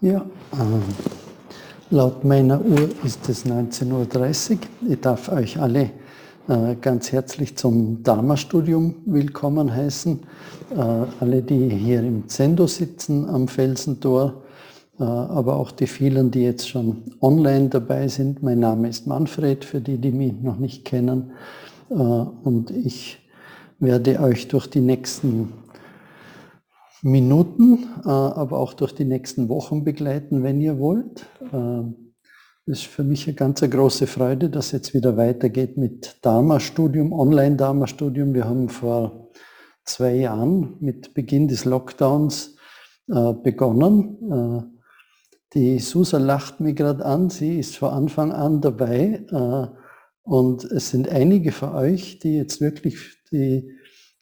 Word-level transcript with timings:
Ja, 0.00 0.18
äh, 0.18 1.94
laut 1.94 2.24
meiner 2.24 2.60
Uhr 2.62 2.90
ist 3.04 3.28
es 3.28 3.46
19.30 3.46 4.52
Uhr. 4.52 4.58
Ich 4.90 5.00
darf 5.00 5.30
euch 5.30 5.58
alle 5.58 5.90
äh, 6.48 6.74
ganz 6.80 7.12
herzlich 7.12 7.56
zum 7.56 8.02
Dharma-Studium 8.02 8.96
willkommen 9.06 9.72
heißen. 9.72 10.20
Äh, 10.70 10.80
alle, 11.20 11.42
die 11.42 11.68
hier 11.68 12.00
im 12.00 12.28
Zendo 12.28 12.66
sitzen 12.66 13.28
am 13.28 13.48
Felsentor, 13.48 14.42
äh, 14.98 15.04
aber 15.04 15.56
auch 15.56 15.70
die 15.70 15.86
vielen, 15.86 16.30
die 16.30 16.42
jetzt 16.42 16.68
schon 16.68 17.02
online 17.20 17.68
dabei 17.68 18.08
sind. 18.08 18.42
Mein 18.42 18.58
Name 18.58 18.88
ist 18.88 19.06
Manfred, 19.06 19.64
für 19.64 19.80
die, 19.80 19.96
die 19.96 20.12
mich 20.12 20.34
noch 20.42 20.58
nicht 20.58 20.84
kennen. 20.84 21.30
Äh, 21.88 21.94
und 21.94 22.70
ich 22.70 23.20
werde 23.78 24.20
euch 24.20 24.48
durch 24.48 24.66
die 24.66 24.80
nächsten 24.80 25.52
Minuten, 27.04 27.84
äh, 28.06 28.08
aber 28.08 28.58
auch 28.58 28.72
durch 28.72 28.94
die 28.94 29.04
nächsten 29.04 29.50
Wochen 29.50 29.84
begleiten, 29.84 30.42
wenn 30.42 30.58
ihr 30.58 30.78
wollt. 30.78 31.26
Das 31.38 31.52
äh, 31.52 32.72
ist 32.72 32.84
für 32.84 33.04
mich 33.04 33.28
eine 33.28 33.36
ganz 33.36 33.60
große 33.60 34.06
Freude, 34.06 34.48
dass 34.48 34.72
jetzt 34.72 34.94
wieder 34.94 35.18
weitergeht 35.18 35.76
mit 35.76 36.16
Dharma-Studium, 36.22 37.12
Online-Dharma-Studium. 37.12 38.32
Wir 38.32 38.46
haben 38.46 38.70
vor 38.70 39.28
zwei 39.84 40.14
Jahren 40.14 40.78
mit 40.80 41.12
Beginn 41.12 41.46
des 41.46 41.66
Lockdowns 41.66 42.56
äh, 43.10 43.34
begonnen. 43.34 44.80
Die 45.52 45.78
Susa 45.80 46.16
lacht 46.16 46.60
mir 46.60 46.72
gerade 46.72 47.04
an, 47.04 47.28
sie 47.28 47.58
ist 47.58 47.76
von 47.76 47.90
Anfang 47.90 48.32
an 48.32 48.62
dabei. 48.62 49.24
Und 50.22 50.64
es 50.64 50.90
sind 50.90 51.08
einige 51.08 51.52
von 51.52 51.74
euch, 51.74 52.18
die 52.18 52.36
jetzt 52.38 52.60
wirklich 52.60 53.18
die 53.30 53.70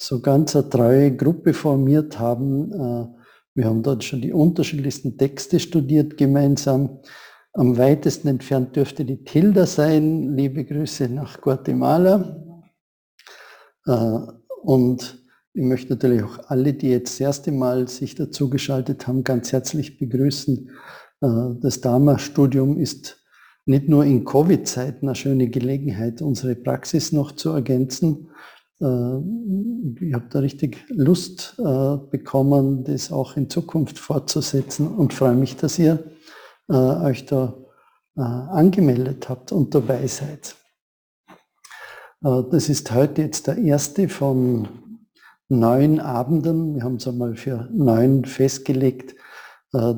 so 0.02 0.20
ganz 0.20 0.56
eine 0.56 0.68
treue 0.68 1.16
Gruppe 1.16 1.54
formiert 1.54 2.18
haben. 2.18 2.72
Äh, 2.72 3.06
wir 3.54 3.66
haben 3.66 3.82
dort 3.82 4.02
schon 4.02 4.20
die 4.20 4.32
unterschiedlichsten 4.32 5.16
Texte 5.16 5.60
studiert 5.60 6.16
gemeinsam. 6.16 7.00
Am 7.52 7.76
weitesten 7.76 8.28
entfernt 8.28 8.74
dürfte 8.74 9.04
die 9.04 9.24
Tilda 9.24 9.66
sein. 9.66 10.34
Liebe 10.34 10.64
Grüße 10.64 11.08
nach 11.08 11.40
Guatemala. 11.40 12.36
Äh, 13.86 14.18
und 14.62 15.22
ich 15.54 15.62
möchte 15.62 15.92
natürlich 15.92 16.22
auch 16.22 16.38
alle, 16.48 16.72
die 16.72 16.88
jetzt 16.88 17.14
das 17.14 17.20
erste 17.20 17.52
Mal 17.52 17.88
sich 17.88 18.14
dazugeschaltet 18.14 19.06
haben, 19.06 19.22
ganz 19.22 19.52
herzlich 19.52 19.98
begrüßen. 19.98 20.70
Äh, 21.20 21.26
das 21.60 21.80
Dharma-Studium 21.80 22.78
ist 22.78 23.22
nicht 23.66 23.88
nur 23.88 24.04
in 24.04 24.24
Covid-Zeiten 24.24 25.06
eine 25.06 25.14
schöne 25.14 25.48
Gelegenheit, 25.48 26.22
unsere 26.22 26.56
Praxis 26.56 27.12
noch 27.12 27.32
zu 27.32 27.50
ergänzen, 27.50 28.30
ich 28.82 30.12
habe 30.12 30.26
da 30.28 30.40
richtig 30.40 30.84
Lust 30.88 31.54
äh, 31.58 31.96
bekommen, 32.10 32.82
das 32.82 33.12
auch 33.12 33.36
in 33.36 33.48
Zukunft 33.48 33.96
fortzusetzen 33.98 34.88
und 34.88 35.14
freue 35.14 35.34
mich, 35.34 35.56
dass 35.56 35.78
ihr 35.78 36.02
äh, 36.68 36.74
euch 36.74 37.26
da 37.26 37.56
angemeldet 38.14 39.30
habt 39.30 39.52
und 39.52 39.74
dabei 39.74 40.06
seid. 40.06 40.54
Das 42.20 42.68
ist 42.68 42.92
heute 42.92 43.22
jetzt 43.22 43.46
der 43.46 43.56
erste 43.56 44.06
von 44.10 44.68
neun 45.48 45.98
Abenden. 45.98 46.74
Wir 46.74 46.82
haben 46.82 46.96
es 46.96 47.08
einmal 47.08 47.36
für 47.36 47.70
neun 47.72 48.26
festgelegt. 48.26 49.14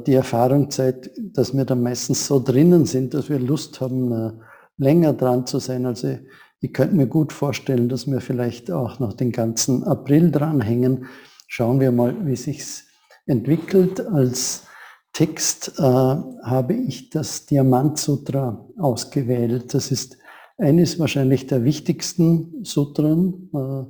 Die 0.07 0.15
Erfahrung 0.15 0.71
zeigt, 0.71 1.11
dass 1.19 1.57
wir 1.57 1.65
da 1.65 1.75
meistens 1.75 2.29
so 2.29 2.39
drinnen 2.39 2.87
sind, 2.87 3.15
dass 3.15 3.29
wir 3.29 3.41
Lust 3.41 3.81
haben, 3.81 4.39
länger 4.77 5.13
dran 5.13 5.45
zu 5.45 5.59
sein. 5.59 5.85
Also 5.85 6.17
ich 6.65 6.73
könnte 6.73 6.97
mir 6.97 7.07
gut 7.07 7.35
vorstellen, 7.35 7.91
dass 7.91 8.07
wir 8.07 8.23
vielleicht 8.23 8.71
auch 8.71 8.99
noch 8.99 9.13
den 9.13 9.33
ganzen 9.33 9.85
April 9.85 10.31
dranhängen. 10.31 11.05
Schauen 11.47 11.79
wir 11.79 11.93
mal, 11.93 12.17
wie 12.25 12.37
sich's 12.37 12.85
entwickelt. 13.27 14.01
Als 14.01 14.67
Text 15.13 15.75
äh, 15.79 15.83
habe 15.83 16.73
ich 16.73 17.11
das 17.11 17.45
Diamant 17.45 17.99
Sutra 17.99 18.67
ausgewählt. 18.79 19.75
Das 19.75 19.93
ist 19.93 20.17
eines 20.57 20.99
wahrscheinlich 20.99 21.47
der 21.47 21.65
wichtigsten 21.65 22.65
Sutren, 22.65 23.51
äh, 23.53 23.85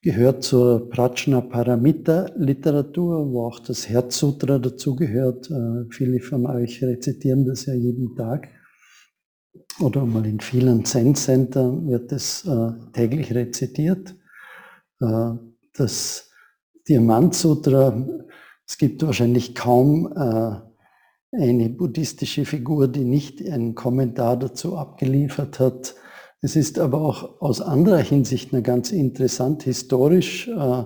gehört 0.00 0.44
zur 0.44 0.88
Prajna 0.88 1.42
Paramita 1.42 2.30
Literatur, 2.36 3.30
wo 3.30 3.44
auch 3.44 3.60
das 3.60 3.90
Herzsutra 3.90 4.58
dazugehört. 4.58 5.50
Äh, 5.50 5.84
viele 5.90 6.20
von 6.20 6.46
euch 6.46 6.82
rezitieren 6.82 7.44
das 7.44 7.66
ja 7.66 7.74
jeden 7.74 8.16
Tag 8.16 8.48
oder 9.80 10.04
mal 10.04 10.26
in 10.26 10.40
vielen 10.40 10.84
Zen-Centern 10.84 11.88
wird 11.88 12.12
es 12.12 12.44
äh, 12.44 12.72
täglich 12.92 13.34
rezitiert. 13.34 14.14
Äh, 15.00 15.30
das 15.74 16.30
Diamant-Sutra, 16.88 18.06
es 18.66 18.78
gibt 18.78 19.04
wahrscheinlich 19.04 19.54
kaum 19.54 20.12
äh, 20.12 20.68
eine 21.36 21.68
buddhistische 21.68 22.44
Figur, 22.44 22.88
die 22.88 23.04
nicht 23.04 23.46
einen 23.46 23.74
Kommentar 23.74 24.38
dazu 24.38 24.76
abgeliefert 24.76 25.60
hat. 25.60 25.94
Es 26.40 26.56
ist 26.56 26.78
aber 26.78 27.00
auch 27.00 27.40
aus 27.40 27.60
anderer 27.60 27.98
Hinsicht 27.98 28.52
eine 28.52 28.62
ganz 28.62 28.90
interessant 28.90 29.62
historisch. 29.64 30.48
Äh, 30.48 30.84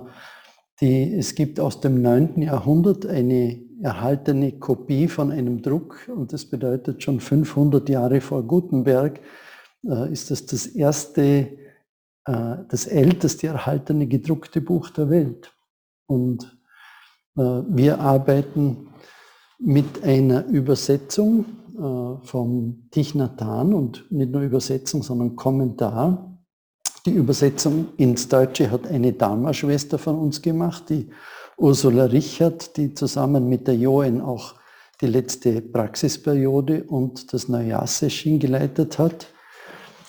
die, 0.81 1.13
es 1.13 1.35
gibt 1.35 1.59
aus 1.59 1.79
dem 1.81 2.01
9. 2.01 2.41
Jahrhundert 2.41 3.05
eine 3.05 3.59
erhaltene 3.83 4.53
Kopie 4.53 5.07
von 5.07 5.31
einem 5.31 5.61
Druck 5.61 6.09
und 6.15 6.33
das 6.33 6.45
bedeutet 6.45 7.03
schon 7.03 7.19
500 7.19 7.87
Jahre 7.89 8.21
vor 8.21 8.43
Gutenberg 8.43 9.19
äh, 9.85 10.11
ist 10.11 10.31
das 10.31 10.45
das 10.45 10.65
erste, 10.65 11.21
äh, 12.25 12.55
das 12.69 12.87
älteste 12.87 13.47
erhaltene 13.47 14.07
gedruckte 14.07 14.61
Buch 14.61 14.89
der 14.89 15.09
Welt. 15.09 15.53
Und 16.07 16.57
äh, 17.37 17.41
wir 17.41 17.99
arbeiten 17.99 18.89
mit 19.59 20.03
einer 20.03 20.45
Übersetzung 20.45 21.45
vom 21.75 22.87
Hanh 22.95 23.73
und 23.73 24.05
nicht 24.11 24.31
nur 24.31 24.43
Übersetzung, 24.43 25.01
sondern 25.01 25.35
Kommentar. 25.35 26.37
Die 27.07 27.13
Übersetzung 27.13 27.87
ins 27.97 28.27
Deutsche 28.27 28.69
hat 28.69 28.85
eine 28.85 29.11
Dharma-Schwester 29.11 29.97
von 29.97 30.19
uns 30.19 30.39
gemacht, 30.43 30.83
die 30.89 31.09
Ursula 31.57 32.05
Richard, 32.05 32.77
die 32.77 32.93
zusammen 32.93 33.47
mit 33.47 33.67
der 33.67 33.75
Joen 33.75 34.21
auch 34.21 34.55
die 35.01 35.07
letzte 35.07 35.61
Praxisperiode 35.61 36.83
und 36.83 37.33
das 37.33 37.49
Neujahrssession 37.49 38.39
geleitet 38.39 38.99
hat. 38.99 39.27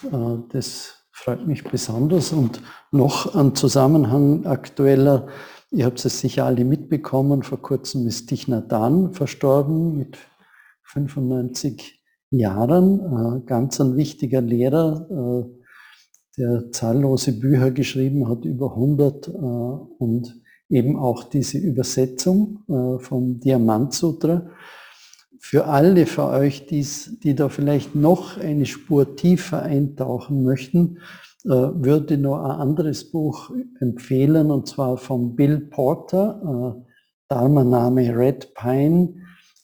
Äh, 0.04 0.38
das 0.50 1.04
freut 1.10 1.46
mich 1.46 1.64
besonders 1.64 2.32
und 2.32 2.60
noch 2.90 3.34
ein 3.34 3.54
Zusammenhang 3.54 4.46
aktueller, 4.46 5.28
ihr 5.70 5.86
habt 5.86 6.04
es 6.04 6.20
sicher 6.20 6.44
alle 6.46 6.64
mitbekommen, 6.64 7.42
vor 7.42 7.60
kurzem 7.60 8.06
ist 8.06 8.28
Thich 8.28 8.46
Nhat 8.48 8.72
verstorben 9.12 9.96
mit 9.96 10.18
95 10.82 12.02
Jahren, 12.30 13.00
äh, 13.00 13.46
ganz 13.46 13.80
ein 13.80 13.96
wichtiger 13.96 14.40
Lehrer, 14.40 15.08
äh, 15.10 15.64
der 16.36 16.70
zahllose 16.72 17.38
Bücher 17.38 17.70
geschrieben 17.70 18.28
hat, 18.28 18.44
über 18.44 18.74
100 18.74 19.28
und 19.28 20.43
eben 20.74 20.98
auch 20.98 21.24
diese 21.24 21.58
Übersetzung 21.58 22.64
äh, 22.68 22.98
vom 22.98 23.38
Diamant 23.38 23.94
Sutra. 23.94 24.50
Für 25.38 25.66
alle 25.66 26.06
von 26.06 26.34
euch, 26.34 26.66
die's, 26.66 27.18
die 27.22 27.34
da 27.34 27.48
vielleicht 27.48 27.94
noch 27.94 28.38
eine 28.38 28.66
Spur 28.66 29.14
tiefer 29.14 29.62
eintauchen 29.62 30.42
möchten, 30.42 30.98
äh, 31.44 31.48
würde 31.50 32.18
noch 32.18 32.42
ein 32.42 32.50
anderes 32.50 33.10
Buch 33.10 33.50
empfehlen, 33.78 34.50
und 34.50 34.66
zwar 34.66 34.96
von 34.96 35.36
Bill 35.36 35.60
Porter, 35.60 36.74
äh, 36.76 36.90
Dharma-Name 37.28 38.16
Red 38.16 38.54
Pine, 38.54 39.14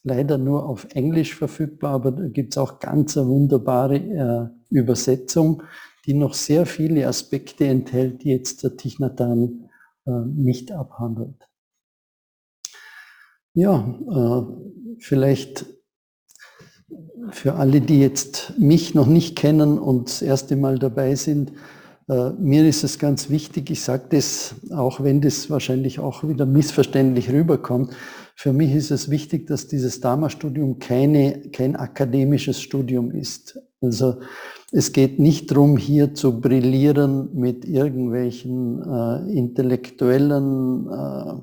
leider 0.03 0.37
nur 0.37 0.67
auf 0.67 0.87
Englisch 0.93 1.35
verfügbar, 1.35 1.93
aber 1.93 2.11
da 2.11 2.27
gibt 2.27 2.53
es 2.53 2.57
auch 2.57 2.79
ganz 2.79 3.17
eine 3.17 3.27
wunderbare 3.27 4.49
Übersetzung, 4.71 5.61
die 6.07 6.15
noch 6.15 6.33
sehr 6.33 6.65
viele 6.65 7.07
Aspekte 7.07 7.67
enthält, 7.67 8.23
die 8.23 8.29
jetzt 8.29 8.63
der 8.63 8.77
Tichnatan 8.77 9.69
nicht 10.05 10.71
abhandelt. 10.71 11.47
Ja, 13.53 13.85
äh, 14.09 14.97
vielleicht 14.99 15.65
für 17.29 17.55
alle, 17.55 17.81
die 17.81 17.99
jetzt 17.99 18.53
mich 18.57 18.95
noch 18.95 19.07
nicht 19.07 19.35
kennen 19.35 19.77
und 19.77 20.07
das 20.07 20.21
erste 20.21 20.55
Mal 20.55 20.79
dabei 20.79 21.15
sind, 21.15 21.51
äh, 22.09 22.31
mir 22.31 22.67
ist 22.67 22.83
es 22.83 22.99
ganz 22.99 23.29
wichtig, 23.29 23.69
ich 23.69 23.81
sage 23.81 24.05
das, 24.09 24.55
auch 24.71 25.03
wenn 25.03 25.21
das 25.21 25.49
wahrscheinlich 25.49 25.99
auch 25.99 26.27
wieder 26.27 26.45
missverständlich 26.45 27.29
rüberkommt, 27.29 27.93
für 28.35 28.53
mich 28.53 28.73
ist 28.73 28.91
es 28.91 29.09
wichtig, 29.09 29.47
dass 29.47 29.67
dieses 29.67 30.01
Dharma-Studium 30.01 30.79
keine, 30.79 31.49
kein 31.51 31.75
akademisches 31.75 32.61
Studium 32.61 33.11
ist. 33.11 33.59
Also 33.81 34.19
es 34.71 34.93
geht 34.93 35.19
nicht 35.19 35.51
darum, 35.51 35.77
hier 35.77 36.13
zu 36.13 36.39
brillieren 36.39 37.29
mit 37.33 37.65
irgendwelchen 37.65 38.81
äh, 38.83 39.37
intellektuellen 39.37 40.87
äh, 40.87 41.41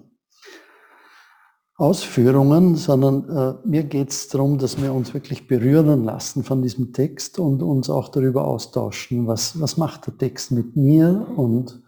Ausführungen, 1.78 2.74
sondern 2.74 3.28
äh, 3.28 3.68
mir 3.68 3.84
geht 3.84 4.10
es 4.10 4.26
darum, 4.28 4.58
dass 4.58 4.82
wir 4.82 4.92
uns 4.92 5.14
wirklich 5.14 5.46
berühren 5.46 6.04
lassen 6.04 6.42
von 6.42 6.60
diesem 6.60 6.92
Text 6.92 7.38
und 7.38 7.62
uns 7.62 7.88
auch 7.88 8.08
darüber 8.08 8.46
austauschen, 8.46 9.28
was, 9.28 9.60
was 9.60 9.76
macht 9.76 10.06
der 10.08 10.18
Text 10.18 10.50
mit 10.50 10.74
mir 10.74 11.28
und 11.36 11.80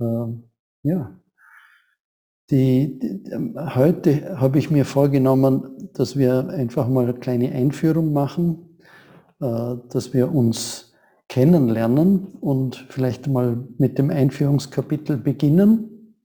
äh, 0.00 0.26
ja. 0.84 1.19
Die, 2.50 2.98
die, 2.98 3.30
heute 3.56 4.40
habe 4.40 4.58
ich 4.58 4.70
mir 4.70 4.84
vorgenommen, 4.84 5.88
dass 5.94 6.16
wir 6.16 6.48
einfach 6.48 6.88
mal 6.88 7.04
eine 7.04 7.14
kleine 7.14 7.52
Einführung 7.52 8.12
machen, 8.12 8.76
äh, 9.40 9.76
dass 9.88 10.12
wir 10.12 10.34
uns 10.34 10.92
kennenlernen 11.28 12.26
und 12.40 12.84
vielleicht 12.88 13.28
mal 13.28 13.68
mit 13.78 13.98
dem 13.98 14.10
Einführungskapitel 14.10 15.16
beginnen. 15.16 16.16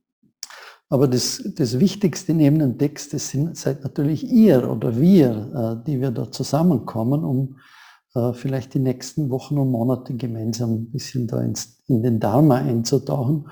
Aber 0.90 1.08
das, 1.08 1.44
das 1.56 1.80
Wichtigste 1.80 2.34
neben 2.34 2.58
dem 2.58 2.78
Text, 2.80 3.14
das 3.14 3.30
sind, 3.30 3.56
seid 3.56 3.84
natürlich 3.84 4.28
ihr 4.28 4.70
oder 4.70 5.00
wir, 5.00 5.82
äh, 5.82 5.86
die 5.86 6.02
wir 6.02 6.10
da 6.10 6.32
zusammenkommen, 6.32 7.24
um 7.24 7.58
äh, 8.16 8.34
vielleicht 8.34 8.74
die 8.74 8.80
nächsten 8.80 9.30
Wochen 9.30 9.60
und 9.60 9.70
Monate 9.70 10.16
gemeinsam 10.16 10.74
ein 10.74 10.92
bisschen 10.92 11.28
da 11.28 11.42
ins, 11.42 11.84
in 11.88 12.02
den 12.02 12.20
Dharma 12.20 12.56
einzutauchen. 12.56 13.48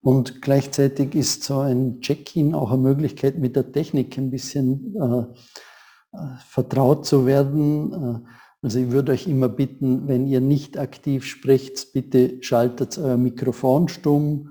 Und 0.00 0.42
gleichzeitig 0.42 1.14
ist 1.14 1.42
so 1.44 1.58
ein 1.58 2.00
Check-in 2.00 2.54
auch 2.54 2.70
eine 2.70 2.82
Möglichkeit, 2.82 3.38
mit 3.38 3.56
der 3.56 3.72
Technik 3.72 4.16
ein 4.16 4.30
bisschen 4.30 4.94
äh, 4.96 6.16
äh 6.16 6.36
vertraut 6.46 7.04
zu 7.04 7.26
werden. 7.26 7.92
Äh, 7.92 8.28
also 8.62 8.78
ich 8.78 8.90
würde 8.90 9.12
euch 9.12 9.26
immer 9.26 9.48
bitten, 9.48 10.08
wenn 10.08 10.26
ihr 10.26 10.40
nicht 10.40 10.78
aktiv 10.78 11.24
sprecht, 11.24 11.92
bitte 11.92 12.42
schaltet 12.42 12.98
euer 12.98 13.16
Mikrofon 13.16 13.86
stumm. 13.86 14.50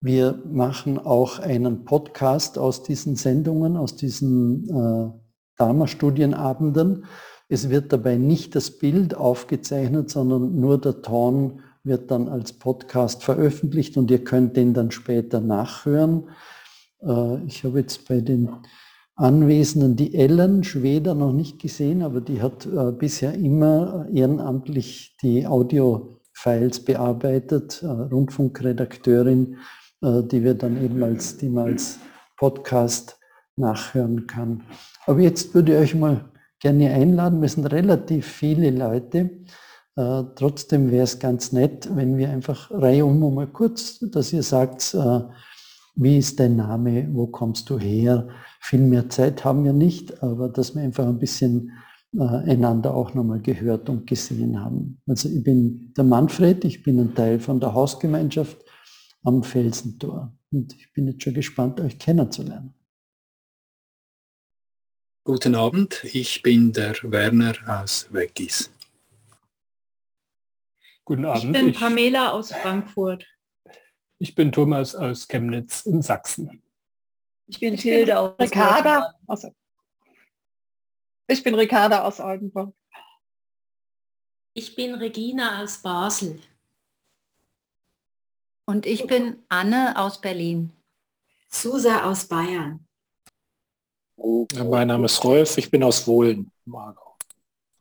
Wir 0.00 0.42
machen 0.50 0.98
auch 0.98 1.38
einen 1.38 1.84
Podcast 1.84 2.58
aus 2.58 2.82
diesen 2.82 3.14
Sendungen, 3.14 3.76
aus 3.76 3.94
diesen 3.94 4.66
Dharma-Studienabenden. 5.58 7.04
Es 7.48 7.70
wird 7.70 7.92
dabei 7.92 8.16
nicht 8.16 8.56
das 8.56 8.78
Bild 8.78 9.14
aufgezeichnet, 9.14 10.10
sondern 10.10 10.58
nur 10.58 10.80
der 10.80 11.02
Ton 11.02 11.60
wird 11.84 12.10
dann 12.10 12.28
als 12.28 12.52
Podcast 12.52 13.24
veröffentlicht 13.24 13.96
und 13.96 14.10
ihr 14.10 14.22
könnt 14.22 14.56
den 14.56 14.74
dann 14.74 14.90
später 14.90 15.40
nachhören. 15.40 16.28
Äh, 17.02 17.44
ich 17.44 17.64
habe 17.64 17.80
jetzt 17.80 18.08
bei 18.08 18.20
den 18.20 18.50
Anwesenden 19.16 19.96
die 19.96 20.14
Ellen 20.14 20.64
Schweder 20.64 21.14
noch 21.14 21.32
nicht 21.32 21.60
gesehen, 21.60 22.02
aber 22.02 22.20
die 22.20 22.40
hat 22.40 22.66
äh, 22.66 22.92
bisher 22.92 23.34
immer 23.34 24.06
ehrenamtlich 24.12 25.16
die 25.22 25.46
Audio-Files 25.46 26.84
bearbeitet, 26.84 27.82
äh, 27.82 27.86
Rundfunkredakteurin, 27.86 29.56
die 30.02 30.42
wir 30.42 30.54
dann 30.54 30.82
eben 30.82 31.02
als, 31.02 31.36
die 31.36 31.50
man 31.50 31.72
als 31.72 31.98
Podcast 32.38 33.20
nachhören 33.56 34.26
kann. 34.26 34.62
Aber 35.04 35.20
jetzt 35.20 35.54
würde 35.54 35.74
ich 35.74 35.78
euch 35.78 35.94
mal 35.94 36.30
gerne 36.58 36.90
einladen. 36.90 37.42
Wir 37.42 37.50
sind 37.50 37.66
relativ 37.66 38.26
viele 38.26 38.70
Leute. 38.70 39.28
Äh, 39.96 40.22
trotzdem 40.36 40.90
wäre 40.90 41.04
es 41.04 41.18
ganz 41.18 41.52
nett, 41.52 41.88
wenn 41.94 42.16
wir 42.16 42.30
einfach 42.30 42.70
Reihe 42.70 43.04
um 43.04 43.34
mal 43.34 43.46
kurz, 43.46 43.98
dass 44.00 44.32
ihr 44.32 44.42
sagt, 44.42 44.94
äh, 44.94 45.20
wie 45.96 46.18
ist 46.18 46.38
dein 46.40 46.56
Name, 46.56 47.08
wo 47.12 47.26
kommst 47.26 47.68
du 47.68 47.78
her? 47.78 48.28
Viel 48.60 48.80
mehr 48.80 49.08
Zeit 49.10 49.44
haben 49.44 49.64
wir 49.64 49.72
nicht, 49.72 50.22
aber 50.22 50.48
dass 50.48 50.74
wir 50.74 50.82
einfach 50.82 51.06
ein 51.06 51.18
bisschen 51.18 51.72
äh, 52.14 52.22
einander 52.22 52.94
auch 52.94 53.14
nochmal 53.14 53.40
gehört 53.40 53.88
und 53.88 54.06
gesehen 54.06 54.60
haben. 54.60 55.00
Also 55.06 55.28
ich 55.28 55.42
bin 55.42 55.92
der 55.96 56.04
Manfred, 56.04 56.64
ich 56.64 56.82
bin 56.82 56.98
ein 56.98 57.14
Teil 57.14 57.40
von 57.40 57.60
der 57.60 57.74
Hausgemeinschaft 57.74 58.56
am 59.24 59.42
Felsentor 59.42 60.32
und 60.50 60.74
ich 60.74 60.92
bin 60.92 61.08
jetzt 61.08 61.22
schon 61.22 61.34
gespannt, 61.34 61.80
euch 61.80 61.98
kennenzulernen. 61.98 62.74
Guten 65.24 65.54
Abend, 65.54 66.02
ich 66.04 66.42
bin 66.42 66.72
der 66.72 66.94
Werner 67.02 67.54
aus 67.66 68.08
Weggis. 68.10 68.70
Guten 71.04 71.24
Abend. 71.24 71.56
Ich 71.56 71.62
bin 71.62 71.72
Pamela 71.72 72.30
aus 72.32 72.52
Frankfurt. 72.52 73.26
Ich 74.18 74.34
bin 74.34 74.52
Thomas 74.52 74.94
aus 74.94 75.26
Chemnitz 75.28 75.86
in 75.86 76.02
Sachsen. 76.02 76.62
Ich 77.46 77.58
bin 77.58 77.76
Hilde 77.76 78.18
aus 78.18 78.38
Ricarda. 78.38 79.14
Aus, 79.26 79.46
ich 81.26 81.42
bin 81.42 81.54
Ricarda 81.54 82.04
aus 82.04 82.20
Oldenburg. 82.20 82.74
Ich 84.54 84.74
bin 84.74 84.94
Regina 84.94 85.62
aus 85.62 85.78
Basel. 85.78 86.40
Und 88.66 88.86
ich 88.86 89.06
bin 89.06 89.42
Anne 89.48 89.94
aus 89.96 90.20
Berlin. 90.20 90.72
Susa 91.48 92.04
aus 92.04 92.26
Bayern. 92.26 92.86
Mein 94.16 94.88
Name 94.88 95.06
ist 95.06 95.24
Rolf, 95.24 95.56
ich 95.58 95.70
bin 95.70 95.82
aus 95.82 96.06
Wohlen, 96.06 96.52
Margau. 96.64 97.09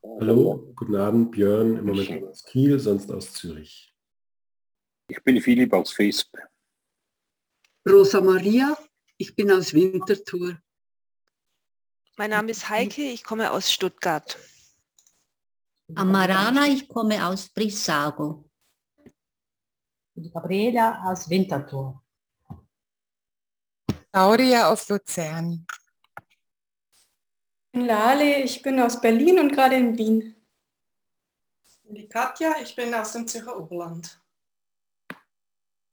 Hallo, 0.01 0.71
guten 0.75 0.95
Abend, 0.95 1.31
Björn, 1.31 1.77
im 1.77 1.85
Moment 1.85 2.23
aus 2.23 2.45
Kiel, 2.45 2.79
sonst 2.79 3.11
aus 3.11 3.33
Zürich. 3.33 3.93
Ich 5.09 5.21
bin 5.23 5.41
Philipp 5.41 5.73
aus 5.73 5.97
Visp. 5.97 6.37
Rosa 7.85 8.21
Maria, 8.21 8.77
ich 9.17 9.35
bin 9.35 9.51
aus 9.51 9.73
Winterthur. 9.73 10.57
Mein 12.15 12.29
Name 12.29 12.51
ist 12.51 12.69
Heike, 12.69 13.01
ich 13.01 13.23
komme 13.25 13.51
aus 13.51 13.71
Stuttgart. 13.71 14.37
Amarana, 15.95 16.67
ich 16.67 16.87
komme 16.87 17.25
aus 17.25 17.49
Brissago. 17.49 18.49
Gabriela 20.15 21.03
aus 21.11 21.29
Winterthur. 21.29 22.01
Claudia 24.11 24.71
aus 24.71 24.87
Luzern 24.87 25.65
bin 27.71 27.85
Lale, 27.85 28.43
ich 28.43 28.61
bin 28.61 28.79
aus 28.79 28.99
Berlin 28.99 29.39
und 29.39 29.51
gerade 29.51 29.75
in 29.75 29.97
Wien. 29.97 30.35
Ich 31.65 31.81
bin 31.83 31.95
die 31.95 32.07
Katja, 32.07 32.55
ich 32.61 32.75
bin 32.75 32.93
aus 32.93 33.13
dem 33.13 33.27
Zürcher 33.27 33.57
Oberland. 33.57 34.21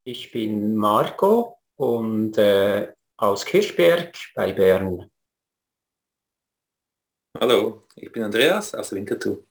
Ich 0.05 0.31
bin 0.31 0.77
Marco 0.77 1.59
und 1.77 2.39
äh, 2.39 2.95
aus 3.17 3.45
Kirchberg 3.45 4.17
bei 4.35 4.53
Bern. 4.53 5.11
Hallo, 7.39 7.87
ich 7.97 8.11
bin 8.13 8.23
Andreas 8.23 8.75
aus 8.75 8.93
Winterthur. 8.93 9.45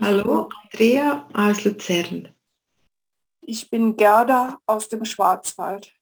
Hallo, 0.00 0.48
Andrea 0.62 1.28
aus 1.34 1.64
Luzern. 1.64 2.34
Ich 3.40 3.68
bin 3.68 3.96
Gerda 3.96 4.60
aus 4.66 4.88
dem 4.88 5.04
Schwarzwald. 5.04 5.92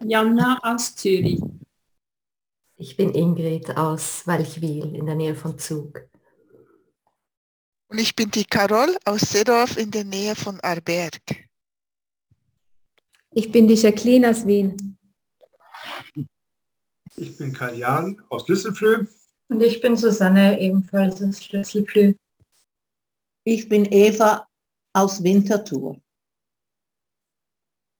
Janna 0.00 0.58
aus 0.62 0.94
Zürich. 0.96 1.40
Ich 2.76 2.96
bin 2.96 3.14
Ingrid 3.14 3.76
aus 3.76 4.26
Walchwil 4.26 4.96
in 4.96 5.06
der 5.06 5.14
Nähe 5.14 5.36
von 5.36 5.56
Zug. 5.56 6.08
Und 7.88 7.98
ich 7.98 8.16
bin 8.16 8.32
die 8.32 8.44
Carol 8.44 8.96
aus 9.04 9.20
Seedorf 9.20 9.76
in 9.76 9.92
der 9.92 10.02
Nähe 10.02 10.34
von 10.34 10.58
Arberg. 10.60 11.20
Ich 13.30 13.52
bin 13.52 13.68
die 13.68 13.74
Jacqueline 13.74 14.30
aus 14.30 14.44
Wien. 14.44 14.98
Ich 17.16 17.36
bin 17.36 17.52
Kaljan 17.52 18.20
aus 18.28 18.44
Düsselflö. 18.44 19.06
Und 19.48 19.60
ich 19.60 19.80
bin 19.80 19.96
Susanne, 19.96 20.60
ebenfalls 20.60 21.22
aus 21.22 21.38
Düsselflö. 21.48 22.14
Ich 23.44 23.68
bin 23.68 23.84
Eva 23.84 24.48
aus 24.92 25.22
Winterthur. 25.22 26.00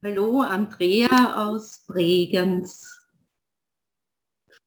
Hallo, 0.02 0.40
Andrea 0.40 1.48
aus 1.48 1.84
Bregenz. 1.86 3.03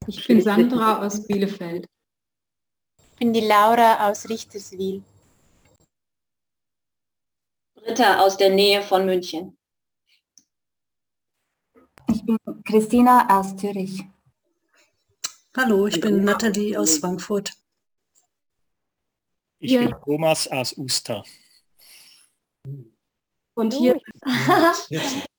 Ich 0.08 0.26
bin 0.26 0.42
Sandra 0.42 1.06
aus 1.06 1.28
Bielefeld. 1.28 1.86
Ich 2.98 3.20
bin 3.20 3.34
die 3.34 3.42
Laura 3.42 4.10
aus 4.10 4.30
Richterswil. 4.30 5.04
Britta 7.76 8.22
aus 8.22 8.38
der 8.38 8.52
Nähe 8.52 8.82
von 8.84 9.06
München. 9.06 9.58
Ich 12.10 12.26
bin 12.26 12.38
Christina 12.64 13.28
aus 13.38 13.58
Zürich. 13.58 14.06
Hallo, 15.58 15.88
ich 15.88 16.00
bin 16.00 16.24
Nathalie 16.24 16.80
aus 16.80 17.00
Frankfurt. 17.00 17.52
Ich 19.60 19.72
ja. 19.72 19.80
bin 19.82 19.96
Thomas 20.06 20.48
aus 20.48 20.78
Uster. 20.78 21.26
Und 23.56 23.74
hier. 23.74 24.00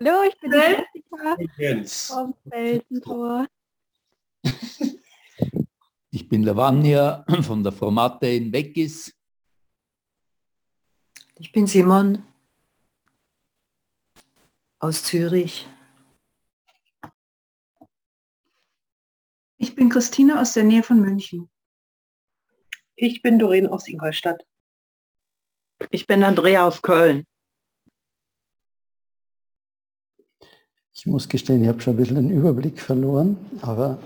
Hallo, 0.00 0.22
ich 0.22 0.38
bin 0.38 0.52
Jessica 0.52 2.14
vom 2.14 2.34
Felsentor. 2.48 3.46
Ich 6.10 6.28
bin 6.28 6.42
Lavania 6.42 7.24
von 7.42 7.62
der 7.62 7.72
Formate 7.72 8.28
in 8.28 8.52
Weggis. 8.52 9.12
Ich 11.38 11.52
bin 11.52 11.66
Simon 11.66 12.24
aus 14.78 15.04
Zürich. 15.04 15.68
Ich 19.58 19.74
bin 19.74 19.90
Christine 19.90 20.40
aus 20.40 20.54
der 20.54 20.64
Nähe 20.64 20.82
von 20.82 21.00
München. 21.00 21.50
Ich 22.94 23.20
bin 23.20 23.38
Doreen 23.38 23.66
aus 23.66 23.86
Ingolstadt. 23.88 24.46
Ich 25.90 26.06
bin 26.06 26.24
Andrea 26.24 26.66
aus 26.66 26.80
Köln. 26.82 27.26
Ich 30.98 31.06
muss 31.06 31.28
gestehen, 31.28 31.62
ich 31.62 31.68
habe 31.68 31.80
schon 31.80 31.94
ein 31.94 31.96
bisschen 31.96 32.16
den 32.16 32.30
Überblick 32.30 32.80
verloren, 32.80 33.36
aber 33.62 33.98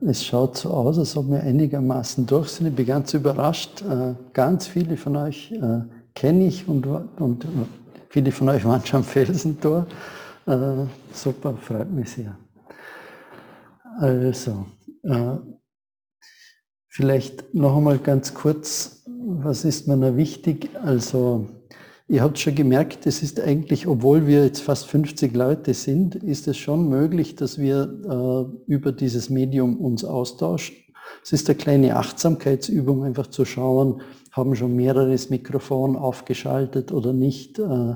äh, 0.00 0.08
es 0.08 0.24
schaut 0.24 0.56
so 0.56 0.70
aus, 0.70 1.00
als 1.00 1.16
ob 1.16 1.28
wir 1.28 1.40
einigermaßen 1.40 2.26
durch 2.26 2.50
sind. 2.50 2.68
Ich 2.68 2.76
bin 2.76 2.86
ganz 2.86 3.12
überrascht. 3.12 3.82
Äh, 3.82 4.14
ganz 4.32 4.68
viele 4.68 4.96
von 4.96 5.16
euch 5.16 5.50
äh, 5.50 5.80
kenne 6.14 6.46
ich 6.46 6.68
und, 6.68 6.86
und 6.86 7.44
viele 8.08 8.30
von 8.30 8.50
euch 8.50 8.64
waren 8.64 8.86
schon 8.86 8.98
am 8.98 9.04
Felsentor. 9.04 9.88
Äh, 10.46 10.84
super, 11.12 11.56
freut 11.60 11.90
mich 11.90 12.08
sehr. 12.08 12.38
Also, 13.98 14.66
äh, 15.02 15.38
vielleicht 16.86 17.52
noch 17.52 17.76
einmal 17.76 17.98
ganz 17.98 18.32
kurz, 18.32 19.02
was 19.08 19.64
ist 19.64 19.88
mir 19.88 19.96
noch 19.96 20.14
wichtig? 20.14 20.70
Also, 20.84 21.48
Ihr 22.06 22.22
habt 22.22 22.38
schon 22.38 22.54
gemerkt, 22.54 23.06
es 23.06 23.22
ist 23.22 23.40
eigentlich, 23.40 23.86
obwohl 23.86 24.26
wir 24.26 24.44
jetzt 24.44 24.60
fast 24.60 24.86
50 24.86 25.34
Leute 25.34 25.72
sind, 25.72 26.16
ist 26.16 26.46
es 26.46 26.58
schon 26.58 26.88
möglich, 26.88 27.34
dass 27.34 27.58
wir 27.58 27.82
äh, 28.04 28.70
über 28.70 28.92
dieses 28.92 29.30
Medium 29.30 29.78
uns 29.78 30.04
austauschen. 30.04 30.76
Es 31.22 31.32
ist 31.32 31.48
eine 31.48 31.56
kleine 31.56 31.96
Achtsamkeitsübung, 31.96 33.04
einfach 33.04 33.28
zu 33.28 33.46
schauen, 33.46 34.02
haben 34.32 34.54
schon 34.54 34.76
mehrere 34.76 35.12
das 35.12 35.30
Mikrofon 35.30 35.96
aufgeschaltet 35.96 36.92
oder 36.92 37.14
nicht. 37.14 37.58
Äh, 37.58 37.94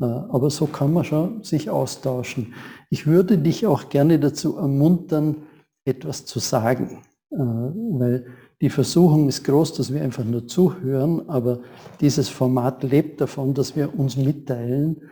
äh, 0.00 0.04
aber 0.04 0.50
so 0.50 0.66
kann 0.66 0.92
man 0.92 1.04
schon 1.04 1.42
sich 1.42 1.70
austauschen. 1.70 2.54
Ich 2.90 3.06
würde 3.06 3.38
dich 3.38 3.66
auch 3.66 3.88
gerne 3.88 4.18
dazu 4.18 4.56
ermuntern, 4.56 5.36
etwas 5.84 6.26
zu 6.26 6.38
sagen, 6.38 7.02
äh, 7.30 7.36
weil 7.36 8.26
die 8.60 8.70
Versuchung 8.70 9.28
ist 9.28 9.44
groß, 9.44 9.74
dass 9.74 9.92
wir 9.92 10.02
einfach 10.02 10.24
nur 10.24 10.46
zuhören, 10.48 11.28
aber 11.28 11.60
dieses 12.00 12.28
Format 12.28 12.82
lebt 12.82 13.20
davon, 13.20 13.54
dass 13.54 13.76
wir 13.76 13.96
uns 13.98 14.16
mitteilen 14.16 15.02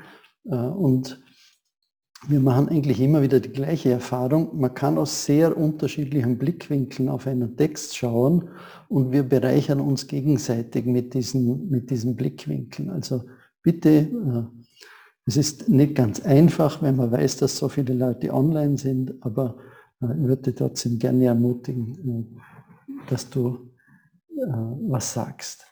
äh, 0.44 0.56
und 0.56 1.22
wir 2.28 2.40
machen 2.40 2.68
eigentlich 2.68 3.00
immer 3.00 3.22
wieder 3.22 3.38
die 3.40 3.52
gleiche 3.52 3.90
Erfahrung. 3.90 4.58
Man 4.58 4.74
kann 4.74 4.98
aus 4.98 5.26
sehr 5.26 5.56
unterschiedlichen 5.56 6.38
Blickwinkeln 6.38 7.08
auf 7.08 7.26
einen 7.26 7.56
Text 7.56 7.96
schauen 7.96 8.48
und 8.88 9.12
wir 9.12 9.22
bereichern 9.22 9.80
uns 9.80 10.08
gegenseitig 10.08 10.86
mit 10.86 11.14
diesen, 11.14 11.68
mit 11.68 11.90
diesen 11.90 12.16
Blickwinkeln. 12.16 12.90
Also 12.90 13.24
bitte, 13.62 13.90
äh, 13.90 14.44
es 15.26 15.36
ist 15.36 15.68
nicht 15.68 15.94
ganz 15.94 16.20
einfach, 16.20 16.82
wenn 16.82 16.96
man 16.96 17.12
weiß, 17.12 17.36
dass 17.36 17.58
so 17.58 17.68
viele 17.68 17.94
Leute 17.94 18.32
online 18.32 18.76
sind, 18.76 19.14
aber 19.20 19.56
äh, 20.00 20.06
ich 20.06 20.26
würde 20.26 20.54
trotzdem 20.54 20.98
gerne 20.98 21.26
ermutigen, 21.26 22.40
dass 23.08 23.30
du 23.30 23.70
äh, 24.30 24.42
was 24.88 25.12
sagst. 25.12 25.66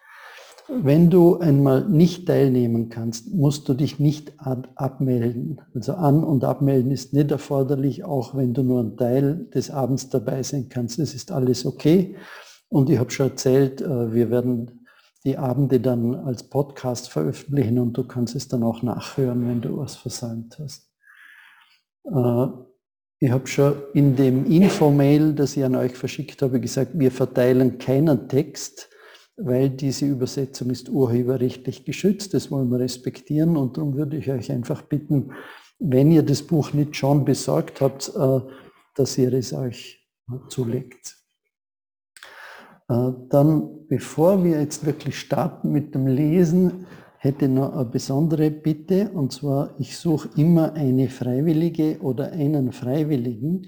Wenn 0.67 1.11
du 1.11 1.37
einmal 1.37 1.87
nicht 1.87 2.27
teilnehmen 2.27 2.89
kannst, 2.89 3.35
musst 3.35 3.69
du 3.69 3.75
dich 3.75 3.99
nicht 3.99 4.33
abmelden. 4.39 5.61
Also 5.75 5.93
an- 5.93 6.25
und 6.25 6.43
abmelden 6.43 6.91
ist 6.91 7.13
nicht 7.13 7.31
erforderlich, 7.31 8.05
auch 8.05 8.35
wenn 8.35 8.55
du 8.55 8.63
nur 8.63 8.81
einen 8.81 8.97
Teil 8.97 9.45
des 9.55 9.71
Abends 9.71 10.09
dabei 10.09 10.43
sein 10.43 10.71
kannst. 10.71 10.99
Es 10.99 11.15
ist 11.15 11.33
alles 11.33 11.67
okay. 11.67 12.17
Und 12.71 12.89
ich 12.89 12.99
habe 12.99 13.11
schon 13.11 13.29
erzählt, 13.29 13.83
äh, 13.83 14.15
wir 14.15 14.31
werden 14.31 14.87
die 15.25 15.37
Abende 15.37 15.81
dann 15.81 16.15
als 16.15 16.45
Podcast 16.45 17.11
veröffentlichen 17.11 17.79
und 17.79 17.95
du 17.95 18.05
kannst 18.05 18.35
es 18.35 18.49
dann 18.49 18.63
auch 18.63 18.83
nachhören, 18.83 19.47
wenn 19.47 19.61
du 19.61 19.79
was 19.79 19.97
versäumt 19.97 20.59
hast. 20.59 20.91
Ich 23.25 23.31
habe 23.31 23.47
schon 23.47 23.77
in 23.95 24.17
dem 24.17 24.45
Infomail, 24.45 25.33
das 25.33 25.57
ich 25.57 25.65
an 25.65 25.77
euch 25.77 25.97
verschickt 25.97 26.43
habe, 26.43 26.61
gesagt, 26.61 26.91
wir 26.93 27.11
verteilen 27.11 27.79
keinen 27.79 28.29
Text, 28.29 28.91
weil 29.39 29.71
diese 29.71 30.05
Übersetzung 30.05 30.69
ist 30.69 30.91
urheberrechtlich 30.91 31.87
geschützt. 31.87 32.35
Das 32.35 32.51
wollen 32.51 32.69
wir 32.69 32.81
respektieren 32.81 33.57
und 33.57 33.79
darum 33.79 33.97
würde 33.97 34.19
ich 34.19 34.31
euch 34.31 34.53
einfach 34.53 34.83
bitten, 34.83 35.33
wenn 35.79 36.13
ihr 36.13 36.23
das 36.23 36.43
Buch 36.43 36.75
nicht 36.75 36.97
schon 36.97 37.25
besorgt 37.25 37.81
habt, 37.81 38.13
äh, 38.15 38.41
dass 38.95 39.17
ihr 39.17 39.33
es 39.33 39.55
euch 39.55 40.07
zulegt. 40.51 41.17
Äh, 42.91 43.09
dann, 43.31 43.87
bevor 43.89 44.45
wir 44.45 44.61
jetzt 44.61 44.85
wirklich 44.85 45.19
starten 45.19 45.73
mit 45.73 45.95
dem 45.95 46.09
Lesen, 46.09 46.85
hätte 47.25 47.49
noch 47.49 47.73
eine 47.73 47.87
besondere 47.87 48.51
Bitte, 48.51 49.11
und 49.11 49.33
zwar, 49.33 49.75
ich 49.79 49.97
suche 49.97 50.29
immer 50.37 50.75
eine 50.75 51.09
Freiwillige 51.09 51.99
oder 52.03 52.33
einen 52.33 52.71
Freiwilligen, 52.71 53.67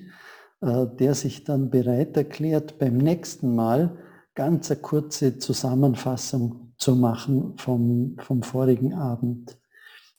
äh, 0.60 0.86
der 0.98 1.14
sich 1.14 1.44
dann 1.44 1.70
bereit 1.70 2.16
erklärt, 2.16 2.78
beim 2.78 2.98
nächsten 2.98 3.54
Mal 3.54 3.96
ganz 4.34 4.70
eine 4.70 4.80
kurze 4.80 5.38
Zusammenfassung 5.38 6.74
zu 6.76 6.94
machen 6.96 7.54
vom, 7.56 8.16
vom 8.18 8.42
vorigen 8.42 8.92
Abend. 8.92 9.56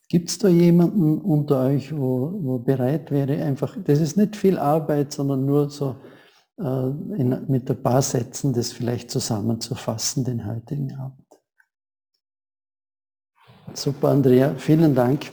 Gibt 0.09 0.29
es 0.29 0.39
da 0.39 0.47
jemanden 0.47 1.19
unter 1.19 1.65
euch, 1.65 1.95
wo, 1.95 2.33
wo 2.41 2.59
bereit 2.59 3.11
wäre, 3.11 3.43
einfach, 3.43 3.77
das 3.83 3.99
ist 3.99 4.17
nicht 4.17 4.35
viel 4.35 4.57
Arbeit, 4.57 5.13
sondern 5.13 5.45
nur 5.45 5.69
so 5.69 5.97
äh, 6.57 6.63
in, 6.63 7.45
mit 7.47 7.69
ein 7.69 7.83
paar 7.83 8.01
Sätzen 8.01 8.53
das 8.53 8.71
vielleicht 8.71 9.11
zusammenzufassen, 9.11 10.23
den 10.23 10.47
heutigen 10.47 10.95
Abend. 10.95 11.26
Super, 13.73 14.09
Andrea, 14.09 14.55
vielen 14.57 14.95
Dank. 14.95 15.31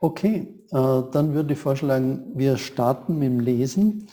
Okay, 0.00 0.48
äh, 0.70 1.02
dann 1.12 1.34
würde 1.34 1.52
ich 1.52 1.58
vorschlagen, 1.58 2.32
wir 2.34 2.56
starten 2.56 3.18
mit 3.18 3.28
dem 3.28 3.40
Lesen. 3.40 4.08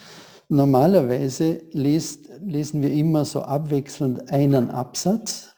Normalerweise 0.50 1.62
lest, 1.72 2.30
lesen 2.42 2.82
wir 2.82 2.92
immer 2.92 3.26
so 3.26 3.42
abwechselnd 3.42 4.30
einen 4.32 4.70
Absatz. 4.70 5.56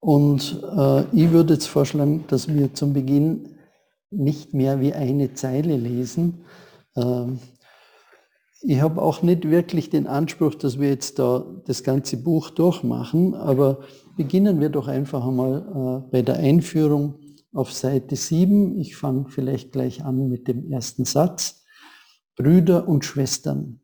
Und 0.00 0.62
äh, 0.76 1.02
ich 1.12 1.30
würde 1.30 1.54
jetzt 1.54 1.68
vorschlagen, 1.68 2.24
dass 2.28 2.48
wir 2.48 2.74
zum 2.74 2.92
Beginn 2.92 3.56
nicht 4.10 4.52
mehr 4.52 4.80
wie 4.80 4.92
eine 4.92 5.34
Zeile 5.34 5.76
lesen. 5.76 6.44
Äh, 6.96 7.26
ich 8.62 8.80
habe 8.80 9.00
auch 9.00 9.22
nicht 9.22 9.48
wirklich 9.48 9.90
den 9.90 10.08
Anspruch, 10.08 10.56
dass 10.56 10.80
wir 10.80 10.88
jetzt 10.88 11.18
da 11.18 11.44
das 11.66 11.84
ganze 11.84 12.16
Buch 12.16 12.50
durchmachen, 12.50 13.34
aber 13.34 13.78
beginnen 14.18 14.60
wir 14.60 14.68
doch 14.68 14.88
einfach 14.88 15.24
einmal 15.24 16.02
äh, 16.06 16.10
bei 16.10 16.22
der 16.22 16.36
Einführung 16.36 17.20
auf 17.52 17.72
Seite 17.72 18.16
7. 18.16 18.76
Ich 18.78 18.96
fange 18.96 19.30
vielleicht 19.30 19.72
gleich 19.72 20.04
an 20.04 20.28
mit 20.28 20.48
dem 20.48 20.70
ersten 20.70 21.06
Satz. 21.06 21.64
Brüder 22.36 22.86
und 22.86 23.04
Schwestern, 23.04 23.80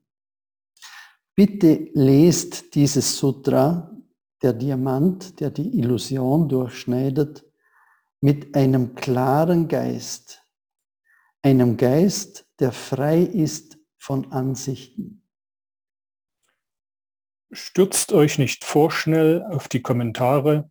bitte 1.35 1.89
lest 1.95 2.75
dieses 2.75 3.17
Sutra, 3.17 3.91
der 4.43 4.53
Diamant, 4.53 5.41
der 5.41 5.51
die 5.51 5.79
Illusion 5.79 6.49
durchschneidet, 6.49 7.45
mit 8.21 8.55
einem 8.55 8.95
klaren 8.95 9.67
Geist, 9.67 10.41
einem 11.43 11.77
Geist, 11.77 12.47
der 12.61 12.71
frei 12.71 13.23
ist 13.23 13.77
von 13.99 14.31
Ansichten. 14.31 15.24
Stürzt 17.55 18.13
euch 18.13 18.39
nicht 18.39 18.65
vorschnell 18.65 19.45
auf 19.45 19.69
die 19.69 19.81
Kommentare, 19.81 20.71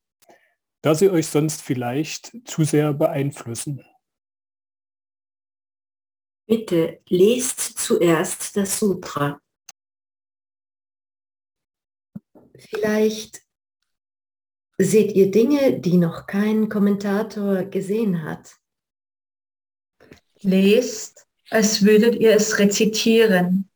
da 0.82 0.94
sie 0.94 1.10
euch 1.10 1.28
sonst 1.28 1.62
vielleicht 1.62 2.34
zu 2.46 2.66
sehr 2.66 2.94
beeinflussen. 2.94 3.82
Bitte 6.46 7.02
lest 7.08 7.80
zuerst 7.80 8.58
das 8.58 8.80
Sutra. 8.80 9.40
Vielleicht 12.60 13.42
seht 14.78 15.16
ihr 15.16 15.32
Dinge, 15.32 15.80
die 15.80 15.96
noch 15.96 16.28
kein 16.28 16.68
Kommentator 16.68 17.64
gesehen 17.64 18.24
hat. 18.24 18.58
Lest, 20.42 21.28
als 21.50 21.86
würdet 21.86 22.16
ihr 22.16 22.36
es 22.36 22.60
rezitieren. 22.60 23.70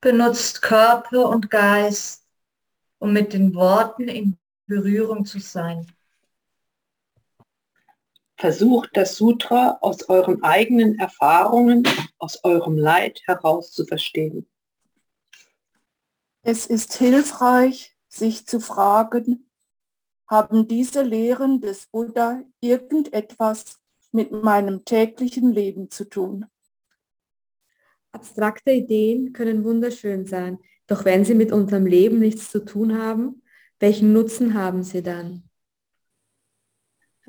Benutzt 0.00 0.62
Körper 0.62 1.28
und 1.28 1.50
Geist, 1.50 2.24
um 2.98 3.12
mit 3.12 3.32
den 3.32 3.54
Worten 3.54 4.08
in 4.08 4.38
Berührung 4.66 5.24
zu 5.24 5.40
sein. 5.40 5.86
Versucht 8.36 8.90
das 8.92 9.16
Sutra 9.16 9.78
aus 9.80 10.08
euren 10.08 10.42
eigenen 10.44 10.98
Erfahrungen, 11.00 11.82
aus 12.18 12.44
eurem 12.44 12.78
Leid 12.78 13.20
heraus 13.24 13.72
zu 13.72 13.84
verstehen. 13.84 14.48
Es 16.42 16.66
ist 16.66 16.94
hilfreich, 16.94 17.96
sich 18.08 18.46
zu 18.46 18.60
fragen, 18.60 19.50
haben 20.28 20.68
diese 20.68 21.02
Lehren 21.02 21.60
des 21.60 21.86
Buddha 21.86 22.42
irgendetwas 22.60 23.80
mit 24.12 24.30
meinem 24.30 24.84
täglichen 24.84 25.52
Leben 25.52 25.90
zu 25.90 26.04
tun? 26.04 26.46
Abstrakte 28.18 28.72
Ideen 28.72 29.32
können 29.32 29.62
wunderschön 29.62 30.26
sein, 30.26 30.58
doch 30.88 31.04
wenn 31.04 31.24
sie 31.24 31.36
mit 31.36 31.52
unserem 31.52 31.86
Leben 31.86 32.18
nichts 32.18 32.50
zu 32.50 32.64
tun 32.64 33.00
haben, 33.00 33.42
welchen 33.78 34.12
Nutzen 34.12 34.54
haben 34.54 34.82
sie 34.82 35.04
dann? 35.04 35.48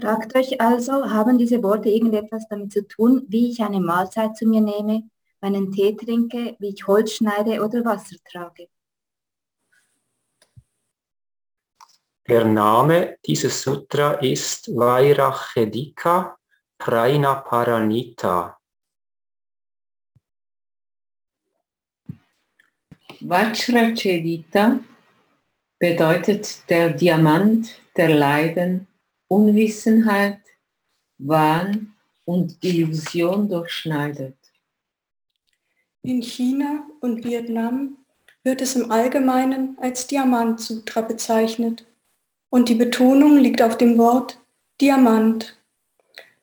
Fragt 0.01 0.36
euch 0.36 0.60
also, 0.60 1.12
haben 1.12 1.38
diese 1.38 1.62
Worte 1.62 1.89
irgendetwas 1.89 2.48
damit 2.50 2.74
zu 2.74 2.88
tun, 2.88 3.24
wie 3.27 3.51
ich 3.51 3.62
eine 3.62 3.79
Mahlzeit 3.79 4.36
zu 4.36 4.48
mir 4.48 4.62
nehme, 4.62 5.03
meinen 5.41 5.72
Tee 5.72 5.96
trinke, 5.96 6.55
wie 6.58 6.69
ich 6.69 6.88
Holz 6.88 7.12
schneide 7.12 7.63
oder 7.63 7.86
Wasser 7.86 8.15
trage? 8.27 8.67
Der 12.27 12.46
Name 12.46 13.17
dieses 13.24 13.62
Sutra 13.62 14.13
ist 14.13 14.75
Vairachedika 14.75 16.36
Prainaparanita. 16.79 18.58
Vajracedita 23.21 24.79
bedeutet 25.77 26.69
der 26.69 26.91
Diamant 26.91 27.81
der 27.97 28.09
Leiden, 28.09 28.88
Unwissenheit, 29.27 30.39
Wahn 31.17 31.93
und 32.25 32.57
Illusion 32.63 33.49
durchschneidet. 33.49 34.38
In 36.01 36.21
China 36.21 36.88
und 37.01 37.25
Vietnam 37.25 37.97
wird 38.43 38.61
es 38.61 38.75
im 38.75 38.89
Allgemeinen 38.89 39.77
als 39.81 40.07
Diamant 40.07 40.61
Sutra 40.61 41.01
bezeichnet 41.01 41.85
und 42.49 42.69
die 42.69 42.75
Betonung 42.75 43.38
liegt 43.38 43.61
auf 43.61 43.77
dem 43.77 43.97
Wort 43.97 44.39
Diamant. 44.79 45.57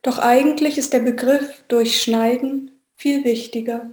Doch 0.03 0.19
eigentlich 0.19 0.77
ist 0.77 0.93
der 0.93 0.99
Begriff 0.99 1.63
durchschneiden 1.67 2.71
viel 2.95 3.23
wichtiger. 3.23 3.89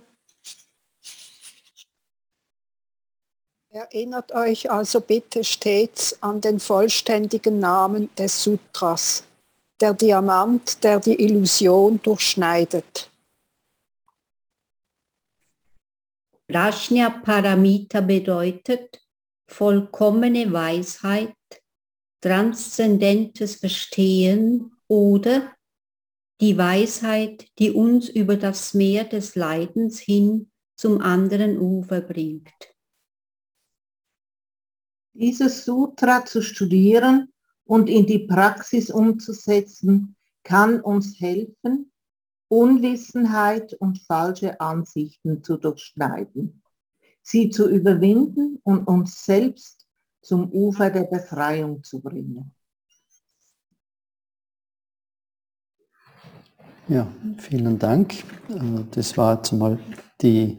Erinnert 3.74 4.30
euch 4.30 4.70
also 4.70 5.00
bitte 5.00 5.42
stets 5.42 6.22
an 6.22 6.40
den 6.40 6.60
vollständigen 6.60 7.58
Namen 7.58 8.08
des 8.14 8.44
Sutras, 8.44 9.24
der 9.80 9.94
Diamant, 9.94 10.84
der 10.84 11.00
die 11.00 11.20
Illusion 11.20 12.00
durchschneidet. 12.00 13.10
Prajna 16.46 17.10
Paramita 17.10 18.00
bedeutet 18.00 19.02
vollkommene 19.48 20.52
Weisheit, 20.52 21.34
transzendentes 22.20 23.56
Verstehen 23.56 24.70
oder 24.86 25.52
die 26.40 26.56
Weisheit, 26.56 27.48
die 27.58 27.72
uns 27.72 28.08
über 28.08 28.36
das 28.36 28.72
Meer 28.72 29.02
des 29.02 29.34
Leidens 29.34 29.98
hin 29.98 30.52
zum 30.76 31.00
anderen 31.00 31.58
Ufer 31.58 32.00
bringt. 32.00 32.73
Dieses 35.14 35.64
Sutra 35.64 36.24
zu 36.24 36.42
studieren 36.42 37.32
und 37.64 37.88
in 37.88 38.06
die 38.06 38.20
Praxis 38.20 38.90
umzusetzen, 38.90 40.16
kann 40.42 40.80
uns 40.80 41.18
helfen, 41.20 41.92
Unwissenheit 42.48 43.74
und 43.74 44.00
falsche 44.00 44.60
Ansichten 44.60 45.42
zu 45.42 45.56
durchschneiden, 45.56 46.62
sie 47.22 47.48
zu 47.50 47.68
überwinden 47.68 48.60
und 48.64 48.86
uns 48.86 49.24
selbst 49.24 49.86
zum 50.20 50.50
Ufer 50.50 50.90
der 50.90 51.04
Befreiung 51.04 51.82
zu 51.82 52.00
bringen. 52.00 52.52
Ja, 56.88 57.06
vielen 57.38 57.78
Dank. 57.78 58.12
Äh, 58.50 58.84
das 58.90 59.16
war 59.16 59.36
jetzt 59.36 59.52
mal 59.52 59.78
die 60.20 60.58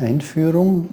Einführung. 0.00 0.88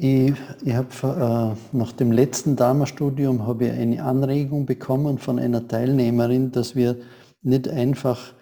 Ich, 0.00 0.32
ich 0.62 0.74
habe 0.74 1.56
äh, 1.72 1.76
nach 1.76 1.90
dem 1.90 2.12
letzten 2.12 2.54
Dharma-Studium 2.54 3.48
habe 3.48 3.66
ich 3.66 3.72
eine 3.72 4.04
Anregung 4.04 4.64
bekommen 4.64 5.18
von 5.18 5.40
einer 5.40 5.66
Teilnehmerin, 5.66 6.52
dass 6.52 6.76
wir 6.76 6.98
nicht 7.42 7.66
einfach 7.66 8.32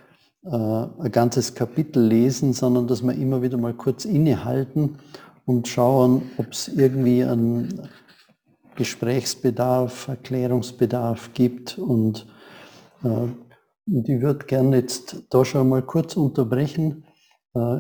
äh, 0.45 0.51
ein 0.51 1.11
ganzes 1.11 1.55
Kapitel 1.55 2.07
lesen, 2.07 2.53
sondern 2.53 2.87
dass 2.87 3.03
wir 3.03 3.15
immer 3.15 3.41
wieder 3.41 3.57
mal 3.57 3.73
kurz 3.73 4.05
innehalten 4.05 4.99
und 5.47 5.67
schauen, 5.67 6.31
ob 6.37 6.53
es 6.53 6.69
irgendwie 6.69 7.25
einen 7.25 7.89
Gesprächsbedarf, 8.75 10.09
Erklärungsbedarf 10.09 11.31
gibt. 11.33 11.79
Und 11.79 12.27
äh, 13.03 13.29
ich 13.87 14.21
würde 14.21 14.45
gerne 14.45 14.77
jetzt 14.77 15.25
da 15.31 15.43
schon 15.43 15.71
mal 15.71 15.81
kurz 15.81 16.19
unterbrechen. 16.19 17.07
Äh, 17.55 17.79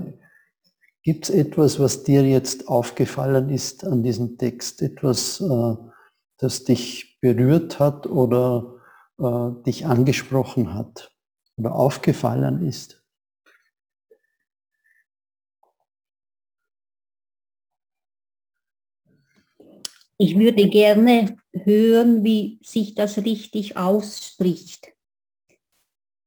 Gibt 1.07 1.29
es 1.29 1.31
etwas, 1.37 1.79
was 1.79 2.03
dir 2.03 2.25
jetzt 2.27 2.67
aufgefallen 2.67 3.49
ist 3.49 3.85
an 3.85 4.03
diesem 4.03 4.39
Text? 4.39 4.83
Etwas, 4.83 5.41
äh, 5.41 5.77
das 6.39 6.65
dich 6.65 7.21
berührt 7.21 7.79
hat 7.79 8.09
oder 8.09 8.75
äh, 9.21 9.63
dich 9.63 9.87
angesprochen 9.87 10.75
hat 10.75 11.15
oder 11.59 11.77
aufgefallen 11.77 12.67
ist? 12.67 13.05
Ich 20.19 20.37
würde 20.37 20.69
gerne 20.69 21.37
hören, 21.53 22.25
wie 22.25 22.59
sich 22.64 22.97
das 22.97 23.19
richtig 23.19 23.77
ausspricht. 23.77 24.88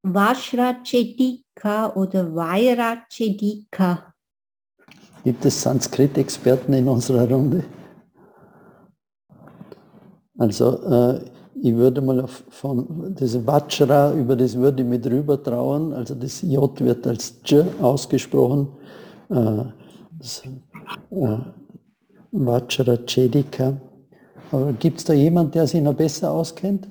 Vajrachedika 0.04 1.94
oder 1.98 2.34
Vairachedika. 2.34 4.09
Gibt 5.24 5.46
es 5.46 5.62
Sanskrit-Experten 5.62 6.74
in 6.74 6.88
unserer 6.88 7.30
Runde? 7.30 7.64
Also 10.38 10.82
äh, 10.84 11.26
ich 11.62 11.76
würde 11.76 12.02
mal 12.02 12.26
von 12.28 13.14
diesem 13.16 13.46
Vajra, 13.46 14.14
über 14.14 14.38
das 14.38 14.56
würde 14.56 14.82
ich 14.82 14.88
mit 14.88 15.06
rüber 15.06 15.42
trauen, 15.44 15.92
also 15.92 16.16
das 16.16 16.42
J 16.42 16.80
wird 16.80 17.06
als 17.06 17.42
J 17.46 17.66
ausgesprochen, 17.82 18.70
äh, 19.30 19.66
das, 20.18 20.44
äh, 21.12 21.38
Vajra 22.32 22.98
Chedika. 23.06 23.82
Aber 24.52 24.72
gibt 24.74 25.00
es 25.00 25.04
da 25.04 25.14
jemand, 25.14 25.54
der 25.54 25.68
sich 25.68 25.82
noch 25.82 25.94
besser 25.94 26.32
auskennt? 26.32 26.88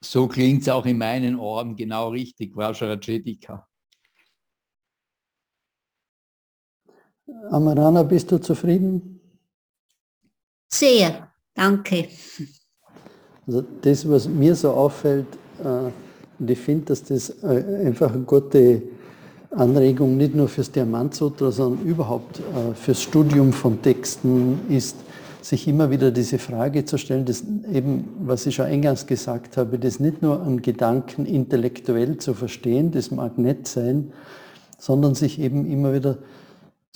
So 0.00 0.26
klingt 0.26 0.62
es 0.62 0.68
auch 0.68 0.84
in 0.86 0.98
meinen 0.98 1.38
Ohren 1.38 1.76
genau 1.76 2.08
richtig, 2.08 2.56
Vajra 2.56 2.96
Chedika. 2.96 3.66
Amarana, 7.50 8.02
bist 8.02 8.30
du 8.30 8.38
zufrieden? 8.38 9.20
Sehr, 10.72 11.28
danke. 11.54 12.08
Also 13.46 13.64
das, 13.82 14.08
was 14.08 14.28
mir 14.28 14.54
so 14.54 14.70
auffällt, 14.70 15.26
äh, 15.62 15.90
und 16.38 16.50
ich 16.50 16.58
finde, 16.58 16.86
dass 16.86 17.04
das 17.04 17.30
äh, 17.42 17.86
einfach 17.86 18.12
eine 18.12 18.24
gute 18.24 18.82
Anregung 19.50 20.16
nicht 20.16 20.34
nur 20.34 20.48
fürs 20.48 20.70
Diamantsutra, 20.70 21.50
sondern 21.50 21.86
überhaupt 21.86 22.40
äh, 22.40 22.74
fürs 22.74 23.02
Studium 23.02 23.52
von 23.52 23.80
Texten 23.80 24.60
ist, 24.68 24.96
sich 25.40 25.68
immer 25.68 25.90
wieder 25.90 26.10
diese 26.10 26.38
Frage 26.38 26.84
zu 26.84 26.98
stellen, 26.98 27.24
das 27.24 27.44
eben, 27.72 28.08
was 28.20 28.46
ich 28.46 28.56
schon 28.56 28.66
eingangs 28.66 29.06
gesagt 29.06 29.56
habe, 29.56 29.78
das 29.78 30.00
nicht 30.00 30.20
nur 30.20 30.42
an 30.42 30.60
Gedanken 30.60 31.24
intellektuell 31.24 32.18
zu 32.18 32.34
verstehen, 32.34 32.90
das 32.90 33.10
mag 33.12 33.38
nett 33.38 33.68
sein, 33.68 34.12
sondern 34.78 35.14
sich 35.14 35.38
eben 35.38 35.64
immer 35.70 35.94
wieder 35.94 36.18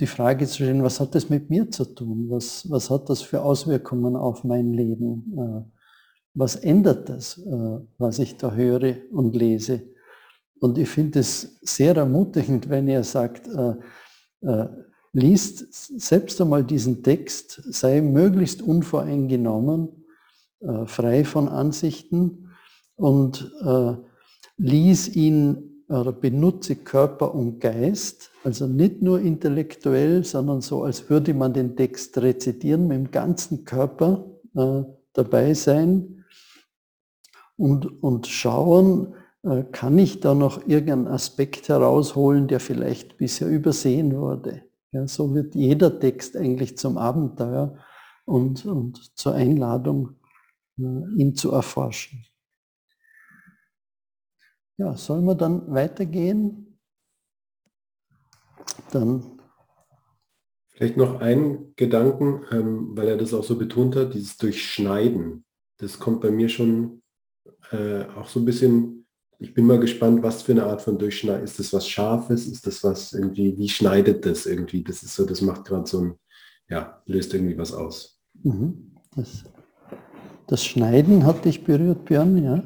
die 0.00 0.06
Frage 0.06 0.46
zu 0.46 0.54
stellen, 0.54 0.82
was 0.82 0.98
hat 0.98 1.14
das 1.14 1.28
mit 1.28 1.50
mir 1.50 1.70
zu 1.70 1.84
tun? 1.84 2.30
Was, 2.30 2.68
was 2.70 2.88
hat 2.88 3.10
das 3.10 3.20
für 3.20 3.42
Auswirkungen 3.42 4.16
auf 4.16 4.44
mein 4.44 4.72
Leben? 4.72 5.36
Äh, 5.38 5.70
was 6.32 6.56
ändert 6.56 7.08
das, 7.08 7.38
äh, 7.38 7.78
was 7.98 8.18
ich 8.18 8.36
da 8.36 8.52
höre 8.52 8.96
und 9.12 9.36
lese? 9.36 9.82
Und 10.58 10.78
ich 10.78 10.88
finde 10.88 11.20
es 11.20 11.58
sehr 11.62 11.96
ermutigend, 11.96 12.68
wenn 12.68 12.88
er 12.88 13.04
sagt, 13.04 13.48
äh, 13.48 14.66
liest 15.12 16.00
selbst 16.00 16.40
einmal 16.40 16.64
diesen 16.64 17.02
Text, 17.02 17.62
sei 17.70 18.00
möglichst 18.00 18.62
unvoreingenommen, 18.62 19.88
frei 20.86 21.24
von 21.24 21.48
Ansichten 21.48 22.50
und 22.96 23.50
lies 24.56 25.14
ihn 25.14 25.84
oder 25.88 26.12
benutze 26.12 26.76
Körper 26.76 27.34
und 27.34 27.60
Geist, 27.60 28.29
also 28.42 28.66
nicht 28.66 29.02
nur 29.02 29.20
intellektuell, 29.20 30.24
sondern 30.24 30.60
so, 30.60 30.84
als 30.84 31.10
würde 31.10 31.34
man 31.34 31.52
den 31.52 31.76
Text 31.76 32.16
rezitieren, 32.18 32.88
mit 32.88 32.96
dem 32.96 33.10
ganzen 33.10 33.64
Körper 33.64 34.26
äh, 34.54 34.82
dabei 35.12 35.54
sein 35.54 36.24
und, 37.56 38.02
und 38.02 38.26
schauen, 38.26 39.14
äh, 39.42 39.64
kann 39.64 39.98
ich 39.98 40.20
da 40.20 40.34
noch 40.34 40.66
irgendeinen 40.66 41.08
Aspekt 41.08 41.68
herausholen, 41.68 42.48
der 42.48 42.60
vielleicht 42.60 43.18
bisher 43.18 43.48
übersehen 43.48 44.16
wurde. 44.16 44.62
Ja, 44.92 45.06
so 45.06 45.34
wird 45.34 45.54
jeder 45.54 46.00
Text 46.00 46.36
eigentlich 46.36 46.76
zum 46.76 46.98
Abenteuer 46.98 47.78
und, 48.24 48.64
und 48.66 49.16
zur 49.16 49.34
Einladung, 49.34 50.16
äh, 50.78 50.82
ihn 51.16 51.34
zu 51.34 51.52
erforschen. 51.52 52.24
Ja, 54.78 54.96
sollen 54.96 55.26
wir 55.26 55.34
dann 55.34 55.70
weitergehen? 55.70 56.69
Dann. 58.92 59.40
Vielleicht 60.68 60.96
noch 60.96 61.20
einen 61.20 61.74
Gedanken, 61.76 62.42
ähm, 62.50 62.96
weil 62.96 63.08
er 63.08 63.16
das 63.16 63.34
auch 63.34 63.44
so 63.44 63.56
betont 63.56 63.96
hat, 63.96 64.14
dieses 64.14 64.38
Durchschneiden. 64.38 65.44
Das 65.78 65.98
kommt 65.98 66.20
bei 66.20 66.30
mir 66.30 66.48
schon 66.48 67.02
äh, 67.70 68.04
auch 68.16 68.28
so 68.28 68.40
ein 68.40 68.44
bisschen, 68.44 69.06
ich 69.38 69.54
bin 69.54 69.66
mal 69.66 69.78
gespannt, 69.78 70.22
was 70.22 70.42
für 70.42 70.52
eine 70.52 70.64
Art 70.64 70.82
von 70.82 70.98
Durchschneiden. 70.98 71.44
Ist 71.44 71.58
das 71.58 71.72
was 71.72 71.88
Scharfes? 71.88 72.46
Ist 72.46 72.66
das 72.66 72.82
was 72.82 73.12
irgendwie, 73.12 73.56
wie 73.58 73.68
schneidet 73.68 74.24
das 74.24 74.46
irgendwie? 74.46 74.82
Das 74.82 75.02
ist 75.02 75.14
so, 75.14 75.24
das 75.24 75.40
macht 75.42 75.66
gerade 75.66 75.86
so 75.86 76.00
ein, 76.00 76.14
ja, 76.68 77.02
löst 77.06 77.34
irgendwie 77.34 77.58
was 77.58 77.72
aus. 77.72 78.18
Mhm. 78.42 78.92
Das, 79.14 79.44
das 80.46 80.64
Schneiden 80.64 81.26
hat 81.26 81.44
dich 81.44 81.64
berührt, 81.64 82.04
Björn, 82.06 82.42
ja? 82.42 82.62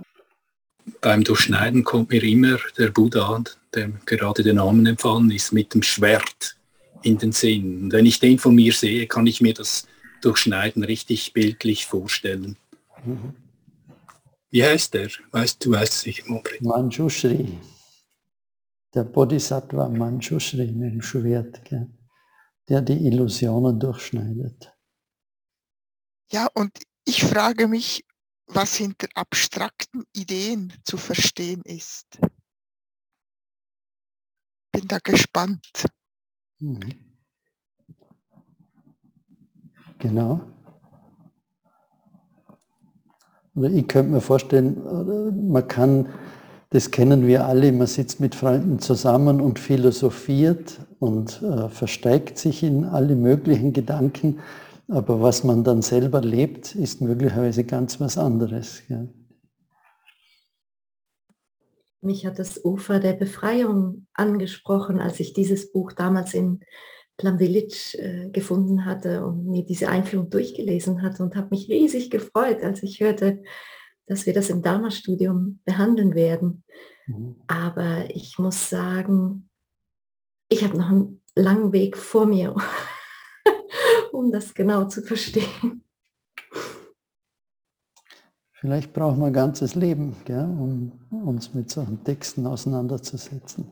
Beim 1.01 1.25
Durchschneiden 1.25 1.85
kommt 1.85 2.11
mir 2.11 2.23
immer 2.23 2.59
der 2.79 2.90
Buddha, 2.90 3.42
der 3.75 3.88
gerade 4.07 4.42
den 4.42 4.57
Namen 4.57 4.87
empfangen 4.87 5.31
ist, 5.31 5.53
mit 5.53 5.75
dem 5.75 5.83
Schwert 5.83 6.57
in 7.03 7.18
den 7.18 7.33
Sinn. 7.33 7.85
Und 7.85 7.92
wenn 7.92 8.07
ich 8.07 8.20
den 8.20 8.38
von 8.38 8.55
mir 8.55 8.73
sehe, 8.73 9.07
kann 9.07 9.27
ich 9.27 9.40
mir 9.40 9.55
das 9.55 9.87
Durchschneiden 10.23 10.85
richtig 10.85 11.33
bildlich 11.33 11.87
vorstellen. 11.87 12.57
Wie 14.51 14.64
heißt 14.64 14.94
der? 14.94 15.09
Weißt 15.33 15.64
du, 15.64 15.73
weißt 15.73 15.92
es 15.92 16.01
sicher, 16.01 16.25
Manfred? 16.27 16.62
Manjushri. 16.62 17.59
Der 18.94 19.05
Bodhisattva 19.05 19.88
Manjushri 19.88 20.73
mit 20.73 20.92
dem 20.92 21.03
Schwert, 21.03 21.64
gell? 21.64 21.88
der 22.68 22.81
die 22.81 23.07
Illusionen 23.07 23.79
durchschneidet. 23.79 24.73
Ja, 26.33 26.49
und 26.55 26.73
ich 27.05 27.23
frage 27.23 27.68
mich, 27.68 28.05
was 28.46 28.76
hinter 28.76 29.09
abstrakten 29.14 30.04
Ideen 30.12 30.72
zu 30.85 30.96
verstehen 30.96 31.62
ist. 31.64 32.18
Bin 34.72 34.88
da 34.88 34.98
gespannt. 34.98 35.87
Mhm. 36.59 37.14
Genau. 39.98 40.40
Ich 43.57 43.87
könnte 43.87 44.11
mir 44.11 44.20
vorstellen, 44.20 45.48
man 45.48 45.68
kann, 45.68 46.09
das 46.70 46.90
kennen 46.90 47.26
wir 47.26 47.46
alle, 47.46 47.70
man 47.70 47.87
sitzt 47.87 48.18
mit 48.18 48.35
Freunden 48.35 48.80
zusammen 48.80 49.40
und 49.40 49.61
philosophiert 49.61 50.80
und 50.98 51.40
äh, 51.40 51.68
versteigt 51.68 52.37
sich 52.37 52.64
in 52.64 52.85
alle 52.85 53.14
möglichen 53.14 53.72
Gedanken, 53.72 54.40
aber 54.88 55.20
was 55.20 55.44
man 55.44 55.64
dann 55.64 55.83
selber 55.83 56.20
lebt, 56.20 56.75
ist 56.75 57.01
möglicherweise 57.01 57.64
ganz 57.64 58.01
was 58.01 58.18
anderes. 58.18 58.83
Ja. 58.88 59.07
Mich 62.01 62.27
hat 62.27 62.38
das 62.38 62.62
Ufer 62.62 63.01
der 63.01 63.14
Befreiung 63.14 64.07
angesprochen, 64.12 65.01
als 65.01 65.20
ich 65.20 65.33
dieses 65.33 65.73
Buch 65.73 65.92
damals 65.92 66.35
in 66.35 66.61
Plum 67.16 67.38
Village 67.38 67.97
äh, 67.99 68.31
gefunden 68.31 68.85
hatte 68.85 69.25
und 69.25 69.47
mir 69.47 69.64
diese 69.64 69.88
Einführung 69.88 70.31
durchgelesen 70.31 71.01
hatte 71.03 71.23
und 71.23 71.37
habe 71.37 71.49
mich 71.51 71.68
riesig 71.68 72.11
gefreut, 72.11 72.62
als 72.62 72.83
ich 72.83 73.01
hörte, 73.01 73.42
dass 74.07 74.27
wir 74.27 74.35
das 74.35 74.51
im 74.51 74.62
Dharma-Studium 74.62 75.61
behandeln 75.64 76.14
werden. 76.14 76.64
Mhm. 77.07 77.37
Aber 77.47 78.11
ich 78.11 78.38
muss 78.38 78.68
sagen, 78.68 79.49
ich 80.51 80.62
habe 80.64 80.77
noch 80.77 80.90
einen 80.90 81.23
langen 81.37 81.73
Weg 81.73 81.97
vor 81.97 82.27
mir, 82.27 82.55
um 84.14 84.31
das 84.31 84.55
genau 84.55 84.85
zu 84.85 85.03
verstehen. 85.03 85.83
Vielleicht 88.53 88.94
brauchen 88.94 89.20
wir 89.20 89.27
ein 89.27 89.33
ganzes 89.35 89.74
Leben, 89.74 90.16
gell, 90.24 90.44
um 90.44 90.92
uns 91.11 91.53
mit 91.53 91.70
solchen 91.70 92.03
Texten 92.03 92.46
auseinanderzusetzen. 92.46 93.70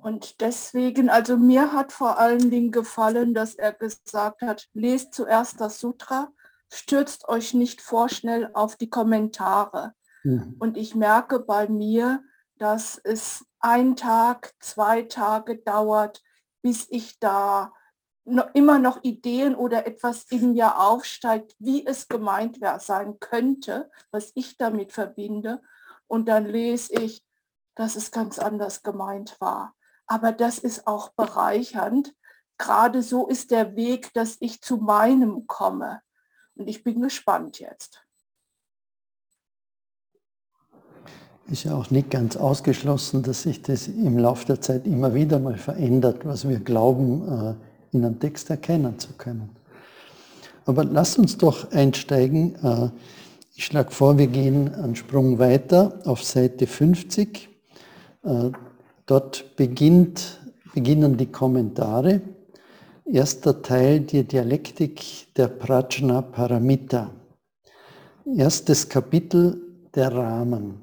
Und 0.00 0.40
deswegen, 0.42 1.08
also 1.08 1.36
mir 1.36 1.72
hat 1.72 1.90
vor 1.90 2.18
allen 2.18 2.50
Dingen 2.50 2.70
gefallen, 2.70 3.34
dass 3.34 3.54
er 3.54 3.72
gesagt 3.72 4.42
hat, 4.42 4.68
lest 4.74 5.14
zuerst 5.14 5.60
das 5.60 5.80
Sutra, 5.80 6.28
stürzt 6.70 7.28
euch 7.28 7.54
nicht 7.54 7.80
vorschnell 7.80 8.50
auf 8.52 8.76
die 8.76 8.90
Kommentare. 8.90 9.94
Mhm. 10.22 10.56
Und 10.58 10.76
ich 10.76 10.94
merke 10.94 11.40
bei 11.40 11.68
mir, 11.68 12.22
dass 12.58 13.00
es 13.02 13.44
ein 13.60 13.96
Tag, 13.96 14.52
zwei 14.60 15.02
Tage 15.02 15.56
dauert, 15.56 16.22
bis 16.62 16.86
ich 16.90 17.18
da 17.18 17.72
noch, 18.24 18.54
immer 18.54 18.78
noch 18.78 19.02
Ideen 19.02 19.54
oder 19.54 19.86
etwas 19.86 20.24
in 20.30 20.52
mir 20.52 20.80
aufsteigt, 20.80 21.54
wie 21.58 21.86
es 21.86 22.08
gemeint 22.08 22.58
sein 22.78 23.18
könnte, 23.20 23.90
was 24.10 24.32
ich 24.34 24.56
damit 24.56 24.92
verbinde. 24.92 25.60
Und 26.06 26.28
dann 26.28 26.46
lese 26.46 26.94
ich, 26.94 27.24
dass 27.74 27.96
es 27.96 28.10
ganz 28.10 28.38
anders 28.38 28.82
gemeint 28.82 29.40
war 29.40 29.74
aber 30.06 30.32
das 30.32 30.58
ist 30.58 30.86
auch 30.86 31.10
bereichernd. 31.10 32.14
Gerade 32.58 33.02
so 33.02 33.26
ist 33.26 33.50
der 33.50 33.76
Weg, 33.76 34.12
dass 34.14 34.36
ich 34.40 34.60
zu 34.60 34.76
meinem 34.76 35.46
komme. 35.46 36.00
Und 36.54 36.68
ich 36.68 36.84
bin 36.84 37.00
gespannt 37.00 37.58
jetzt. 37.58 38.04
Ist 41.46 41.64
ja 41.64 41.74
auch 41.74 41.90
nicht 41.90 42.10
ganz 42.10 42.36
ausgeschlossen, 42.36 43.22
dass 43.22 43.42
sich 43.42 43.60
das 43.60 43.86
im 43.86 44.16
Laufe 44.18 44.46
der 44.46 44.60
Zeit 44.60 44.86
immer 44.86 45.14
wieder 45.14 45.38
mal 45.38 45.58
verändert, 45.58 46.24
was 46.24 46.48
wir 46.48 46.58
glauben, 46.60 47.28
äh, 47.28 47.54
in 47.94 48.04
einem 48.04 48.18
Text 48.18 48.50
erkennen 48.50 48.98
zu 48.98 49.12
können. 49.14 49.50
Aber 50.66 50.84
lasst 50.84 51.18
uns 51.18 51.38
doch 51.38 51.70
einsteigen. 51.72 52.56
Äh, 52.62 52.90
ich 53.56 53.64
schlage 53.64 53.90
vor, 53.92 54.18
wir 54.18 54.26
gehen 54.26 54.74
einen 54.74 54.96
Sprung 54.96 55.38
weiter 55.38 56.00
auf 56.04 56.24
Seite 56.24 56.66
50. 56.66 57.48
Dort 59.06 59.56
beginnt, 59.56 60.40
beginnen 60.74 61.18
die 61.18 61.26
Kommentare. 61.26 62.22
Erster 63.04 63.60
Teil, 63.60 64.00
die 64.00 64.24
Dialektik 64.24 65.34
der 65.36 65.48
Prajna 65.48 66.22
Paramita. 66.22 67.10
Erstes 68.34 68.88
Kapitel, 68.88 69.60
der 69.94 70.10
Rahmen. 70.14 70.80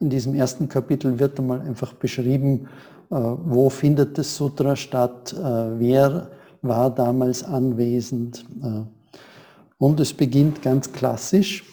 In 0.00 0.10
diesem 0.10 0.34
ersten 0.34 0.68
Kapitel 0.68 1.20
wird 1.20 1.38
einmal 1.38 1.60
einfach 1.60 1.92
beschrieben, 1.92 2.68
äh, 3.10 3.14
wo 3.14 3.70
findet 3.70 4.18
das 4.18 4.34
Sutra 4.34 4.74
statt, 4.74 5.32
äh, 5.32 5.38
wer 5.38 6.32
war 6.62 6.94
damals 6.94 7.44
anwesend. 7.44 8.46
Äh. 8.62 8.84
Und 9.78 10.00
es 10.00 10.14
beginnt 10.14 10.62
ganz 10.62 10.92
klassisch. 10.92 11.64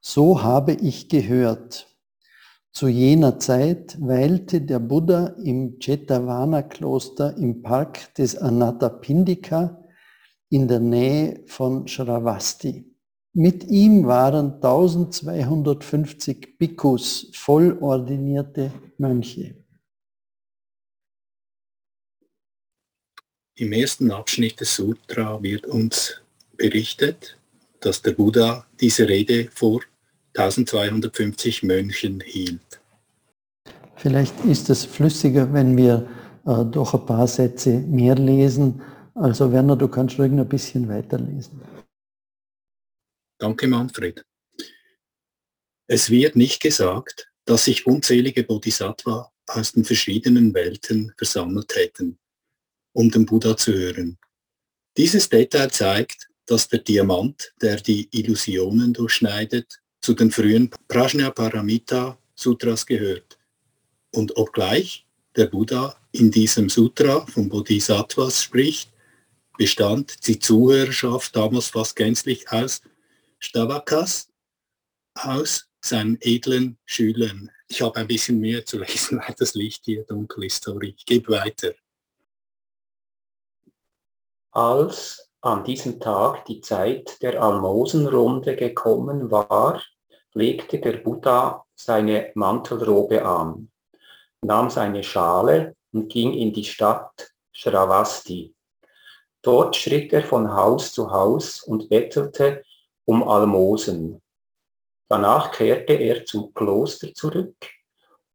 So 0.00 0.42
habe 0.42 0.72
ich 0.72 1.08
gehört. 1.08 1.86
Zu 2.72 2.88
jener 2.88 3.38
Zeit 3.38 3.96
weilte 4.00 4.60
der 4.60 4.78
Buddha 4.78 5.34
im 5.42 5.78
Jetavana-Kloster 5.80 7.36
im 7.36 7.62
Park 7.62 8.14
des 8.14 8.36
Anathapindika 8.36 9.84
in 10.48 10.68
der 10.68 10.80
Nähe 10.80 11.42
von 11.46 11.88
Shravasti. 11.88 12.84
Mit 13.34 13.64
ihm 13.64 14.06
waren 14.06 14.54
1250 14.54 16.58
Bhikkhus, 16.58 17.30
vollordinierte 17.34 18.72
Mönche. 18.96 19.57
Im 23.58 23.72
ersten 23.72 24.12
Abschnitt 24.12 24.60
des 24.60 24.76
Sutra 24.76 25.42
wird 25.42 25.66
uns 25.66 26.20
berichtet, 26.56 27.36
dass 27.80 28.00
der 28.02 28.12
Buddha 28.12 28.64
diese 28.78 29.08
Rede 29.08 29.48
vor 29.52 29.82
1250 30.36 31.64
Mönchen 31.64 32.20
hielt. 32.20 32.80
Vielleicht 33.96 34.44
ist 34.44 34.70
es 34.70 34.84
flüssiger, 34.84 35.52
wenn 35.52 35.76
wir 35.76 36.08
äh, 36.46 36.64
doch 36.66 36.94
ein 36.94 37.04
paar 37.04 37.26
Sätze 37.26 37.70
mehr 37.80 38.14
lesen. 38.14 38.80
Also 39.16 39.50
Werner, 39.50 39.74
du 39.74 39.88
kannst 39.88 40.20
ruhig 40.20 40.30
noch 40.30 40.44
ein 40.44 40.48
bisschen 40.48 40.88
weiterlesen. 40.88 41.60
Danke, 43.40 43.66
Manfred. 43.66 44.24
Es 45.88 46.10
wird 46.10 46.36
nicht 46.36 46.62
gesagt, 46.62 47.28
dass 47.44 47.64
sich 47.64 47.88
unzählige 47.88 48.44
Bodhisattva 48.44 49.32
aus 49.48 49.72
den 49.72 49.84
verschiedenen 49.84 50.54
Welten 50.54 51.12
versammelt 51.16 51.74
hätten, 51.74 52.20
um 52.98 53.12
den 53.12 53.26
Buddha 53.26 53.56
zu 53.56 53.72
hören. 53.72 54.18
Dieses 54.96 55.28
Detail 55.28 55.70
zeigt, 55.70 56.28
dass 56.46 56.66
der 56.66 56.80
Diamant, 56.80 57.54
der 57.62 57.76
die 57.76 58.08
Illusionen 58.10 58.92
durchschneidet, 58.92 59.78
zu 60.00 60.14
den 60.14 60.32
frühen 60.32 60.70
Prajnaparamita 60.88 62.18
Sutras 62.34 62.84
gehört. 62.84 63.38
Und 64.10 64.36
obgleich 64.36 65.06
der 65.36 65.46
Buddha 65.46 65.96
in 66.10 66.32
diesem 66.32 66.68
Sutra 66.68 67.24
von 67.26 67.48
Bodhisattvas 67.48 68.42
spricht, 68.42 68.90
bestand 69.56 70.26
die 70.26 70.40
Zuhörerschaft 70.40 71.36
damals 71.36 71.68
fast 71.68 71.94
gänzlich 71.94 72.50
aus 72.50 72.82
Stavakas, 73.38 74.28
aus 75.14 75.68
seinen 75.80 76.18
edlen 76.20 76.78
Schülern. 76.84 77.52
Ich 77.68 77.80
habe 77.80 78.00
ein 78.00 78.08
bisschen 78.08 78.40
mehr 78.40 78.66
zu 78.66 78.80
lesen, 78.80 79.20
weil 79.20 79.36
das 79.38 79.54
Licht 79.54 79.84
hier 79.84 80.02
dunkel 80.02 80.46
ist. 80.46 80.64
Sorry, 80.64 80.96
ich 80.96 81.06
gebe 81.06 81.30
weiter. 81.30 81.74
Als 84.52 85.30
an 85.42 85.62
diesem 85.62 86.00
Tag 86.00 86.46
die 86.46 86.60
Zeit 86.60 87.20
der 87.22 87.42
Almosenrunde 87.42 88.56
gekommen 88.56 89.30
war, 89.30 89.82
legte 90.32 90.78
der 90.78 90.98
Buddha 90.98 91.64
seine 91.74 92.32
Mantelrobe 92.34 93.24
an, 93.24 93.70
nahm 94.40 94.70
seine 94.70 95.02
Schale 95.02 95.76
und 95.92 96.08
ging 96.08 96.32
in 96.32 96.52
die 96.52 96.64
Stadt 96.64 97.30
Shravasti. 97.52 98.54
Dort 99.42 99.76
schritt 99.76 100.12
er 100.12 100.24
von 100.24 100.52
Haus 100.52 100.92
zu 100.92 101.10
Haus 101.10 101.62
und 101.62 101.88
bettelte 101.88 102.62
um 103.04 103.22
Almosen. 103.22 104.20
Danach 105.08 105.52
kehrte 105.52 105.92
er 105.92 106.24
zum 106.24 106.52
Kloster 106.54 107.12
zurück, 107.14 107.56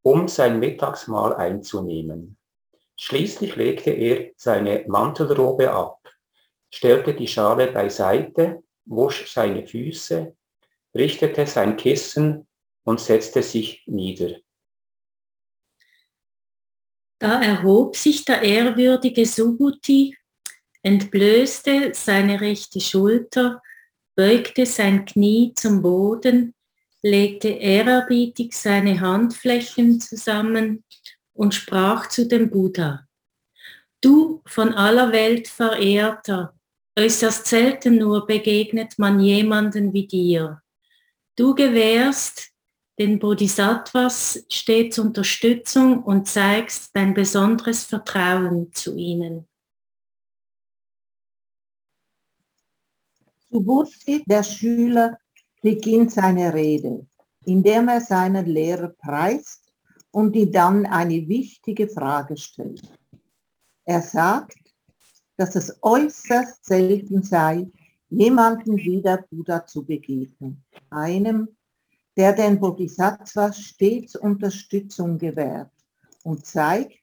um 0.04 0.28
sein 0.28 0.60
Mittagsmahl 0.60 1.36
einzunehmen. 1.36 2.38
Schließlich 2.97 3.56
legte 3.56 3.91
er 3.91 4.32
seine 4.38 4.86
Mantelrobe 4.88 5.71
ab 5.71 6.03
stellte 6.74 7.14
die 7.14 7.28
Schale 7.28 7.72
beiseite, 7.72 8.64
wusch 8.86 9.32
seine 9.32 9.68
Füße, 9.68 10.36
richtete 10.96 11.46
sein 11.46 11.78
Kissen 11.78 12.48
und 12.84 13.00
setzte 13.00 13.44
sich 13.44 13.84
nieder. 13.86 14.38
Da 17.20 17.42
erhob 17.42 17.96
sich 17.96 18.26
der 18.26 18.42
ehrwürdige 18.42 19.26
Subhuti, 19.26 20.18
entblößte 20.82 21.94
seine 21.94 22.42
rechte 22.42 22.82
Schulter 22.82 23.62
beugte 24.16 24.66
sein 24.66 25.06
Knie 25.06 25.54
zum 25.56 25.82
Boden, 25.82 26.54
legte 27.04 27.50
ehrerbietig 27.50 28.54
seine 28.54 29.00
Handflächen 29.00 30.00
zusammen 30.00 30.84
und 31.34 31.54
sprach 31.54 32.10
zu 32.10 32.28
dem 32.28 32.50
Buddha. 32.50 33.08
Du 34.02 34.42
von 34.46 34.74
aller 34.74 35.12
Welt 35.12 35.48
Verehrter, 35.48 36.54
äußerst 36.98 37.46
selten 37.46 37.98
nur 37.98 38.26
begegnet 38.28 39.00
man 39.00 39.20
jemanden 39.20 39.94
wie 39.94 40.08
dir. 40.08 40.62
Du 41.36 41.56
gewährst 41.56 42.52
den 43.00 43.18
Bodhisattvas 43.18 44.46
stets 44.50 45.00
Unterstützung 45.00 46.04
und 46.04 46.28
zeigst 46.28 46.96
dein 46.96 47.14
besonderes 47.14 47.84
Vertrauen 47.86 48.72
zu 48.72 48.96
ihnen. 48.96 49.48
Subursi, 53.50 54.24
der 54.26 54.44
Schüler, 54.44 55.18
beginnt 55.62 56.12
seine 56.12 56.54
Rede, 56.54 57.08
indem 57.46 57.88
er 57.88 58.02
seinen 58.02 58.46
Lehrer 58.46 58.90
preist 58.90 59.74
und 60.12 60.36
ihm 60.36 60.52
dann 60.52 60.86
eine 60.86 61.28
wichtige 61.28 61.88
Frage 61.88 62.38
stellt. 62.38 62.82
Er 63.86 64.02
sagt, 64.02 64.62
dass 65.38 65.56
es 65.56 65.78
äußerst 65.82 66.65
selten 66.65 67.24
sei, 67.24 67.67
jemandem 68.10 68.78
wie 68.78 69.02
der 69.02 69.26
Buddha 69.30 69.65
zu 69.65 69.84
begegnen, 69.84 70.63
einem, 70.89 71.48
der 72.15 72.34
den 72.34 72.60
Bodhisattvas 72.60 73.60
stets 73.60 74.15
Unterstützung 74.15 75.17
gewährt 75.17 75.72
und 76.24 76.46
zeigt, 76.46 77.00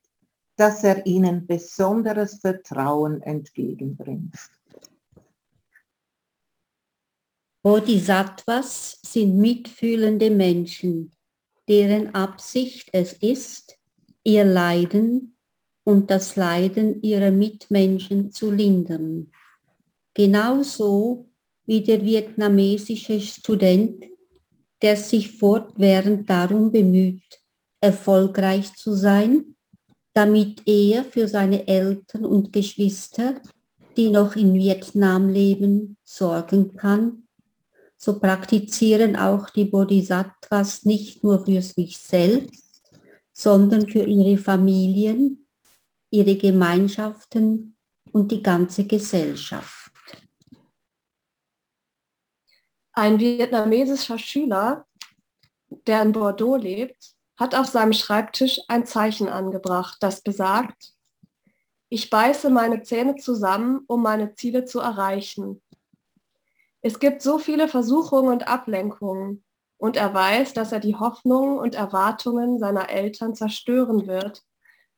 dass 0.56 0.84
er 0.84 1.04
ihnen 1.06 1.46
besonderes 1.46 2.38
Vertrauen 2.40 3.22
entgegenbringt. 3.22 4.36
Bodhisattvas 7.62 9.00
sind 9.02 9.36
mitfühlende 9.36 10.30
Menschen, 10.30 11.12
deren 11.68 12.14
Absicht 12.14 12.88
es 12.92 13.12
ist, 13.14 13.78
ihr 14.22 14.44
Leiden 14.44 15.36
und 15.84 16.10
das 16.10 16.36
Leiden 16.36 17.02
ihrer 17.02 17.30
Mitmenschen 17.30 18.30
zu 18.32 18.50
lindern. 18.50 19.30
Genauso 20.14 21.30
wie 21.66 21.82
der 21.82 22.02
vietnamesische 22.04 23.20
Student, 23.20 24.04
der 24.82 24.96
sich 24.96 25.30
fortwährend 25.38 26.28
darum 26.28 26.72
bemüht, 26.72 27.40
erfolgreich 27.80 28.74
zu 28.74 28.94
sein, 28.94 29.56
damit 30.12 30.62
er 30.66 31.04
für 31.04 31.28
seine 31.28 31.66
Eltern 31.66 32.24
und 32.24 32.52
Geschwister, 32.52 33.40
die 33.96 34.10
noch 34.10 34.36
in 34.36 34.54
Vietnam 34.54 35.28
leben, 35.28 35.96
sorgen 36.04 36.76
kann 36.76 37.24
so 38.02 38.18
praktizieren 38.18 39.14
auch 39.14 39.50
die 39.50 39.66
Bodhisattvas 39.66 40.86
nicht 40.86 41.22
nur 41.22 41.44
für 41.44 41.60
sich 41.60 41.98
selbst, 41.98 42.82
sondern 43.30 43.86
für 43.88 44.04
ihre 44.04 44.38
Familien, 44.38 45.39
ihre 46.10 46.36
Gemeinschaften 46.36 47.76
und 48.12 48.32
die 48.32 48.42
ganze 48.42 48.86
Gesellschaft. 48.86 49.92
Ein 52.92 53.18
vietnamesischer 53.18 54.18
Schüler, 54.18 54.86
der 55.86 56.02
in 56.02 56.12
Bordeaux 56.12 56.56
lebt, 56.56 57.14
hat 57.36 57.54
auf 57.54 57.66
seinem 57.66 57.92
Schreibtisch 57.92 58.60
ein 58.68 58.84
Zeichen 58.84 59.28
angebracht, 59.28 59.98
das 60.00 60.20
besagt, 60.20 60.92
ich 61.88 62.08
beiße 62.08 62.50
meine 62.50 62.82
Zähne 62.82 63.16
zusammen, 63.16 63.84
um 63.88 64.02
meine 64.02 64.34
Ziele 64.34 64.64
zu 64.64 64.78
erreichen. 64.78 65.60
Es 66.82 67.00
gibt 67.00 67.20
so 67.20 67.38
viele 67.38 67.66
Versuchungen 67.66 68.32
und 68.32 68.46
Ablenkungen 68.46 69.44
und 69.76 69.96
er 69.96 70.14
weiß, 70.14 70.52
dass 70.52 70.72
er 70.72 70.80
die 70.80 70.94
Hoffnungen 70.94 71.58
und 71.58 71.74
Erwartungen 71.74 72.58
seiner 72.58 72.90
Eltern 72.90 73.34
zerstören 73.34 74.06
wird, 74.06 74.44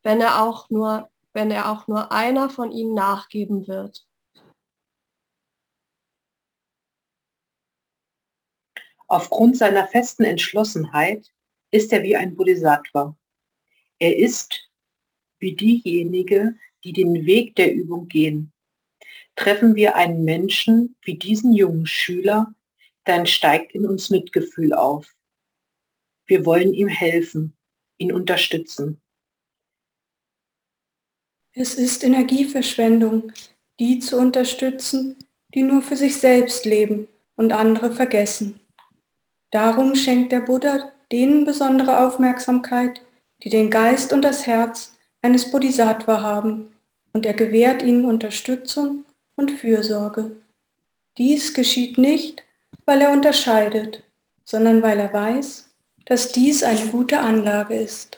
wenn 0.03 0.21
er 0.21 0.43
auch 0.43 0.71
nur, 0.71 1.11
wenn 1.33 1.51
er 1.51 1.71
auch 1.71 1.89
nur 1.89 2.13
einer 2.13 2.51
von 2.51 2.73
ihnen 2.73 2.95
nachgeben 2.95 3.67
wird. 3.69 4.07
Aufgrund 9.07 9.59
seiner 9.59 9.87
festen 9.89 10.25
Entschlossenheit 10.25 11.31
ist 11.71 11.93
er 11.93 12.03
wie 12.03 12.17
ein 12.17 12.35
Bodhisattva. 12.35 13.17
Er 13.99 14.17
ist 14.17 14.71
wie 15.39 15.55
diejenige, 15.55 16.55
die 16.85 16.93
den 16.93 17.27
Weg 17.27 17.55
der 17.57 17.75
Übung 17.75 18.09
gehen, 18.09 18.53
Treffen 19.37 19.75
wir 19.75 19.97
einen 19.97 20.25
Menschen 20.25 20.97
wie 21.03 21.17
diesen 21.17 21.53
jungen 21.53 21.87
Schüler, 21.87 22.55
dann 23.05 23.27
steigt 23.27 23.75
in 23.75 23.87
uns 23.87 24.11
Mitgefühl 24.11 24.73
auf. 24.73 25.15
Wir 26.27 26.45
wollen 26.45 26.75
ihm 26.75 26.89
helfen, 26.89 27.57
ihn 27.99 28.13
unterstützen. 28.13 29.02
Es 31.55 31.75
ist 31.75 32.03
Energieverschwendung, 32.03 33.31
die 33.79 33.99
zu 33.99 34.17
unterstützen, 34.17 35.17
die 35.55 35.63
nur 35.63 35.83
für 35.83 35.97
sich 35.97 36.17
selbst 36.17 36.65
leben 36.65 37.09
und 37.37 37.53
andere 37.53 37.93
vergessen. 37.93 38.59
Darum 39.51 39.95
schenkt 39.95 40.33
der 40.33 40.41
Buddha 40.41 40.93
denen 41.11 41.45
besondere 41.45 42.07
Aufmerksamkeit, 42.07 43.03
die 43.43 43.51
den 43.51 43.69
Geist 43.69 44.15
und 44.15 44.23
das 44.23 44.47
Herz 44.47 44.97
eines 45.21 45.51
Bodhisattva 45.51 46.23
haben, 46.23 46.73
und 47.13 47.27
er 47.27 47.35
gewährt 47.35 47.83
ihnen 47.83 48.07
Unterstützung 48.07 49.05
und 49.37 49.51
Fürsorge. 49.51 50.35
Dies 51.19 51.53
geschieht 51.53 51.99
nicht, 51.99 52.43
weil 52.87 53.03
er 53.03 53.13
unterscheidet, 53.13 54.03
sondern 54.45 54.81
weil 54.83 54.99
er 54.99 55.13
weiß, 55.13 55.69
dass 56.07 56.33
dies 56.33 56.63
eine 56.63 56.87
gute 56.87 57.21
Anlage 57.21 57.75
ist. 57.75 58.17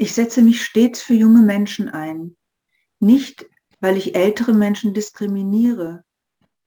Ich 0.00 0.14
setze 0.14 0.40
mich 0.40 0.64
stets 0.64 1.02
für 1.02 1.12
junge 1.12 1.42
Menschen 1.42 1.90
ein, 1.90 2.34
nicht 3.00 3.46
weil 3.80 3.98
ich 3.98 4.14
ältere 4.14 4.54
Menschen 4.54 4.94
diskriminiere, 4.94 6.04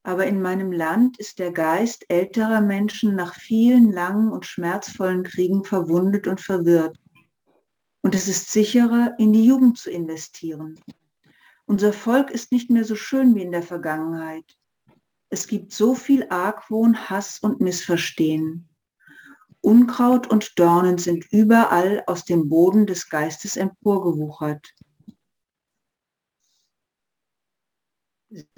aber 0.04 0.28
in 0.28 0.40
meinem 0.40 0.72
Land 0.72 1.18
ist 1.18 1.40
der 1.40 1.52
Geist 1.52 2.06
älterer 2.10 2.62
Menschen 2.62 3.16
nach 3.16 3.34
vielen 3.34 3.92
langen 3.92 4.32
und 4.32 4.46
schmerzvollen 4.46 5.24
Kriegen 5.24 5.64
verwundet 5.64 6.28
und 6.28 6.42
verwirrt. 6.42 6.96
Und 8.04 8.14
es 8.14 8.28
ist 8.28 8.52
sicherer, 8.52 9.16
in 9.18 9.34
die 9.34 9.46
Jugend 9.46 9.80
zu 9.80 9.90
investieren. 9.90 10.80
Unser 11.66 11.92
Volk 11.92 12.30
ist 12.30 12.52
nicht 12.52 12.70
mehr 12.70 12.86
so 12.86 12.96
schön 12.96 13.34
wie 13.34 13.42
in 13.42 13.52
der 13.52 13.64
Vergangenheit. 13.64 14.46
Es 15.32 15.48
gibt 15.48 15.74
so 15.74 15.96
viel 15.96 16.28
Argwohn, 16.30 17.10
Hass 17.10 17.40
und 17.40 17.62
Missverstehen. 17.62 18.70
Unkraut 19.66 20.30
und 20.30 20.60
Dornen 20.60 20.98
sind 20.98 21.26
überall 21.32 22.04
aus 22.06 22.26
dem 22.26 22.50
Boden 22.50 22.86
des 22.86 23.10
Geistes 23.10 23.56
emporgewuchert. 23.56 24.74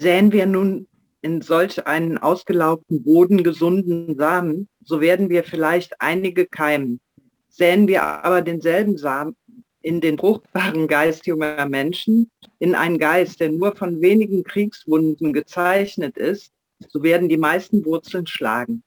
Säen 0.00 0.32
wir 0.32 0.46
nun 0.46 0.88
in 1.22 1.42
solch 1.42 1.86
einen 1.86 2.18
ausgelaugten 2.18 3.04
Boden 3.04 3.44
gesunden 3.44 4.16
Samen, 4.16 4.68
so 4.82 5.00
werden 5.00 5.28
wir 5.28 5.44
vielleicht 5.44 6.00
einige 6.00 6.44
keimen, 6.44 7.00
säen 7.48 7.86
wir 7.86 8.02
aber 8.02 8.42
denselben 8.42 8.98
Samen 8.98 9.36
in 9.82 10.00
den 10.00 10.18
fruchtbaren 10.18 10.88
Geist 10.88 11.24
junger 11.28 11.66
Menschen, 11.66 12.32
in 12.58 12.74
einen 12.74 12.98
Geist, 12.98 13.38
der 13.38 13.52
nur 13.52 13.76
von 13.76 14.00
wenigen 14.00 14.42
Kriegswunden 14.42 15.32
gezeichnet 15.32 16.16
ist, 16.16 16.52
so 16.88 17.04
werden 17.04 17.28
die 17.28 17.36
meisten 17.36 17.84
Wurzeln 17.84 18.26
schlagen. 18.26 18.82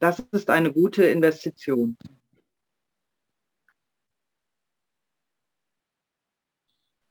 Das 0.00 0.22
ist 0.32 0.50
eine 0.50 0.72
gute 0.72 1.04
Investition. 1.04 1.96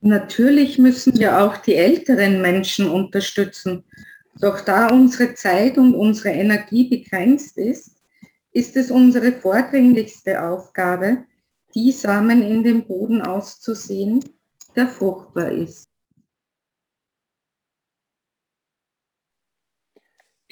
Natürlich 0.00 0.78
müssen 0.78 1.18
wir 1.18 1.40
auch 1.40 1.56
die 1.56 1.76
älteren 1.76 2.42
Menschen 2.42 2.90
unterstützen. 2.90 3.84
Doch 4.38 4.60
da 4.60 4.88
unsere 4.88 5.34
Zeit 5.34 5.78
und 5.78 5.94
unsere 5.94 6.28
Energie 6.28 6.88
begrenzt 6.88 7.56
ist, 7.56 7.96
ist 8.52 8.76
es 8.76 8.90
unsere 8.90 9.32
vordringlichste 9.32 10.42
Aufgabe, 10.42 11.24
die 11.74 11.90
Samen 11.90 12.42
in 12.42 12.62
den 12.62 12.86
Boden 12.86 13.22
auszusehen, 13.22 14.22
der 14.76 14.88
fruchtbar 14.88 15.50
ist. 15.50 15.88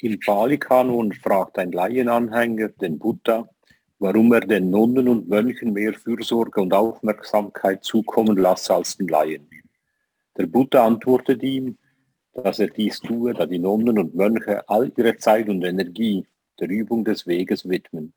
Im 0.03 0.19
Pali-Kanon 0.19 1.13
fragt 1.13 1.57
ein 1.57 1.71
Laienanhänger 1.71 2.67
den 2.81 2.99
Buddha, 2.99 3.47
warum 3.99 4.33
er 4.33 4.41
den 4.41 4.69
Nonnen 4.69 5.07
und 5.07 5.29
Mönchen 5.29 5.71
mehr 5.71 5.93
Fürsorge 5.93 6.59
und 6.59 6.73
Aufmerksamkeit 6.73 7.85
zukommen 7.85 8.35
lasse 8.35 8.75
als 8.75 8.97
den 8.97 9.07
Laien. 9.07 9.49
Der 10.37 10.47
Buddha 10.47 10.85
antwortet 10.85 11.41
ihm, 11.41 11.77
dass 12.33 12.59
er 12.59 12.67
dies 12.67 12.99
tue, 12.99 13.33
da 13.33 13.45
die 13.45 13.59
Nonnen 13.59 13.97
und 13.97 14.13
Mönche 14.13 14.67
all 14.67 14.91
ihre 14.97 15.15
Zeit 15.15 15.47
und 15.47 15.63
Energie 15.63 16.27
der 16.59 16.67
Übung 16.67 17.05
des 17.05 17.25
Weges 17.25 17.69
widmen. 17.69 18.11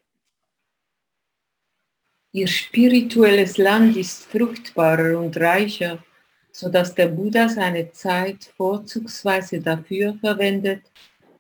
Ihr 2.32 2.48
spirituelles 2.48 3.58
Land 3.58 3.96
ist 3.96 4.24
fruchtbarer 4.24 5.20
und 5.20 5.36
reicher, 5.36 6.04
sodass 6.50 6.96
der 6.96 7.08
Buddha 7.08 7.48
seine 7.48 7.92
Zeit 7.92 8.52
vorzugsweise 8.56 9.60
dafür 9.60 10.14
verwendet, 10.14 10.90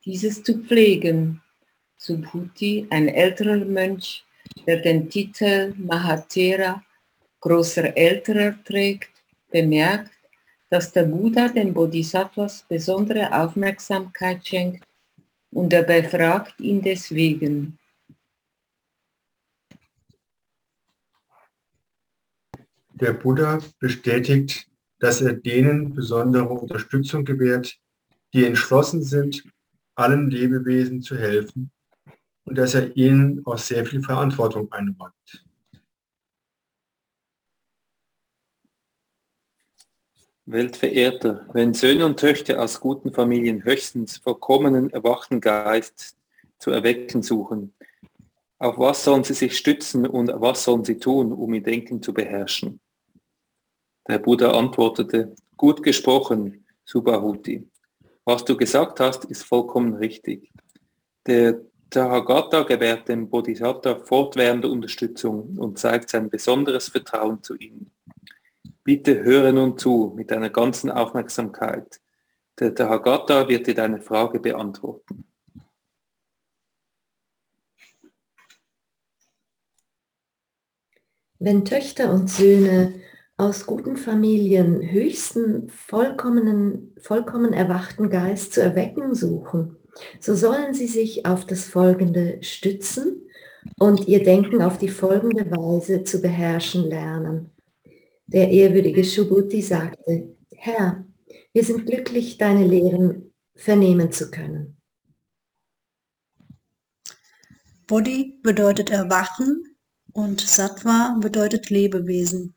dieses 0.06 0.42
zu 0.42 0.62
pflegen. 0.62 1.42
Subhuti, 1.98 2.86
ein 2.90 3.08
älterer 3.08 3.64
Mönch, 3.64 4.24
der 4.66 4.80
den 4.80 5.10
Titel 5.10 5.74
Mahatera, 5.76 6.82
großer 7.40 7.96
Älterer 7.96 8.54
trägt, 8.64 9.10
bemerkt, 9.50 10.12
dass 10.70 10.92
der 10.92 11.04
Buddha 11.04 11.48
den 11.48 11.74
Bodhisattvas 11.74 12.64
besondere 12.68 13.32
Aufmerksamkeit 13.32 14.46
schenkt 14.46 14.84
und 15.50 15.72
er 15.72 15.82
befragt 15.82 16.60
ihn 16.60 16.80
deswegen. 16.82 17.78
Der 22.94 23.12
Buddha 23.12 23.60
bestätigt, 23.78 24.68
dass 24.98 25.20
er 25.20 25.34
denen 25.34 25.94
besondere 25.94 26.48
Unterstützung 26.48 27.24
gewährt, 27.24 27.78
die 28.32 28.44
entschlossen 28.44 29.02
sind, 29.02 29.44
allen 29.96 30.30
Lebewesen 30.30 31.02
zu 31.02 31.16
helfen 31.16 31.70
und 32.44 32.56
dass 32.56 32.74
er 32.74 32.96
ihnen 32.96 33.44
auch 33.44 33.58
sehr 33.58 33.84
viel 33.84 34.02
Verantwortung 34.02 34.70
einräumt. 34.72 35.12
Weltverehrter, 40.48 41.48
wenn 41.52 41.74
Söhne 41.74 42.06
und 42.06 42.20
Töchter 42.20 42.62
aus 42.62 42.78
guten 42.78 43.12
Familien 43.12 43.64
höchstens 43.64 44.18
vollkommenen, 44.18 44.90
erwachten 44.90 45.40
Geist 45.40 46.16
zu 46.60 46.70
erwecken 46.70 47.22
suchen, 47.22 47.74
auf 48.58 48.78
was 48.78 49.02
sollen 49.02 49.24
sie 49.24 49.34
sich 49.34 49.58
stützen 49.58 50.06
und 50.06 50.30
was 50.32 50.62
sollen 50.62 50.84
sie 50.84 50.98
tun, 50.98 51.32
um 51.32 51.52
ihr 51.52 51.62
Denken 51.62 52.00
zu 52.00 52.14
beherrschen? 52.14 52.80
Der 54.08 54.20
Buddha 54.20 54.52
antwortete, 54.52 55.34
gut 55.56 55.82
gesprochen, 55.82 56.64
Subhahuti. 56.84 57.68
Was 58.28 58.44
du 58.44 58.56
gesagt 58.56 58.98
hast, 58.98 59.24
ist 59.26 59.44
vollkommen 59.44 59.94
richtig. 59.94 60.52
Der 61.26 61.60
Tathagata 61.90 62.64
gewährt 62.64 63.08
dem 63.08 63.30
Bodhisattva 63.30 64.00
fortwährende 64.00 64.68
Unterstützung 64.68 65.56
und 65.56 65.78
zeigt 65.78 66.10
sein 66.10 66.28
besonderes 66.28 66.88
Vertrauen 66.88 67.40
zu 67.44 67.54
ihm. 67.54 67.92
Bitte 68.82 69.22
höre 69.22 69.52
nun 69.52 69.78
zu 69.78 70.12
mit 70.16 70.32
deiner 70.32 70.50
ganzen 70.50 70.90
Aufmerksamkeit. 70.90 72.00
Der 72.58 72.74
Tathagata 72.74 73.48
wird 73.48 73.68
dir 73.68 73.76
deine 73.76 74.00
Frage 74.00 74.40
beantworten. 74.40 75.24
Wenn 81.38 81.64
Töchter 81.64 82.10
und 82.12 82.28
Söhne 82.28 83.00
aus 83.36 83.66
guten 83.66 83.96
Familien 83.96 84.80
höchsten, 84.90 85.68
vollkommenen, 85.68 86.94
vollkommen 86.98 87.52
erwachten 87.52 88.08
Geist 88.08 88.54
zu 88.54 88.62
erwecken 88.62 89.14
suchen, 89.14 89.76
so 90.20 90.34
sollen 90.34 90.72
sie 90.72 90.86
sich 90.86 91.26
auf 91.26 91.46
das 91.46 91.64
Folgende 91.64 92.38
stützen 92.42 93.28
und 93.78 94.08
ihr 94.08 94.22
Denken 94.22 94.62
auf 94.62 94.78
die 94.78 94.88
folgende 94.88 95.50
Weise 95.50 96.04
zu 96.04 96.20
beherrschen 96.20 96.84
lernen. 96.84 97.50
Der 98.26 98.50
ehrwürdige 98.50 99.04
Shubuti 99.04 99.60
sagte, 99.60 100.34
Herr, 100.54 101.04
wir 101.52 101.64
sind 101.64 101.86
glücklich, 101.86 102.38
deine 102.38 102.66
Lehren 102.66 103.32
vernehmen 103.54 104.12
zu 104.12 104.30
können. 104.30 104.76
Bodhi 107.86 108.40
bedeutet 108.42 108.90
Erwachen 108.90 109.76
und 110.12 110.40
Sattva 110.40 111.16
bedeutet 111.20 111.70
Lebewesen. 111.70 112.55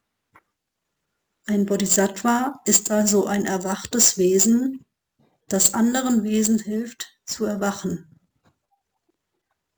Ein 1.49 1.65
Bodhisattva 1.65 2.61
ist 2.65 2.91
also 2.91 3.25
ein 3.25 3.47
erwachtes 3.47 4.19
Wesen, 4.19 4.85
das 5.47 5.73
anderen 5.73 6.23
Wesen 6.23 6.59
hilft 6.59 7.07
zu 7.25 7.45
erwachen. 7.45 8.05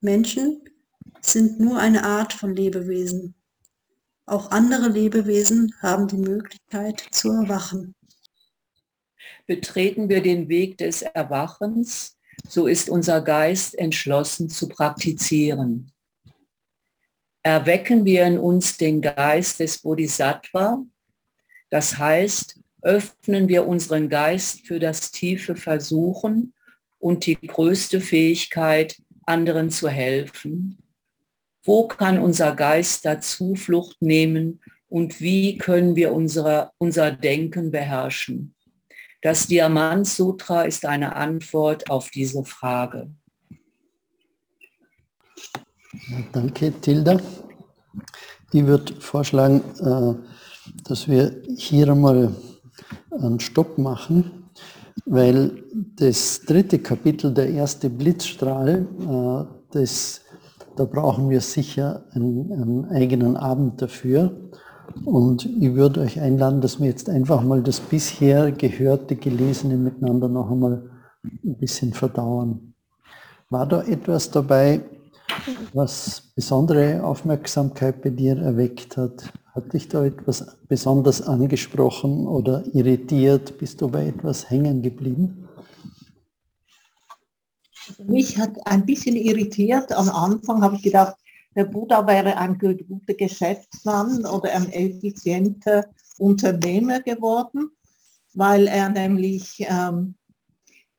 Menschen 0.02 0.66
sind 1.22 1.62
nur 1.62 1.80
eine 1.80 2.04
Art 2.04 2.34
von 2.34 2.54
Lebewesen. 2.54 3.36
Auch 4.26 4.52
andere 4.52 4.90
Lebewesen 4.90 5.74
haben 5.82 6.10
die 6.10 6.18
Möglichkeit 6.18 7.08
zu 7.12 7.32
erwachen. 7.32 7.96
Betreten 9.48 10.10
wir 10.10 10.22
den 10.22 10.50
Weg 10.50 10.78
des 10.78 11.04
Erwachens, 11.04 12.18
so 12.50 12.68
ist 12.68 12.90
unser 12.90 13.22
Geist 13.22 13.80
entschlossen 13.80 14.50
zu 14.50 14.68
praktizieren. 14.68 15.94
Erwecken 17.44 18.04
wir 18.04 18.26
in 18.26 18.40
uns 18.40 18.76
den 18.76 19.02
Geist 19.02 19.62
des 19.62 19.82
Bodhisattva, 19.82 20.84
das 21.72 21.98
heißt, 21.98 22.60
öffnen 22.84 23.48
wir 23.48 23.66
unseren 23.66 24.10
Geist 24.10 24.68
für 24.68 24.80
das 24.80 25.12
tiefe 25.12 25.56
Versuchen 25.56 26.54
und 27.00 27.26
die 27.26 27.36
größte 27.36 28.02
Fähigkeit, 28.02 29.02
anderen 29.26 29.70
zu 29.70 29.88
helfen, 29.88 30.78
wo 31.64 31.88
kann 31.88 32.20
unser 32.20 32.56
Geist 32.56 33.06
da 33.06 33.22
Zuflucht 33.22 34.02
nehmen 34.02 34.60
und 34.90 35.22
wie 35.22 35.58
können 35.58 35.96
wir 35.96 36.12
unsere, 36.12 36.72
unser 36.78 37.12
Denken 37.12 37.72
beherrschen? 37.72 38.54
Das 39.22 39.48
Diamant 39.48 40.08
Sutra 40.08 40.64
ist 40.64 40.86
eine 40.86 41.16
Antwort 41.16 41.90
auf 41.90 42.10
diese 42.10 42.44
Frage. 42.44 43.12
Danke, 46.34 46.74
Tilda. 46.82 47.22
Ich 48.52 48.66
würde 48.66 49.00
vorschlagen, 49.00 49.62
äh, 49.80 50.32
dass 50.84 51.08
wir 51.08 51.36
hier 51.58 51.90
einmal 51.90 52.32
einen 53.12 53.40
Stopp 53.40 53.78
machen, 53.78 54.50
weil 55.06 55.64
das 55.96 56.42
dritte 56.42 56.80
Kapitel, 56.80 57.34
der 57.34 57.50
erste 57.50 57.90
Blitzstrahl, 57.90 58.88
äh, 59.00 59.74
das 59.74 60.22
da 60.76 60.86
brauchen 60.86 61.30
wir 61.30 61.42
sicher 61.42 62.06
einen, 62.12 62.52
einen 62.52 62.86
eigenen 62.86 63.36
Abend 63.36 63.82
dafür. 63.82 64.32
Und 65.06 65.46
ich 65.46 65.76
würde 65.76 66.02
euch 66.02 66.20
einladen, 66.20 66.62
dass 66.62 66.80
wir 66.80 66.88
jetzt 66.88 67.10
einfach 67.10 67.44
mal 67.44 67.62
das 67.62 67.80
bisher 67.80 68.52
Gehörte, 68.52 69.16
Gelesene 69.16 69.78
miteinander 69.78 70.28
noch 70.28 70.50
einmal 70.50 70.90
ein 71.24 71.58
bisschen 71.58 71.94
verdauern. 71.94 72.74
War 73.50 73.68
da 73.68 73.84
etwas 73.84 74.32
dabei, 74.32 74.82
was 75.74 76.32
besondere 76.36 77.04
Aufmerksamkeit 77.04 78.02
bei 78.02 78.10
dir 78.10 78.38
erweckt 78.38 78.98
hat? 78.98 79.32
Hat 79.54 79.74
dich 79.74 79.88
da 79.90 80.06
etwas 80.06 80.58
besonders 80.68 81.22
angesprochen 81.22 82.28
oder 82.28 82.64
irritiert? 82.74 83.58
Bist 83.58 83.82
du 83.82 83.90
bei 83.90 84.08
etwas 84.08 84.50
hängen 84.50 84.82
geblieben? 84.82 85.50
Mich 88.06 88.38
hat 88.38 88.56
ein 88.66 88.86
bisschen 88.86 89.16
irritiert. 89.16 89.92
Am 89.92 90.10
Anfang 90.10 90.62
habe 90.62 90.76
ich 90.76 90.84
gedacht, 90.84 91.16
der 91.56 91.66
Buddha 91.66 92.08
wäre 92.08 92.38
ein 92.38 92.58
guter 92.58 93.14
Geschäftsmann 93.14 94.26
oder 94.26 94.54
ein 94.54 94.72
effizienter 94.72 95.86
Unternehmer 96.18 97.02
geworden, 97.02 97.72
weil 98.34 98.68
er 98.68 98.90
nämlich 98.90 99.66
ähm, 99.68 100.16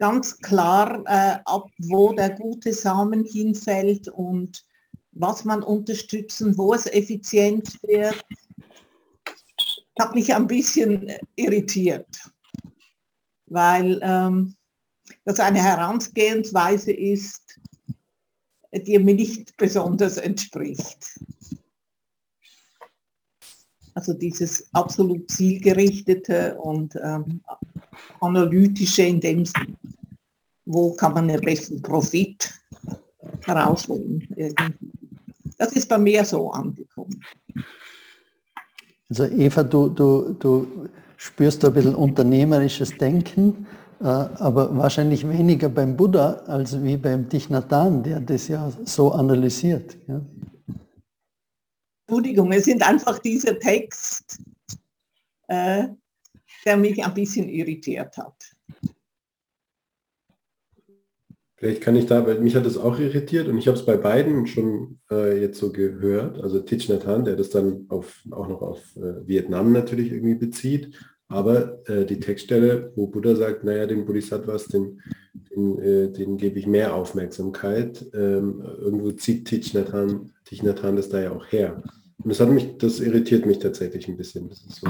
ganz 0.03 0.37
klar 0.38 1.05
äh, 1.07 1.38
ab, 1.45 1.71
wo 1.79 2.12
der 2.12 2.31
gute 2.31 2.73
Samen 2.73 3.25
hinfällt 3.25 4.09
und 4.09 4.67
was 5.12 5.45
man 5.45 5.62
unterstützen, 5.62 6.59
wo 6.59 6.75
es 6.75 6.87
effizient 6.87 7.81
wird. 7.85 8.21
Hat 9.97 10.12
mich 10.17 10.35
ein 10.35 10.49
bisschen 10.49 11.12
irritiert, 11.37 12.09
weil 13.47 14.01
ähm, 14.03 14.57
das 15.25 15.38
eine 15.38 15.62
Herangehensweise 15.62 16.91
ist, 16.91 17.61
die 18.73 18.99
mir 18.99 19.15
nicht 19.15 19.57
besonders 19.57 20.17
entspricht. 20.17 21.21
Also 23.95 24.15
dieses 24.15 24.69
absolut 24.75 25.31
zielgerichtete 25.31 26.59
und 26.59 26.96
ähm, 27.00 27.40
analytische 28.21 29.03
in 29.03 29.21
dem 29.21 29.45
Sinne, 29.45 29.77
wo 30.65 30.95
kann 30.95 31.15
man 31.15 31.29
den 31.29 31.40
besten 31.40 31.81
Profit 31.83 32.53
herausholen. 33.45 34.27
Das 35.59 35.73
ist 35.73 35.88
bei 35.88 35.99
mir 35.99 36.25
so 36.25 36.51
angekommen. 36.51 37.23
Also 39.09 39.25
Eva, 39.27 39.63
du, 39.63 39.88
du, 39.88 40.35
du 40.38 40.88
spürst 41.17 41.65
ein 41.65 41.73
bisschen 41.73 41.95
unternehmerisches 41.95 42.97
Denken 42.97 43.67
äh, 44.03 44.07
aber 44.07 44.77
wahrscheinlich 44.77 45.29
weniger 45.29 45.69
beim 45.69 45.97
Buddha 45.97 46.43
als 46.47 46.83
wie 46.83 46.97
beim 46.97 47.29
Dichnatan, 47.29 48.03
der 48.03 48.19
das 48.19 48.49
ja 48.49 48.73
so 48.85 49.13
analysiert. 49.13 49.97
Ja. 50.09 50.21
Entschuldigung, 52.09 52.51
es 52.51 52.65
sind 52.65 52.83
einfach 52.83 53.21
dieser 53.21 53.57
Text, 53.61 54.43
äh, 55.47 55.85
der 56.65 56.77
mich 56.77 57.04
ein 57.04 57.15
bisschen 57.15 57.48
irritiert 57.48 58.17
hat. 58.17 58.35
Vielleicht 61.56 61.81
kann 61.81 61.94
ich 61.94 62.06
da, 62.06 62.27
weil 62.27 62.40
mich 62.40 62.56
hat 62.56 62.67
das 62.67 62.77
auch 62.77 62.98
irritiert 62.98 63.46
und 63.46 63.56
ich 63.56 63.69
habe 63.69 63.79
es 63.79 63.87
bei 63.87 63.96
beiden 63.96 64.48
schon 64.48 64.98
äh, 65.10 65.40
jetzt 65.40 65.58
so 65.58 65.71
gehört. 65.71 66.40
Also 66.40 66.58
Thich 66.58 66.88
Nhat 66.88 67.06
Hanh, 67.06 67.25
der 67.25 67.37
das 67.37 67.50
dann 67.50 67.87
auf, 67.88 68.21
auch 68.33 68.48
noch 68.48 68.63
auf 68.63 68.96
äh, 68.96 69.27
Vietnam 69.29 69.73
natürlich 69.73 70.10
irgendwie 70.10 70.35
bezieht, 70.35 70.92
Aber 71.33 71.88
äh, 71.88 72.04
die 72.04 72.21
Textstelle, 72.21 72.92
wo 72.94 73.06
Buddha 73.06 73.35
sagt, 73.35 73.65
naja, 73.65 73.87
den 73.87 74.04
Bodhisattvas, 74.04 74.67
den, 74.67 75.00
den, 75.33 75.79
äh, 75.79 76.13
den 76.13 76.37
gebe 76.37 76.58
ich 76.58 76.67
mehr 76.67 76.94
Aufmerksamkeit, 76.94 78.04
ähm, 78.13 78.63
irgendwo 78.79 79.13
zieht 79.13 79.46
Thich 79.46 79.73
Nhat 79.73 79.94
das 79.94 81.08
da 81.08 81.21
ja 81.23 81.33
auch 81.33 81.46
her. 81.46 81.83
Und 82.23 82.29
das 82.29 82.40
hat 82.40 82.50
mich, 82.50 82.77
das 82.77 83.00
irritiert 83.00 83.46
mich 83.46 83.60
tatsächlich 83.60 84.08
ein 84.08 84.19
bisschen. 84.19 84.50
Das 84.50 84.60
ist 84.60 84.77
so, 84.77 84.88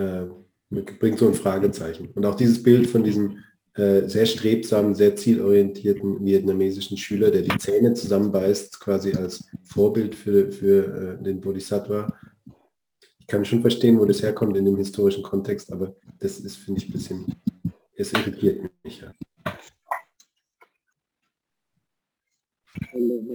äh, 0.00 0.26
bringt 0.70 1.18
so 1.18 1.28
ein 1.28 1.34
Fragezeichen. 1.34 2.08
Und 2.14 2.24
auch 2.24 2.34
dieses 2.34 2.62
Bild 2.62 2.88
von 2.88 3.02
diesem 3.02 3.38
äh, 3.74 4.08
sehr 4.08 4.26
strebsamen, 4.26 4.94
sehr 4.94 5.16
zielorientierten 5.16 6.24
vietnamesischen 6.24 6.96
Schüler, 6.96 7.30
der 7.30 7.42
die 7.42 7.58
Zähne 7.58 7.94
zusammenbeißt, 7.94 8.80
quasi 8.80 9.12
als 9.14 9.48
Vorbild 9.64 10.14
für, 10.14 10.50
für 10.50 11.18
äh, 11.18 11.22
den 11.22 11.40
Bodhisattva. 11.40 12.12
Ich 13.18 13.26
kann 13.26 13.44
schon 13.44 13.60
verstehen, 13.60 13.98
wo 13.98 14.04
das 14.04 14.22
herkommt 14.22 14.56
in 14.56 14.64
dem 14.64 14.76
historischen 14.76 15.22
Kontext, 15.22 15.72
aber 15.72 15.94
das 16.18 16.40
ist, 16.40 16.56
finde 16.56 16.80
ich, 16.80 16.88
ein 16.88 16.92
bisschen, 16.92 17.26
es 17.94 18.12
irritiert 18.12 18.70
mich. 18.82 19.02
Ja. 19.02 19.12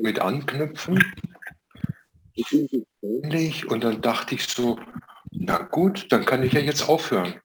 Mit 0.01 0.19
anknüpfen 0.19 0.99
ähnlich 3.01 3.69
und 3.69 3.83
dann 3.83 4.01
dachte 4.01 4.35
ich 4.35 4.45
so, 4.45 4.79
na 5.39 5.57
gut, 5.63 6.07
dann 6.11 6.25
kann 6.25 6.43
ich 6.43 6.53
ja 6.53 6.59
jetzt 6.59 6.87
aufhören. 6.87 7.35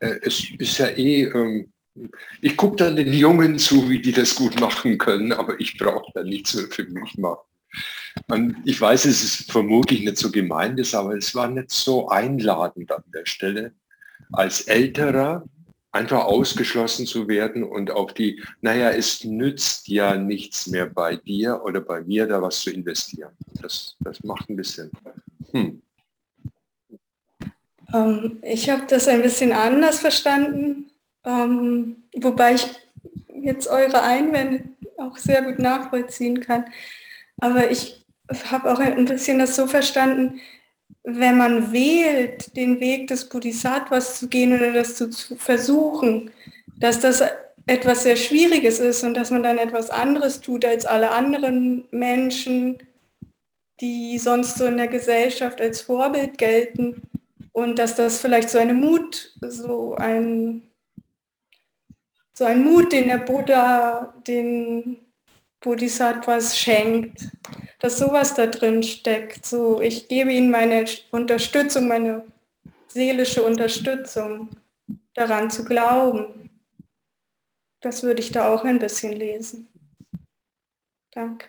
Äh, 0.00 0.18
es 0.22 0.50
ist 0.58 0.78
ja 0.78 0.86
eh, 0.86 1.24
ähm, 1.24 1.72
ich 2.40 2.56
gucke 2.56 2.76
dann 2.76 2.96
den 2.96 3.12
Jungen 3.12 3.58
zu, 3.58 3.88
wie 3.88 4.00
die 4.00 4.12
das 4.12 4.34
gut 4.34 4.60
machen 4.60 4.98
können, 4.98 5.32
aber 5.32 5.58
ich 5.60 5.76
brauche 5.78 6.12
da 6.14 6.22
nichts 6.22 6.54
mehr 6.54 6.66
für 6.70 6.84
mich 6.84 7.18
machen. 7.18 7.40
Und 8.28 8.56
ich 8.64 8.80
weiß, 8.80 9.04
es 9.04 9.22
ist 9.22 9.52
vermutlich 9.52 10.00
nicht 10.00 10.16
so 10.16 10.30
gemeint 10.30 10.94
aber 10.94 11.16
es 11.16 11.34
war 11.34 11.48
nicht 11.48 11.70
so 11.70 12.08
einladend 12.08 12.90
an 12.90 13.04
der 13.12 13.26
Stelle, 13.26 13.72
als 14.32 14.62
Älterer 14.62 15.44
einfach 15.92 16.24
ausgeschlossen 16.24 17.06
zu 17.06 17.28
werden 17.28 17.64
und 17.64 17.90
auf 17.90 18.12
die, 18.14 18.42
naja, 18.60 18.90
es 18.90 19.24
nützt 19.24 19.88
ja 19.88 20.16
nichts 20.16 20.66
mehr 20.66 20.86
bei 20.86 21.16
dir 21.16 21.62
oder 21.64 21.80
bei 21.80 22.02
mir, 22.02 22.26
da 22.26 22.42
was 22.42 22.60
zu 22.60 22.70
investieren. 22.70 23.32
Das, 23.60 23.96
das 24.00 24.22
macht 24.22 24.48
ein 24.50 24.56
bisschen. 24.56 24.90
Hm. 25.52 25.82
Ähm, 27.92 28.38
ich 28.42 28.70
habe 28.70 28.82
das 28.88 29.08
ein 29.08 29.22
bisschen 29.22 29.52
anders 29.52 30.00
verstanden, 30.00 30.90
ähm, 31.24 32.04
wobei 32.16 32.54
ich 32.54 32.66
jetzt 33.42 33.68
eure 33.68 34.02
Einwände 34.02 34.64
auch 34.96 35.16
sehr 35.16 35.42
gut 35.42 35.58
nachvollziehen 35.58 36.40
kann. 36.40 36.64
Aber 37.40 37.70
ich 37.70 38.04
habe 38.50 38.72
auch 38.72 38.78
ein 38.78 39.04
bisschen 39.04 39.38
das 39.38 39.56
so 39.56 39.66
verstanden, 39.66 40.40
wenn 41.04 41.38
man 41.38 41.72
wählt, 41.72 42.54
den 42.56 42.80
Weg 42.80 43.06
des 43.06 43.28
Bodhisattvas 43.28 44.18
zu 44.18 44.28
gehen 44.28 44.52
oder 44.52 44.72
das 44.72 44.96
zu, 44.96 45.08
zu, 45.08 45.36
versuchen, 45.36 46.30
dass 46.76 47.00
das 47.00 47.22
etwas 47.66 48.02
sehr 48.02 48.16
Schwieriges 48.16 48.80
ist 48.80 49.04
und 49.04 49.14
dass 49.14 49.30
man 49.30 49.42
dann 49.42 49.58
etwas 49.58 49.90
anderes 49.90 50.40
tut 50.40 50.64
als 50.64 50.84
alle 50.84 51.10
anderen 51.10 51.86
Menschen, 51.90 52.78
die 53.80 54.18
sonst 54.18 54.58
so 54.58 54.66
in 54.66 54.76
der 54.76 54.88
Gesellschaft 54.88 55.60
als 55.60 55.80
Vorbild 55.80 56.36
gelten 56.36 57.07
und 57.58 57.78
dass 57.78 57.96
das 57.96 58.20
vielleicht 58.20 58.50
so 58.50 58.58
eine 58.58 58.72
Mut, 58.72 59.34
so 59.40 59.96
ein, 59.96 60.70
so 62.32 62.44
ein 62.44 62.62
Mut, 62.62 62.92
den 62.92 63.08
der 63.08 63.18
Buddha 63.18 64.14
den 64.26 64.98
Bodhisattvas 65.60 66.56
schenkt, 66.56 67.28
dass 67.80 67.98
sowas 67.98 68.34
da 68.34 68.46
drin 68.46 68.84
steckt. 68.84 69.44
So, 69.44 69.80
ich 69.80 70.06
gebe 70.06 70.32
ihnen 70.32 70.52
meine 70.52 70.84
Unterstützung, 71.10 71.88
meine 71.88 72.24
seelische 72.86 73.42
Unterstützung, 73.42 74.50
daran 75.14 75.50
zu 75.50 75.64
glauben. 75.64 76.50
Das 77.80 78.04
würde 78.04 78.20
ich 78.20 78.30
da 78.30 78.54
auch 78.54 78.64
ein 78.64 78.78
bisschen 78.78 79.12
lesen. 79.12 79.68
Danke. 81.10 81.48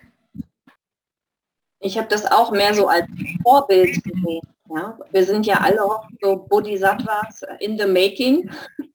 Ich 1.82 1.98
habe 2.00 2.08
das 2.08 2.26
auch 2.26 2.52
mehr 2.52 2.74
so 2.74 2.88
als 2.88 3.08
Vorbild 3.44 4.04
gesehen. 4.04 4.42
Ja? 4.70 4.98
Wir 5.12 5.26
sind 5.26 5.46
ja 5.46 5.58
alle 5.58 5.82
so 6.22 6.36
Bodhisattvas 6.36 7.44
in 7.60 7.78
the 7.78 7.86
making, 7.86 8.50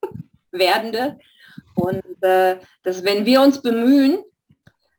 werdende. 0.53 1.19
Und 1.75 2.05
äh, 2.23 2.59
dass 2.83 3.05
wenn 3.05 3.27
wir 3.27 3.41
uns 3.43 3.61
bemühen, 3.61 4.23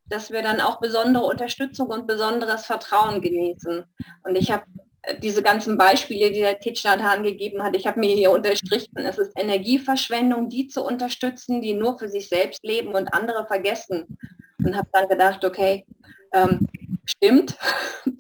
dass 0.08 0.32
wir 0.32 0.42
dann 0.42 0.62
auch 0.62 0.80
besondere 0.80 1.26
Unterstützung 1.26 1.88
und 1.88 2.08
besonderes 2.08 2.66
Vertrauen 2.66 3.22
genießen. 3.22 3.84
Und 4.24 4.36
ich 4.36 4.52
habe 4.52 4.64
äh, 5.02 5.20
diese 5.20 5.42
ganzen 5.42 5.78
Beispiele, 5.78 6.32
die 6.32 6.42
der 6.42 6.60
Titschnatan 6.60 7.24
gegeben 7.24 7.64
hat, 7.64 7.76
ich 7.76 7.88
habe 7.88 8.00
mir 8.00 8.14
hier 8.14 8.32
unterstrichen, 8.32 8.98
es 8.98 9.18
ist 9.18 9.32
Energieverschwendung, 9.36 10.50
die 10.50 10.68
zu 10.68 10.84
unterstützen, 10.84 11.62
die 11.62 11.74
nur 11.74 11.98
für 11.98 12.10
sich 12.10 12.30
selbst 12.30 12.64
leben 12.64 12.94
und 12.94 13.14
andere 13.14 13.48
vergessen. 13.48 14.18
Und 14.64 14.76
habe 14.76 14.88
dann 14.92 15.08
gedacht, 15.08 15.44
okay, 15.44 15.86
ähm, 16.34 16.68
stimmt. 17.06 17.58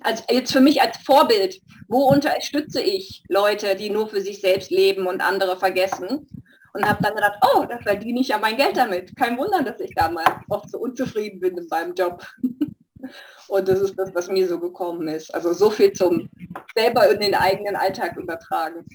Also 0.02 0.24
jetzt 0.30 0.52
für 0.52 0.62
mich 0.62 0.82
als 0.82 0.98
Vorbild, 0.98 1.60
wo 1.88 2.06
unterstütze 2.06 2.82
ich 2.82 3.24
Leute, 3.28 3.76
die 3.76 3.90
nur 3.90 4.08
für 4.08 4.22
sich 4.22 4.42
selbst 4.42 4.72
leben 4.72 5.08
und 5.08 5.22
andere 5.22 5.58
vergessen? 5.58 6.28
und 6.76 6.86
habe 6.86 7.02
dann 7.02 7.16
gedacht, 7.16 7.40
oh, 7.42 7.66
da 7.66 7.80
verdiene 7.80 8.20
ich 8.20 8.28
ja 8.28 8.38
mein 8.38 8.58
Geld 8.58 8.76
damit. 8.76 9.16
Kein 9.16 9.38
Wunder, 9.38 9.64
dass 9.64 9.80
ich 9.80 9.96
da 9.96 10.12
mal 10.12 10.42
oft 10.50 10.70
so 10.70 10.78
unzufrieden 10.78 11.40
bin 11.40 11.58
in 11.58 11.68
meinem 11.68 11.96
Job. 11.96 12.26
Und 13.48 13.68
das 13.68 13.80
ist 13.80 13.98
das, 13.98 14.14
was 14.14 14.28
mir 14.28 14.48
so 14.48 14.60
gekommen 14.60 15.08
ist. 15.08 15.34
Also 15.34 15.54
so 15.54 15.70
viel 15.70 15.94
zum 15.94 16.30
selber 16.76 17.10
in 17.10 17.20
den 17.20 17.36
eigenen 17.36 17.76
Alltag 17.76 18.18
übertragen. 18.18 18.86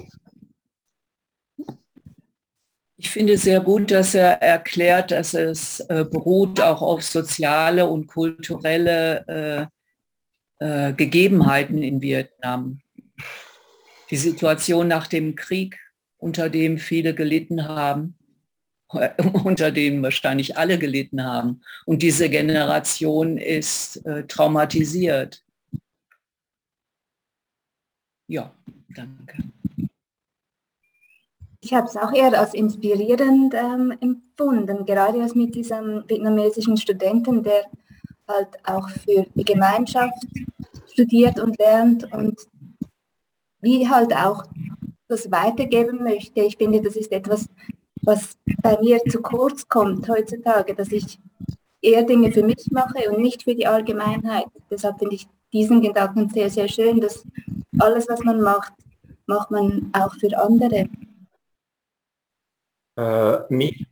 Ich 2.97 3.09
finde 3.09 3.39
sehr 3.39 3.61
gut, 3.61 3.91
dass 3.91 4.15
er 4.15 4.43
erklärt, 4.43 5.13
dass 5.13 5.33
es 5.33 5.81
äh, 5.89 6.05
beruht 6.05 6.61
auch 6.61 6.83
auf 6.83 7.03
soziale 7.03 7.87
und 7.87 8.09
kulturelle 8.09 9.71
äh, 10.61 10.93
Gegebenheiten 10.93 11.83
in 11.83 12.01
Vietnam. 12.01 12.81
Die 14.11 14.17
Situation 14.17 14.89
nach 14.89 15.07
dem 15.07 15.35
Krieg 15.35 15.79
unter 16.19 16.51
dem 16.51 16.79
viele 16.79 17.15
gelitten 17.15 17.67
haben, 17.67 18.17
unter 19.45 19.71
dem 19.71 20.03
wahrscheinlich 20.03 20.57
alle 20.57 20.79
gelitten 20.79 21.25
haben. 21.25 21.63
Und 21.87 22.03
diese 22.03 22.29
Generation 22.29 23.39
ist 23.39 24.05
äh, 24.05 24.27
traumatisiert. 24.27 25.43
Ja, 28.27 28.55
danke. 28.95 29.43
Ich 31.63 31.75
habe 31.75 31.87
es 31.87 31.97
auch 31.97 32.13
eher 32.13 32.39
als 32.39 32.55
inspirierend 32.55 33.55
ähm, 33.55 33.93
empfunden, 34.01 34.87
gerade 34.87 35.23
als 35.23 35.35
mit 35.35 35.55
diesem 35.55 36.05
vietnamesischen 36.09 36.77
Studenten, 36.77 37.43
der 37.43 37.67
halt 38.31 38.49
auch 38.65 38.89
für 38.89 39.27
die 39.35 39.45
Gemeinschaft 39.45 40.27
studiert 40.93 41.39
und 41.41 41.59
lernt 41.59 42.13
und 42.13 42.39
wie 43.61 43.89
halt 43.89 44.15
auch 44.15 44.45
das 45.09 45.31
weitergeben 45.31 46.03
möchte. 46.03 46.41
Ich 46.41 46.57
finde, 46.57 46.81
das 46.81 46.97
ist 46.97 47.13
etwas, 47.13 47.47
was 48.03 48.37
bei 48.63 48.79
mir 48.81 48.99
zu 49.05 49.21
kurz 49.21 49.69
kommt 49.69 50.09
heutzutage, 50.09 50.75
dass 50.75 50.93
ich 50.93 51.19
eher 51.83 52.05
Dinge 52.05 52.33
für 52.33 52.43
mich 52.43 52.71
mache 52.71 53.11
und 53.11 53.21
nicht 53.21 53.43
für 53.43 53.55
die 53.55 53.67
Allgemeinheit. 53.67 54.47
Deshalb 54.71 54.99
finde 54.99 55.17
ich 55.17 55.27
diesen 55.53 55.81
Gedanken 55.81 56.29
sehr, 56.29 56.51
sehr 56.51 56.69
schön, 56.69 57.01
dass 57.01 57.25
alles, 57.79 58.09
was 58.09 58.21
man 58.21 58.41
macht, 58.41 58.73
macht 59.27 59.51
man 59.51 59.91
auch 59.93 60.15
für 60.15 60.37
andere. 60.39 60.89
Äh, 62.97 63.39
mich 63.49 63.87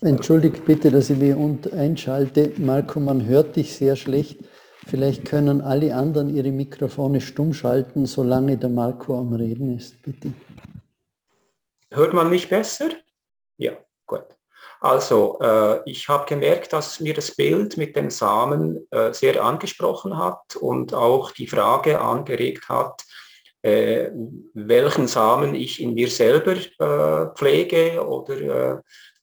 Entschuldigt 0.00 0.64
bitte, 0.64 0.90
dass 0.90 1.10
ich 1.10 1.18
mich 1.18 1.34
einschalte. 1.72 2.52
Marco, 2.56 2.98
man 2.98 3.24
hört 3.26 3.56
dich 3.56 3.74
sehr 3.74 3.96
schlecht. 3.96 4.38
Vielleicht 4.86 5.24
können 5.24 5.60
alle 5.60 5.94
anderen 5.94 6.34
ihre 6.34 6.50
Mikrofone 6.50 7.20
stumm 7.20 7.54
schalten, 7.54 8.06
solange 8.06 8.56
der 8.58 8.68
Marco 8.68 9.16
am 9.16 9.32
Reden 9.32 9.76
ist, 9.76 10.02
bitte. 10.02 10.32
Hört 11.92 12.14
man 12.14 12.30
mich 12.30 12.48
besser? 12.48 12.90
Ja, 13.58 13.72
gut. 14.06 14.24
Also, 14.80 15.38
äh, 15.40 15.88
ich 15.88 16.08
habe 16.08 16.26
gemerkt, 16.26 16.72
dass 16.72 16.98
mir 16.98 17.14
das 17.14 17.36
Bild 17.36 17.76
mit 17.76 17.94
dem 17.94 18.10
Samen 18.10 18.84
äh, 18.90 19.12
sehr 19.12 19.44
angesprochen 19.44 20.18
hat 20.18 20.56
und 20.56 20.92
auch 20.94 21.30
die 21.30 21.46
Frage 21.46 22.00
angeregt 22.00 22.68
hat, 22.68 23.04
äh, 23.62 24.10
welchen 24.54 25.06
Samen 25.06 25.54
ich 25.54 25.80
in 25.80 25.94
mir 25.94 26.08
selber 26.08 26.52
äh, 26.52 27.34
pflege 27.34 28.04
oder 28.06 28.40
äh, 28.40 28.80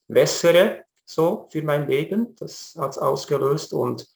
wässere, 0.07 0.83
so 1.05 1.47
für 1.51 1.61
mein 1.61 1.87
Leben. 1.87 2.35
Das 2.39 2.75
hat 2.79 2.91
es 2.91 2.97
ausgelöst 2.97 3.73
und 3.73 4.07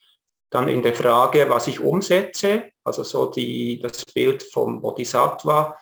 dann 0.49 0.67
in 0.67 0.84
der 0.84 0.93
Frage, 0.93 1.49
was 1.49 1.67
ich 1.67 1.80
umsetze, 1.80 2.71
also 2.84 3.03
so 3.03 3.26
die, 3.26 3.82
das 3.82 4.05
Bild 4.05 4.43
vom 4.43 4.82
Bodhisattva, 4.82 5.76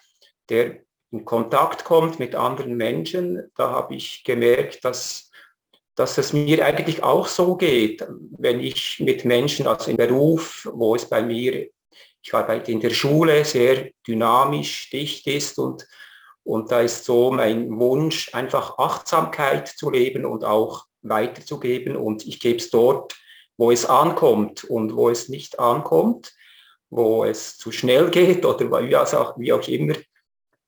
der 0.50 0.78
in 1.12 1.26
Kontakt 1.26 1.84
kommt 1.84 2.20
mit 2.20 2.36
anderen 2.36 2.76
Menschen, 2.76 3.52
da 3.58 3.70
habe 3.70 3.96
ich 3.96 4.24
gemerkt, 4.24 4.86
dass, 4.86 5.30
dass 5.96 6.18
es 6.18 6.32
mir 6.32 6.66
eigentlich 6.66 7.04
auch 7.04 7.28
so 7.28 7.58
geht, 7.58 8.08
wenn 8.38 8.62
ich 8.62 9.02
mit 9.02 9.26
Menschen, 9.26 9.68
also 9.68 9.92
im 9.92 9.98
Beruf, 9.98 10.70
wo 10.72 10.96
es 10.96 11.06
bei 11.06 11.22
mir 11.22 11.68
ich 12.24 12.34
arbeite 12.34 12.72
in 12.72 12.80
der 12.80 12.92
Schule, 12.92 13.44
sehr 13.46 13.90
dynamisch, 14.08 14.90
dicht 14.90 15.26
ist 15.28 15.58
und, 15.58 15.88
und 16.44 16.72
da 16.72 16.82
ist 16.82 17.06
so 17.06 17.32
mein 17.32 17.80
Wunsch, 17.80 18.34
einfach 18.34 18.78
Achtsamkeit 18.78 19.68
zu 19.68 19.90
leben 19.90 20.26
und 20.26 20.44
auch 20.44 20.86
weiterzugeben. 21.02 21.96
Und 21.96 22.26
ich 22.26 22.40
gebe 22.40 22.58
es 22.58 22.70
dort, 22.70 23.16
wo 23.58 23.72
es 23.72 23.86
ankommt 23.86 24.64
und 24.64 24.96
wo 24.96 25.10
es 25.10 25.30
nicht 25.30 25.60
ankommt, 25.60 26.34
wo 26.90 27.26
es 27.26 27.58
zu 27.58 27.72
schnell 27.72 28.10
geht 28.10 28.46
oder 28.46 28.88
wie 28.88 28.96
auch, 28.96 29.38
wie 29.38 29.54
auch 29.54 29.68
immer 29.68 29.96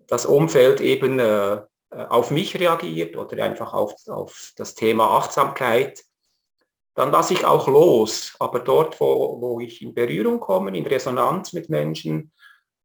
das 0.07 0.25
Umfeld 0.25 0.81
eben 0.81 1.19
äh, 1.19 1.61
auf 1.89 2.31
mich 2.31 2.59
reagiert 2.59 3.15
oder 3.15 3.43
einfach 3.43 3.73
auf, 3.73 3.93
auf 4.07 4.53
das 4.57 4.75
Thema 4.75 5.17
Achtsamkeit, 5.17 6.03
dann 6.95 7.11
lasse 7.11 7.33
ich 7.33 7.45
auch 7.45 7.67
los. 7.67 8.35
Aber 8.39 8.59
dort, 8.59 8.99
wo, 8.99 9.41
wo 9.41 9.59
ich 9.59 9.81
in 9.81 9.93
Berührung 9.93 10.39
komme, 10.39 10.75
in 10.77 10.85
Resonanz 10.85 11.53
mit 11.53 11.69
Menschen, 11.69 12.31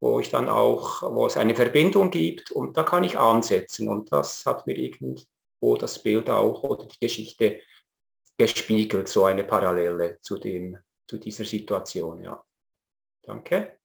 wo 0.01 0.21
ich 0.21 0.31
dann 0.31 0.49
auch, 0.49 1.03
wo 1.03 1.27
es 1.27 1.37
eine 1.37 1.55
Verbindung 1.55 2.11
gibt 2.11 2.51
und 2.51 2.77
da 2.77 2.85
kann 2.85 3.05
ich 3.05 3.19
ansetzen. 3.19 3.89
Und 3.89 4.13
das 4.13 4.47
hat 4.47 4.67
mir 4.67 4.77
irgendwo 4.77 5.77
das 5.77 6.03
Bild 6.03 6.31
auch 6.31 6.63
oder 6.63 6.87
die 6.87 6.99
Geschichte 7.01 7.61
gespiegelt, 8.39 9.09
so 9.09 9.25
eine 9.25 9.45
Parallele 9.45 10.19
zu, 10.21 10.39
dem, 10.39 10.79
zu 11.07 11.19
dieser 11.19 11.45
Situation. 11.45 12.23
Ja. 12.23 12.43
Danke. 13.23 13.78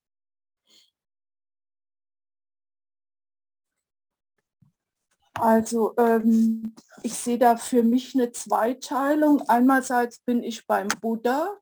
Also 5.40 5.94
ähm, 5.98 6.76
ich 7.02 7.16
sehe 7.16 7.38
da 7.38 7.58
für 7.58 7.84
mich 7.84 8.14
eine 8.16 8.32
Zweiteilung. 8.32 9.42
Einerseits 9.48 10.20
bin 10.20 10.44
ich 10.44 10.68
beim 10.68 10.88
Buddha 11.02 11.58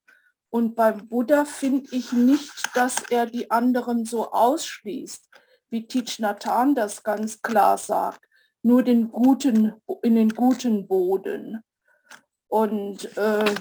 und 0.50 0.76
beim 0.76 1.08
Buddha 1.08 1.46
finde 1.46 1.88
ich 1.96 2.12
nicht, 2.12 2.76
dass 2.76 3.04
er 3.10 3.26
die 3.26 3.50
anderen 3.50 4.06
so 4.06 4.32
ausschließt, 4.32 5.30
wie 5.70 5.88
Thich 5.88 6.20
Nhat 6.20 6.46
Hanh 6.46 6.76
das 6.76 7.04
ganz 7.04 7.42
klar 7.42 7.78
sagt, 7.78 8.28
nur 8.62 8.84
den 8.84 9.10
guten, 9.12 9.74
in 10.04 10.16
den 10.16 10.30
guten 10.30 10.88
Boden. 10.88 11.64
Und 12.48 13.18
äh, 13.18 13.56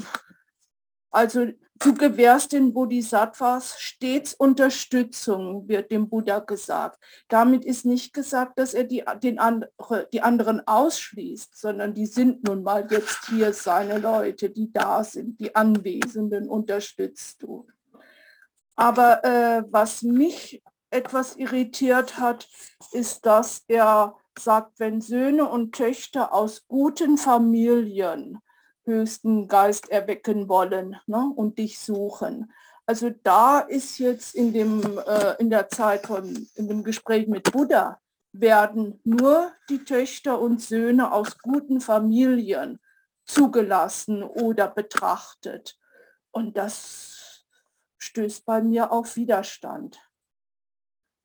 also 1.12 1.46
Du 1.82 1.94
gewährst 1.94 2.52
den 2.52 2.74
Bodhisattvas 2.74 3.80
stets 3.80 4.34
Unterstützung, 4.34 5.66
wird 5.66 5.90
dem 5.90 6.10
Buddha 6.10 6.40
gesagt. 6.40 7.02
Damit 7.28 7.64
ist 7.64 7.86
nicht 7.86 8.12
gesagt, 8.12 8.58
dass 8.58 8.74
er 8.74 8.84
die, 8.84 9.02
den 9.22 9.38
andere, 9.38 10.06
die 10.12 10.20
anderen 10.20 10.66
ausschließt, 10.66 11.58
sondern 11.58 11.94
die 11.94 12.04
sind 12.04 12.46
nun 12.46 12.62
mal 12.62 12.86
jetzt 12.90 13.28
hier 13.30 13.54
seine 13.54 13.96
Leute, 13.96 14.50
die 14.50 14.70
da 14.70 15.02
sind, 15.02 15.40
die 15.40 15.54
Anwesenden 15.56 16.50
unterstützt 16.50 17.42
du. 17.42 17.66
Aber 18.76 19.24
äh, 19.24 19.64
was 19.70 20.02
mich 20.02 20.62
etwas 20.90 21.36
irritiert 21.36 22.18
hat, 22.18 22.46
ist, 22.92 23.24
dass 23.24 23.64
er 23.68 24.18
sagt, 24.38 24.80
wenn 24.80 25.00
Söhne 25.00 25.48
und 25.48 25.74
Töchter 25.74 26.34
aus 26.34 26.66
guten 26.68 27.16
Familien 27.16 28.38
höchsten 28.90 29.48
Geist 29.48 29.90
erwecken 29.90 30.48
wollen 30.48 30.96
ne, 31.06 31.32
und 31.34 31.58
dich 31.58 31.78
suchen. 31.78 32.52
Also 32.86 33.10
da 33.22 33.60
ist 33.60 33.98
jetzt 33.98 34.34
in, 34.34 34.52
dem, 34.52 34.98
äh, 34.98 35.36
in 35.38 35.50
der 35.50 35.68
Zeit 35.68 36.06
von, 36.06 36.48
in 36.56 36.68
dem 36.68 36.82
Gespräch 36.82 37.28
mit 37.28 37.50
Buddha, 37.52 38.00
werden 38.32 39.00
nur 39.04 39.52
die 39.68 39.84
Töchter 39.84 40.40
und 40.40 40.60
Söhne 40.60 41.12
aus 41.12 41.38
guten 41.38 41.80
Familien 41.80 42.78
zugelassen 43.24 44.22
oder 44.22 44.68
betrachtet. 44.68 45.78
Und 46.30 46.56
das 46.56 47.44
stößt 47.98 48.44
bei 48.44 48.62
mir 48.62 48.92
auf 48.92 49.16
Widerstand. 49.16 50.00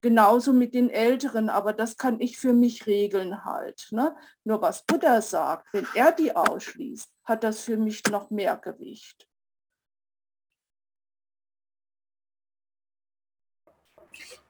Genauso 0.06 0.53
mit 0.53 0.76
den 0.76 0.91
Älteren, 0.91 1.49
aber 1.49 1.74
das 1.74 1.97
kann 1.97 2.20
ich 2.20 2.38
für 2.38 2.53
mich 2.53 2.86
regeln 2.86 3.43
halt. 3.43 3.88
Ne? 3.89 4.16
Nur 4.43 4.62
was 4.62 4.86
Buddha 4.86 5.20
sagt, 5.20 5.66
wenn 5.74 5.88
er 5.95 6.12
die 6.12 6.36
ausschließt, 6.36 7.10
hat 7.24 7.43
das 7.43 7.62
für 7.62 7.76
mich 7.76 8.03
noch 8.12 8.30
mehr 8.30 8.56
Gewicht. 8.56 9.28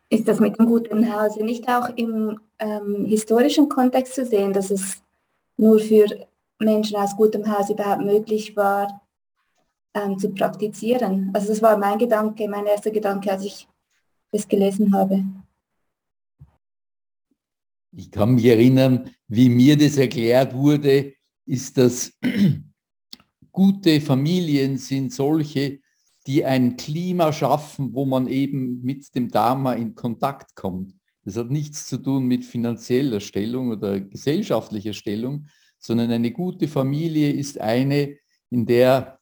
Ist 0.09 0.27
das 0.27 0.41
mit 0.41 0.59
dem 0.59 0.65
guten 0.65 1.15
Hause 1.15 1.45
nicht 1.45 1.69
auch 1.69 1.87
im 1.95 2.37
ähm, 2.59 3.05
historischen 3.05 3.69
Kontext 3.69 4.15
zu 4.15 4.25
sehen, 4.25 4.51
dass 4.51 4.71
es 4.71 5.01
nur 5.55 5.79
für 5.79 6.27
Menschen 6.59 6.97
aus 6.97 7.15
gutem 7.15 7.49
Haus 7.49 7.69
überhaupt 7.69 8.01
möglich 8.01 8.57
war, 8.57 9.07
ähm, 9.93 10.19
zu 10.19 10.31
praktizieren? 10.31 11.31
Also 11.33 11.47
das 11.47 11.61
war 11.61 11.77
mein 11.77 11.97
Gedanke, 11.97 12.45
mein 12.49 12.65
erster 12.65 12.91
Gedanke, 12.91 13.31
als 13.31 13.45
ich 13.45 13.69
das 14.33 14.45
gelesen 14.45 14.93
habe. 14.93 15.23
Ich 17.97 18.11
kann 18.11 18.35
mich 18.35 18.45
erinnern, 18.45 19.09
wie 19.27 19.49
mir 19.49 19.77
das 19.77 19.97
erklärt 19.97 20.53
wurde, 20.53 21.13
ist, 21.45 21.77
dass 21.77 22.13
gute 23.51 24.01
Familien 24.01 24.77
sind 24.77 25.13
solche, 25.13 25.79
die 26.27 26.43
ein 26.43 26.75
Klima 26.75 27.31
schaffen, 27.31 27.93
wo 27.93 28.05
man 28.05 28.27
eben 28.27 28.81
mit 28.81 29.13
dem 29.15 29.29
Dharma 29.29 29.73
in 29.73 29.95
Kontakt 29.95 30.55
kommt. 30.55 30.93
Das 31.23 31.37
hat 31.37 31.49
nichts 31.49 31.87
zu 31.87 31.97
tun 31.97 32.25
mit 32.25 32.43
finanzieller 32.43 33.19
Stellung 33.19 33.69
oder 33.69 33.99
gesellschaftlicher 33.99 34.93
Stellung, 34.93 35.47
sondern 35.79 36.11
eine 36.11 36.31
gute 36.31 36.67
Familie 36.67 37.31
ist 37.31 37.59
eine, 37.59 38.17
in 38.49 38.65
der 38.65 39.19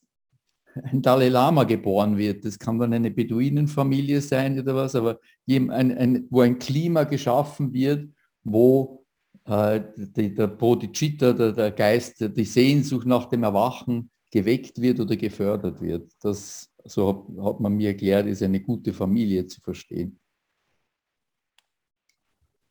ein 0.76 1.02
Dalai 1.02 1.30
Lama 1.30 1.66
geboren 1.66 2.18
wird. 2.18 2.46
Das 2.46 2.58
kann 2.58 2.80
dann 2.80 2.94
eine 2.94 3.12
Beduinenfamilie 3.12 4.22
sein 4.22 4.60
oder 4.60 4.76
was, 4.76 4.96
aber 4.96 5.20
wo 5.46 6.42
ein 6.42 6.60
Klima 6.60 7.04
geschaffen 7.04 7.74
wird, 7.74 8.10
wo 8.44 9.06
äh, 9.46 9.82
die, 9.96 10.34
der 10.34 10.48
Bodhicitta, 10.48 11.34
der, 11.34 11.52
der 11.52 11.72
Geist, 11.72 12.20
die 12.20 12.46
Sehnsucht 12.46 13.08
nach 13.08 13.26
dem 13.26 13.44
Erwachen 13.44 14.10
geweckt 14.32 14.82
wird 14.82 15.00
oder 15.00 15.16
gefördert 15.16 15.82
wird. 15.82 16.12
Das, 16.22 16.70
so 16.84 17.08
hat, 17.10 17.46
hat 17.46 17.60
man 17.60 17.76
mir 17.76 17.90
erklärt, 17.90 18.28
ist 18.28 18.42
eine 18.42 18.62
gute 18.62 18.94
Familie 18.94 19.46
zu 19.48 19.62
verstehen. 19.62 20.20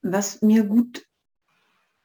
Was 0.02 0.42
mir 0.42 0.64
gut 0.64 1.06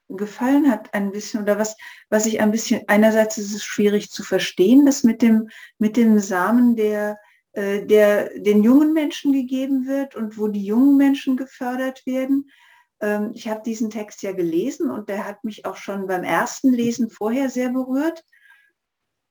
gefallen 0.10 0.70
hat 0.72 0.94
ein 0.94 1.12
bisschen 1.12 1.42
oder 1.42 1.58
was, 1.58 1.76
was 2.10 2.26
ich 2.26 2.40
ein 2.40 2.52
bisschen, 2.52 2.82
einerseits 2.88 3.38
ist 3.38 3.54
es 3.54 3.64
schwierig 3.64 4.10
zu 4.10 4.24
verstehen, 4.24 4.86
das 4.86 5.04
mit 5.04 5.22
dem, 5.22 5.50
mit 5.80 5.98
dem 5.98 6.20
Samen, 6.20 6.76
der, 6.76 7.20
äh, 7.54 7.86
der 7.86 8.40
den 8.40 8.64
jungen 8.64 8.94
Menschen 8.94 9.34
gegeben 9.34 9.86
wird 9.86 10.16
und 10.16 10.38
wo 10.38 10.48
die 10.48 10.64
jungen 10.64 10.98
Menschen 10.98 11.36
gefördert 11.36 12.06
werden. 12.06 12.50
Ähm, 13.02 13.32
ich 13.34 13.48
habe 13.48 13.62
diesen 13.64 13.90
Text 13.90 14.22
ja 14.22 14.32
gelesen 14.32 14.90
und 14.90 15.10
der 15.10 15.26
hat 15.26 15.44
mich 15.44 15.66
auch 15.66 15.78
schon 15.78 16.08
beim 16.08 16.24
ersten 16.24 16.72
Lesen 16.72 17.10
vorher 17.10 17.50
sehr 17.50 17.70
berührt. 17.70 18.24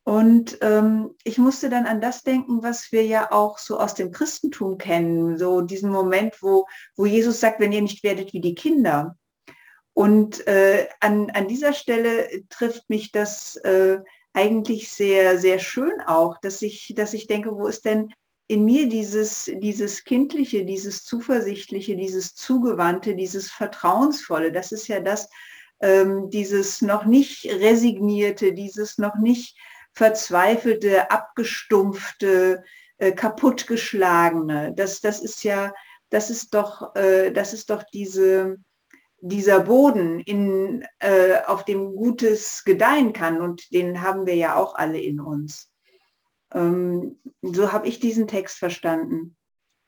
Und 0.04 0.58
ähm, 0.60 1.16
ich 1.24 1.36
musste 1.36 1.68
dann 1.68 1.84
an 1.84 2.00
das 2.00 2.22
denken, 2.22 2.62
was 2.62 2.92
wir 2.92 3.04
ja 3.04 3.32
auch 3.32 3.58
so 3.58 3.80
aus 3.80 3.94
dem 3.94 4.12
Christentum 4.12 4.78
kennen, 4.78 5.36
so 5.36 5.62
diesen 5.62 5.90
Moment, 5.90 6.40
wo, 6.42 6.66
wo 6.96 7.06
Jesus 7.06 7.40
sagt, 7.40 7.58
wenn 7.58 7.72
ihr 7.72 7.82
nicht 7.82 8.04
werdet 8.04 8.32
wie 8.32 8.40
die 8.40 8.54
Kinder. 8.54 9.16
Und 9.94 10.46
äh, 10.46 10.86
an, 11.00 11.30
an 11.30 11.48
dieser 11.48 11.72
Stelle 11.72 12.28
trifft 12.50 12.88
mich 12.88 13.10
das 13.10 13.56
äh, 13.56 13.98
eigentlich 14.32 14.92
sehr, 14.92 15.38
sehr 15.38 15.58
schön 15.58 16.00
auch, 16.06 16.38
dass 16.38 16.62
ich, 16.62 16.92
dass 16.94 17.14
ich 17.14 17.26
denke, 17.26 17.56
wo 17.56 17.66
ist 17.66 17.84
denn 17.84 18.12
in 18.48 18.64
mir 18.64 18.88
dieses, 18.88 19.50
dieses 19.56 20.04
Kindliche, 20.04 20.64
dieses 20.64 21.04
Zuversichtliche, 21.04 21.96
dieses 21.96 22.34
Zugewandte, 22.34 23.14
dieses 23.14 23.50
Vertrauensvolle, 23.50 24.52
das 24.52 24.72
ist 24.72 24.86
ja 24.88 25.00
das, 25.00 25.28
ähm, 25.80 26.30
dieses 26.30 26.80
noch 26.80 27.04
nicht 27.04 27.44
resignierte, 27.46 28.52
dieses 28.52 28.98
noch 28.98 29.16
nicht 29.16 29.58
verzweifelte, 29.92 31.10
abgestumpfte, 31.10 32.62
äh, 32.98 33.12
kaputtgeschlagene. 33.12 34.72
Das, 34.76 35.00
das 35.00 35.20
ist 35.20 35.42
ja, 35.42 35.72
das 36.10 36.30
ist 36.30 36.54
doch, 36.54 36.94
äh, 36.94 37.32
das 37.32 37.52
ist 37.52 37.70
doch 37.70 37.82
diese, 37.92 38.58
dieser 39.20 39.60
Boden, 39.60 40.20
in, 40.20 40.84
äh, 41.00 41.38
auf 41.46 41.64
dem 41.64 41.96
Gutes 41.96 42.64
gedeihen 42.64 43.12
kann 43.12 43.40
und 43.40 43.72
den 43.72 44.02
haben 44.02 44.26
wir 44.26 44.36
ja 44.36 44.54
auch 44.56 44.76
alle 44.76 45.00
in 45.00 45.20
uns. 45.20 45.70
Ähm, 46.56 47.20
so 47.42 47.70
habe 47.70 47.86
ich 47.86 48.00
diesen 48.00 48.26
Text 48.26 48.58
verstanden. 48.58 49.36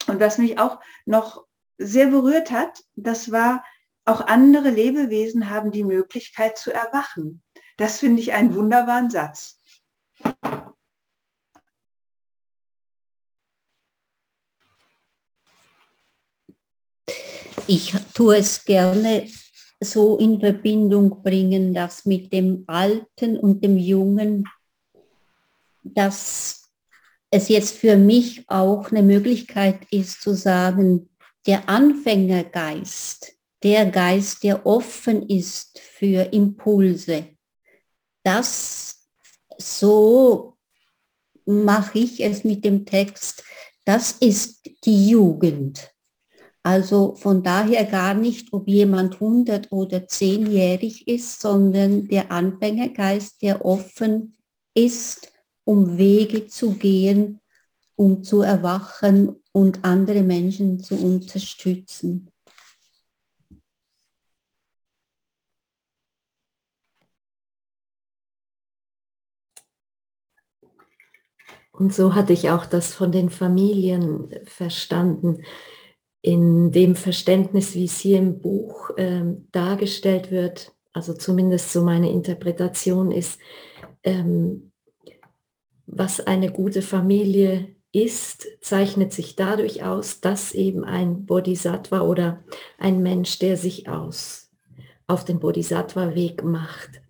Und 0.06 0.20
was 0.20 0.38
mich 0.38 0.58
auch 0.58 0.80
noch 1.06 1.46
sehr 1.78 2.08
berührt 2.08 2.50
hat, 2.50 2.84
das 2.94 3.32
war, 3.32 3.64
auch 4.04 4.26
andere 4.26 4.70
Lebewesen 4.70 5.50
haben 5.50 5.70
die 5.70 5.84
Möglichkeit 5.84 6.56
zu 6.56 6.72
erwachen. 6.72 7.42
Das 7.76 7.98
finde 7.98 8.22
ich 8.22 8.32
einen 8.32 8.54
wunderbaren 8.54 9.10
Satz. 9.10 9.60
Ich 17.66 17.94
tue 18.14 18.38
es 18.38 18.64
gerne 18.64 19.28
so 19.78 20.16
in 20.16 20.40
Verbindung 20.40 21.22
bringen, 21.22 21.74
dass 21.74 22.06
mit 22.06 22.32
dem 22.32 22.64
Alten 22.66 23.38
und 23.38 23.62
dem 23.62 23.76
Jungen 23.76 24.48
dass 25.94 26.70
es 27.30 27.48
jetzt 27.48 27.76
für 27.76 27.96
mich 27.96 28.44
auch 28.48 28.90
eine 28.90 29.02
Möglichkeit 29.02 29.80
ist 29.90 30.22
zu 30.22 30.34
sagen, 30.34 31.10
der 31.46 31.68
Anfängergeist, 31.68 33.34
der 33.62 33.86
Geist, 33.86 34.44
der 34.44 34.64
offen 34.66 35.28
ist 35.28 35.78
für 35.78 36.32
Impulse, 36.32 37.26
das 38.22 39.08
so 39.58 40.56
mache 41.44 41.98
ich 41.98 42.20
es 42.20 42.44
mit 42.44 42.64
dem 42.64 42.84
Text, 42.84 43.42
das 43.84 44.12
ist 44.12 44.70
die 44.84 45.08
Jugend. 45.08 45.90
Also 46.62 47.14
von 47.14 47.42
daher 47.42 47.84
gar 47.86 48.12
nicht, 48.12 48.52
ob 48.52 48.68
jemand 48.68 49.14
100 49.14 49.72
oder 49.72 49.98
10-jährig 49.98 51.08
ist, 51.08 51.40
sondern 51.40 52.06
der 52.08 52.30
Anfängergeist, 52.30 53.40
der 53.40 53.64
offen 53.64 54.36
ist, 54.74 55.32
um 55.68 55.98
Wege 55.98 56.46
zu 56.46 56.78
gehen, 56.78 57.40
um 57.94 58.24
zu 58.24 58.40
erwachen 58.40 59.36
und 59.52 59.84
andere 59.84 60.22
Menschen 60.22 60.80
zu 60.80 60.94
unterstützen. 60.94 62.30
Und 71.70 71.92
so 71.92 72.14
hatte 72.14 72.32
ich 72.32 72.48
auch 72.48 72.64
das 72.64 72.94
von 72.94 73.12
den 73.12 73.28
Familien 73.28 74.34
verstanden. 74.46 75.44
In 76.22 76.72
dem 76.72 76.96
Verständnis, 76.96 77.74
wie 77.74 77.84
es 77.84 77.98
hier 77.98 78.20
im 78.20 78.40
Buch 78.40 78.92
ähm, 78.96 79.48
dargestellt 79.52 80.30
wird, 80.30 80.74
also 80.94 81.12
zumindest 81.12 81.74
so 81.74 81.84
meine 81.84 82.10
Interpretation 82.10 83.10
ist, 83.10 83.38
ähm, 84.02 84.67
was 85.90 86.20
eine 86.20 86.52
gute 86.52 86.82
Familie 86.82 87.74
ist, 87.92 88.46
zeichnet 88.60 89.12
sich 89.12 89.34
dadurch 89.36 89.82
aus, 89.82 90.20
dass 90.20 90.52
eben 90.52 90.84
ein 90.84 91.24
Bodhisattva 91.24 92.02
oder 92.02 92.44
ein 92.78 93.02
Mensch, 93.02 93.38
der 93.38 93.56
sich 93.56 93.88
aus 93.88 94.50
auf 95.06 95.24
den 95.24 95.40
Bodhisattva-Weg 95.40 96.44
macht, 96.44 97.00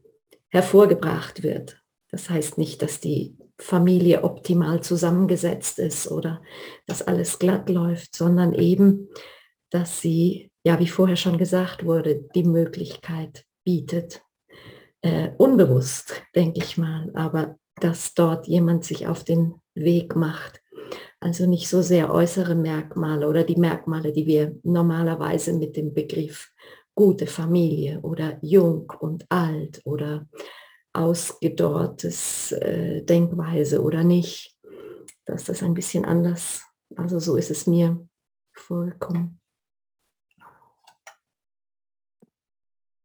hervorgebracht 0.50 1.42
wird. 1.42 1.82
Das 2.10 2.30
heißt 2.30 2.56
nicht, 2.56 2.80
dass 2.80 3.00
die 3.00 3.36
Familie 3.58 4.22
optimal 4.22 4.80
zusammengesetzt 4.80 5.80
ist 5.80 6.08
oder 6.08 6.40
dass 6.86 7.02
alles 7.02 7.40
glatt 7.40 7.68
läuft, 7.68 8.14
sondern 8.14 8.54
eben, 8.54 9.08
dass 9.70 10.00
sie, 10.00 10.52
ja, 10.62 10.78
wie 10.78 10.86
vorher 10.86 11.16
schon 11.16 11.38
gesagt 11.38 11.84
wurde, 11.84 12.24
die 12.36 12.44
Möglichkeit 12.44 13.44
bietet, 13.64 14.22
äh, 15.02 15.30
unbewusst, 15.36 16.22
denke 16.36 16.60
ich 16.62 16.78
mal, 16.78 17.10
aber 17.14 17.58
dass 17.80 18.14
dort 18.14 18.46
jemand 18.46 18.84
sich 18.84 19.06
auf 19.06 19.24
den 19.24 19.54
Weg 19.74 20.16
macht. 20.16 20.62
Also 21.20 21.46
nicht 21.46 21.68
so 21.68 21.82
sehr 21.82 22.12
äußere 22.12 22.54
Merkmale 22.54 23.28
oder 23.28 23.44
die 23.44 23.56
Merkmale, 23.56 24.12
die 24.12 24.26
wir 24.26 24.56
normalerweise 24.62 25.52
mit 25.52 25.76
dem 25.76 25.92
Begriff 25.92 26.50
gute 26.94 27.26
Familie 27.26 28.00
oder 28.00 28.38
jung 28.42 28.92
und 29.00 29.24
alt 29.28 29.80
oder 29.84 30.26
ausgedorrtes 30.92 32.52
äh, 32.52 33.02
Denkweise 33.02 33.82
oder 33.82 34.02
nicht, 34.02 34.56
dass 35.24 35.44
das 35.44 35.62
ein 35.62 35.74
bisschen 35.74 36.04
anders, 36.04 36.62
also 36.96 37.18
so 37.18 37.36
ist 37.36 37.50
es 37.50 37.66
mir 37.66 38.04
vorgekommen. 38.52 39.40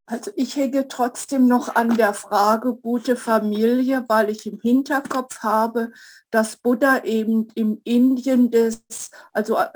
Also 0.06 0.32
ich 0.36 0.58
hänge 0.58 0.90
trotzdem 0.90 1.48
noch 1.48 1.76
an 1.76 1.96
der 1.96 2.14
Frage 2.14 2.76
gute 2.76 3.16
Familie, 3.16 4.04
weil 4.10 4.30
ich 4.30 4.46
im 4.46 4.60
Hinterkopf 4.60 5.40
habe, 5.40 5.94
dass 6.30 6.58
Buddha 6.58 7.04
eben 7.04 7.48
im 7.56 7.80
Indien 7.86 8.52
des, 8.52 8.84
also 9.32 9.58
äh, 9.58 9.70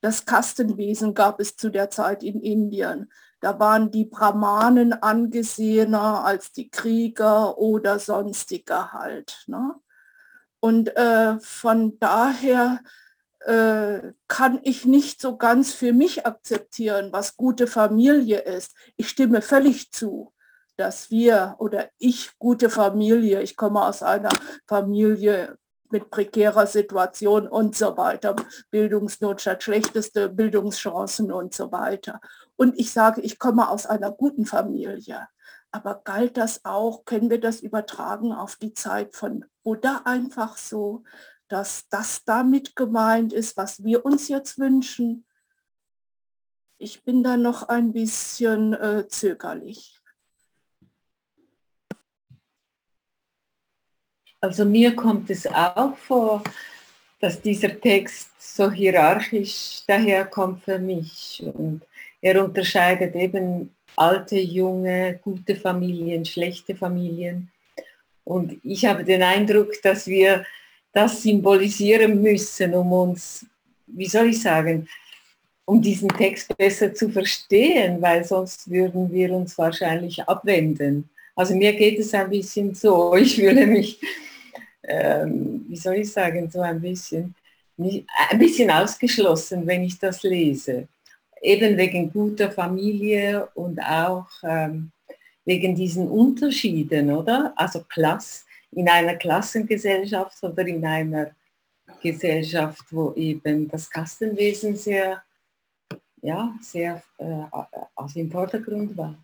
das 0.00 0.26
Kastenwesen 0.26 1.14
gab 1.14 1.40
es 1.40 1.56
zu 1.56 1.70
der 1.70 1.90
Zeit 1.90 2.22
in 2.22 2.40
Indien. 2.40 3.10
Da 3.40 3.58
waren 3.58 3.90
die 3.90 4.04
Brahmanen 4.04 4.92
angesehener 4.92 6.24
als 6.24 6.52
die 6.52 6.70
Krieger 6.70 7.58
oder 7.58 7.98
sonstige 7.98 8.92
halt. 8.92 9.42
Ne? 9.48 9.74
Und 10.60 10.96
äh, 10.96 11.40
von 11.40 11.98
daher 11.98 12.80
äh, 13.46 14.12
kann 14.28 14.60
ich 14.62 14.84
nicht 14.84 15.20
so 15.20 15.36
ganz 15.36 15.72
für 15.72 15.92
mich 15.92 16.26
akzeptieren, 16.26 17.12
was 17.12 17.36
gute 17.36 17.66
Familie 17.66 18.40
ist. 18.40 18.74
Ich 18.96 19.08
stimme 19.08 19.42
völlig 19.42 19.92
zu, 19.92 20.32
dass 20.76 21.10
wir 21.10 21.56
oder 21.58 21.88
ich 21.98 22.38
gute 22.38 22.70
Familie, 22.70 23.42
ich 23.42 23.56
komme 23.56 23.82
aus 23.84 24.02
einer 24.02 24.30
Familie 24.66 25.58
mit 25.90 26.10
prekärer 26.10 26.66
Situation 26.66 27.46
und 27.46 27.76
so 27.76 27.96
weiter, 27.96 28.34
Bildungsnotstand, 28.70 29.62
schlechteste 29.62 30.28
Bildungschancen 30.30 31.30
und 31.30 31.54
so 31.54 31.70
weiter. 31.70 32.20
Und 32.56 32.78
ich 32.78 32.92
sage, 32.92 33.20
ich 33.20 33.38
komme 33.38 33.68
aus 33.68 33.86
einer 33.86 34.10
guten 34.10 34.46
Familie. 34.46 35.28
Aber 35.70 36.00
galt 36.04 36.36
das 36.36 36.64
auch, 36.64 37.04
können 37.04 37.30
wir 37.30 37.40
das 37.40 37.60
übertragen 37.60 38.32
auf 38.32 38.56
die 38.56 38.74
Zeit 38.74 39.14
von 39.14 39.44
Buddha 39.62 40.02
einfach 40.04 40.56
so, 40.56 41.02
dass 41.52 41.86
das 41.90 42.24
damit 42.24 42.74
gemeint 42.76 43.34
ist, 43.34 43.58
was 43.58 43.84
wir 43.84 44.06
uns 44.06 44.28
jetzt 44.28 44.58
wünschen? 44.58 45.26
Ich 46.78 47.02
bin 47.04 47.22
da 47.22 47.36
noch 47.36 47.68
ein 47.68 47.92
bisschen 47.92 48.72
äh, 48.72 49.06
zögerlich. 49.06 50.00
Also 54.40 54.64
mir 54.64 54.96
kommt 54.96 55.28
es 55.28 55.46
auch 55.46 55.94
vor, 55.98 56.42
dass 57.20 57.42
dieser 57.42 57.78
Text 57.78 58.30
so 58.38 58.70
hierarchisch 58.70 59.82
daherkommt 59.86 60.64
für 60.64 60.78
mich. 60.78 61.42
Und 61.54 61.82
er 62.22 62.42
unterscheidet 62.42 63.14
eben 63.14 63.76
alte, 63.94 64.38
junge, 64.38 65.20
gute 65.22 65.54
Familien, 65.54 66.24
schlechte 66.24 66.74
Familien. 66.74 67.52
Und 68.24 68.58
ich 68.64 68.86
habe 68.86 69.04
den 69.04 69.22
Eindruck, 69.22 69.70
dass 69.82 70.06
wir 70.06 70.46
das 70.92 71.22
symbolisieren 71.22 72.20
müssen, 72.20 72.74
um 72.74 72.92
uns, 72.92 73.46
wie 73.86 74.08
soll 74.08 74.28
ich 74.28 74.42
sagen, 74.42 74.88
um 75.64 75.80
diesen 75.80 76.08
Text 76.08 76.56
besser 76.56 76.92
zu 76.92 77.08
verstehen, 77.08 78.00
weil 78.02 78.24
sonst 78.24 78.70
würden 78.70 79.10
wir 79.12 79.32
uns 79.32 79.56
wahrscheinlich 79.56 80.22
abwenden. 80.28 81.08
Also 81.34 81.54
mir 81.54 81.72
geht 81.74 81.98
es 81.98 82.12
ein 82.12 82.28
bisschen 82.28 82.74
so, 82.74 83.14
ich 83.16 83.36
fühle 83.36 83.66
mich, 83.66 84.00
ähm, 84.82 85.64
wie 85.68 85.76
soll 85.76 85.94
ich 85.96 86.12
sagen, 86.12 86.50
so 86.50 86.60
ein 86.60 86.80
bisschen, 86.80 87.34
ein 87.78 88.38
bisschen 88.38 88.70
ausgeschlossen, 88.70 89.66
wenn 89.66 89.84
ich 89.84 89.98
das 89.98 90.22
lese 90.22 90.88
eben 91.42 91.76
wegen 91.76 92.12
guter 92.12 92.50
Familie 92.50 93.48
und 93.54 93.80
auch 93.80 94.28
ähm, 94.44 94.92
wegen 95.44 95.74
diesen 95.74 96.08
Unterschieden, 96.08 97.10
oder? 97.10 97.52
Also 97.56 97.80
Klass, 97.88 98.46
in 98.72 98.88
einer 98.88 99.16
Klassengesellschaft 99.16 100.42
oder 100.42 100.66
in 100.66 100.84
einer 100.84 101.34
Gesellschaft, 102.00 102.84
wo 102.90 103.12
eben 103.14 103.68
das 103.68 103.88
Kastenwesen 103.90 104.76
sehr, 104.76 105.22
ja, 106.22 106.54
sehr 106.60 107.02
äh, 107.18 107.44
also 107.94 108.18
im 108.18 108.30
Vordergrund 108.30 108.96
war. 108.96 109.22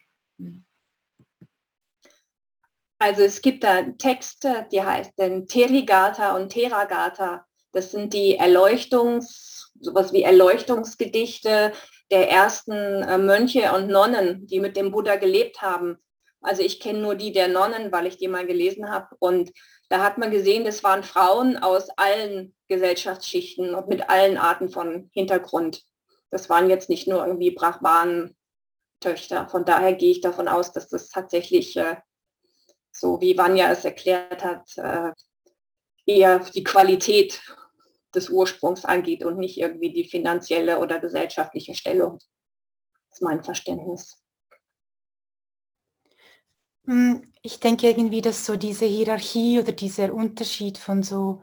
Also 3.00 3.22
es 3.22 3.40
gibt 3.40 3.62
da 3.62 3.82
Texte, 3.82 4.66
die 4.72 4.82
heißen 4.82 5.46
Terigata 5.46 6.36
und 6.36 6.50
Teragata. 6.50 7.46
Das 7.72 7.92
sind 7.92 8.12
die 8.12 8.36
Erleuchtungs, 8.36 9.72
sowas 9.80 10.12
wie 10.12 10.22
Erleuchtungsgedichte, 10.22 11.72
der 12.10 12.30
ersten 12.30 12.72
äh, 12.72 13.18
Mönche 13.18 13.72
und 13.72 13.88
Nonnen, 13.88 14.46
die 14.46 14.60
mit 14.60 14.76
dem 14.76 14.90
Buddha 14.90 15.16
gelebt 15.16 15.62
haben. 15.62 15.98
Also 16.40 16.62
ich 16.62 16.80
kenne 16.80 17.00
nur 17.00 17.14
die 17.14 17.32
der 17.32 17.48
Nonnen, 17.48 17.90
weil 17.92 18.06
ich 18.06 18.16
die 18.16 18.28
mal 18.28 18.46
gelesen 18.46 18.90
habe. 18.90 19.08
Und 19.18 19.52
da 19.88 20.02
hat 20.02 20.18
man 20.18 20.30
gesehen, 20.30 20.64
das 20.64 20.84
waren 20.84 21.02
Frauen 21.02 21.56
aus 21.56 21.88
allen 21.90 22.54
Gesellschaftsschichten 22.68 23.74
und 23.74 23.88
mit 23.88 24.08
allen 24.08 24.36
Arten 24.36 24.68
von 24.70 25.10
Hintergrund. 25.12 25.82
Das 26.30 26.48
waren 26.50 26.68
jetzt 26.68 26.88
nicht 26.88 27.08
nur 27.08 27.26
irgendwie 27.26 27.50
Brahmanen-Töchter. 27.50 29.48
Von 29.48 29.64
daher 29.64 29.94
gehe 29.94 30.10
ich 30.10 30.20
davon 30.20 30.46
aus, 30.46 30.72
dass 30.72 30.88
das 30.88 31.08
tatsächlich, 31.08 31.76
äh, 31.76 31.96
so 32.92 33.20
wie 33.20 33.36
Vanya 33.36 33.70
es 33.72 33.84
erklärt 33.84 34.44
hat, 34.44 34.76
äh, 34.76 35.12
eher 36.06 36.38
die 36.40 36.64
Qualität 36.64 37.40
des 38.14 38.30
Ursprungs 38.30 38.84
angeht 38.84 39.24
und 39.24 39.38
nicht 39.38 39.58
irgendwie 39.58 39.92
die 39.92 40.08
finanzielle 40.08 40.78
oder 40.78 40.98
gesellschaftliche 40.98 41.74
Stellung. 41.74 42.18
Das 43.08 43.18
ist 43.18 43.22
mein 43.22 43.42
Verständnis. 43.42 44.22
Hm, 46.88 47.34
ich 47.42 47.60
denke 47.60 47.86
irgendwie, 47.86 48.22
dass 48.22 48.46
so 48.46 48.56
diese 48.56 48.86
Hierarchie 48.86 49.60
oder 49.60 49.72
dieser 49.72 50.14
Unterschied 50.14 50.78
von 50.78 51.02
so 51.02 51.42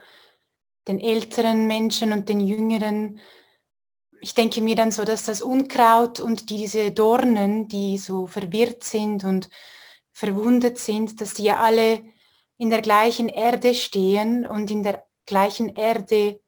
den 0.87 0.99
älteren 0.99 1.67
Menschen 1.67 2.11
und 2.13 2.29
den 2.29 2.39
jüngeren, 2.39 3.19
ich 4.21 4.33
denke 4.33 4.61
mir 4.61 4.75
dann 4.75 4.91
so, 4.91 5.03
dass 5.05 5.23
das 5.25 5.43
Unkraut 5.43 6.19
und 6.19 6.49
diese 6.49 6.91
Dornen, 6.91 7.67
die 7.67 7.99
so 7.99 8.25
verwirrt 8.25 8.83
sind 8.83 9.23
und 9.23 9.49
verwundet 10.13 10.79
sind, 10.79 11.21
dass 11.21 11.35
die 11.35 11.43
ja 11.43 11.59
alle 11.59 12.03
in 12.57 12.71
der 12.71 12.81
gleichen 12.81 13.29
Erde 13.29 13.75
stehen 13.75 14.47
und 14.47 14.71
in 14.71 14.81
der 14.81 15.05
gleichen 15.27 15.75
Erde 15.75 16.41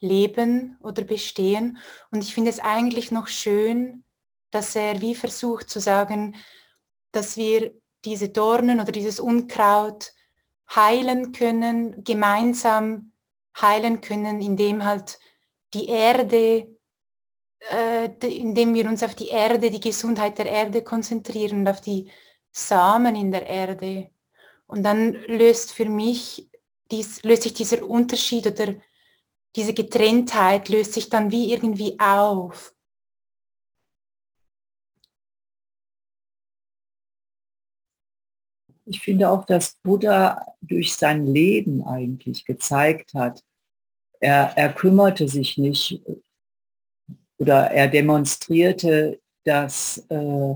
leben 0.00 0.78
oder 0.80 1.02
bestehen. 1.04 1.76
Und 2.10 2.24
ich 2.24 2.32
finde 2.32 2.50
es 2.50 2.60
eigentlich 2.60 3.10
noch 3.10 3.26
schön, 3.26 4.04
dass 4.50 4.74
er 4.74 5.02
wie 5.02 5.14
versucht 5.14 5.68
zu 5.68 5.80
sagen, 5.80 6.34
dass 7.12 7.36
wir 7.36 7.74
diese 8.04 8.28
Dornen 8.28 8.80
oder 8.80 8.92
dieses 8.92 9.20
Unkraut 9.20 10.12
heilen 10.74 11.32
können, 11.32 12.04
gemeinsam 12.04 13.12
heilen 13.60 14.00
können, 14.00 14.40
indem 14.40 14.84
halt 14.84 15.18
die 15.74 15.88
Erde, 15.88 16.68
äh, 17.70 18.10
indem 18.20 18.74
wir 18.74 18.86
uns 18.86 19.02
auf 19.02 19.14
die 19.14 19.28
Erde, 19.28 19.70
die 19.70 19.80
Gesundheit 19.80 20.38
der 20.38 20.46
Erde 20.46 20.82
konzentrieren 20.82 21.60
und 21.60 21.68
auf 21.68 21.80
die 21.80 22.10
Samen 22.52 23.16
in 23.16 23.30
der 23.32 23.46
Erde. 23.46 24.10
Und 24.66 24.82
dann 24.82 25.12
löst 25.26 25.72
für 25.72 25.86
mich, 25.86 26.50
dies, 26.90 27.22
löst 27.22 27.42
sich 27.42 27.54
dieser 27.54 27.82
Unterschied 27.88 28.46
oder 28.46 28.74
diese 29.56 29.74
Getrenntheit 29.74 30.68
löst 30.68 30.92
sich 30.92 31.08
dann 31.08 31.30
wie 31.30 31.52
irgendwie 31.52 31.98
auf. 31.98 32.74
Ich 38.88 39.00
finde 39.00 39.28
auch, 39.28 39.44
dass 39.44 39.76
Buddha 39.82 40.46
durch 40.62 40.94
sein 40.94 41.26
Leben 41.26 41.82
eigentlich 41.84 42.44
gezeigt 42.46 43.12
hat, 43.14 43.42
er, 44.20 44.56
er 44.56 44.72
kümmerte 44.72 45.28
sich 45.28 45.58
nicht 45.58 46.02
oder 47.38 47.70
er 47.70 47.88
demonstrierte, 47.88 49.20
dass 49.44 49.98
äh, 50.08 50.54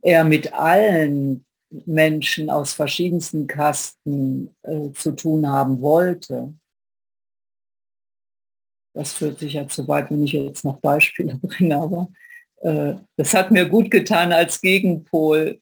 er 0.00 0.24
mit 0.24 0.52
allen 0.52 1.44
Menschen 1.86 2.50
aus 2.50 2.72
verschiedensten 2.72 3.46
Kasten 3.46 4.54
äh, 4.62 4.90
zu 4.92 5.12
tun 5.12 5.46
haben 5.46 5.80
wollte. 5.80 6.54
Das 8.94 9.12
führt 9.12 9.38
sich 9.38 9.54
ja 9.54 9.66
zu 9.68 9.86
weit, 9.88 10.10
wenn 10.10 10.24
ich 10.24 10.32
jetzt 10.32 10.64
noch 10.64 10.78
Beispiele 10.80 11.36
bringe, 11.42 11.76
aber 11.76 12.08
äh, 12.62 12.94
das 13.16 13.34
hat 13.34 13.50
mir 13.50 13.68
gut 13.68 13.90
getan 13.90 14.32
als 14.32 14.60
Gegenpol, 14.60 15.60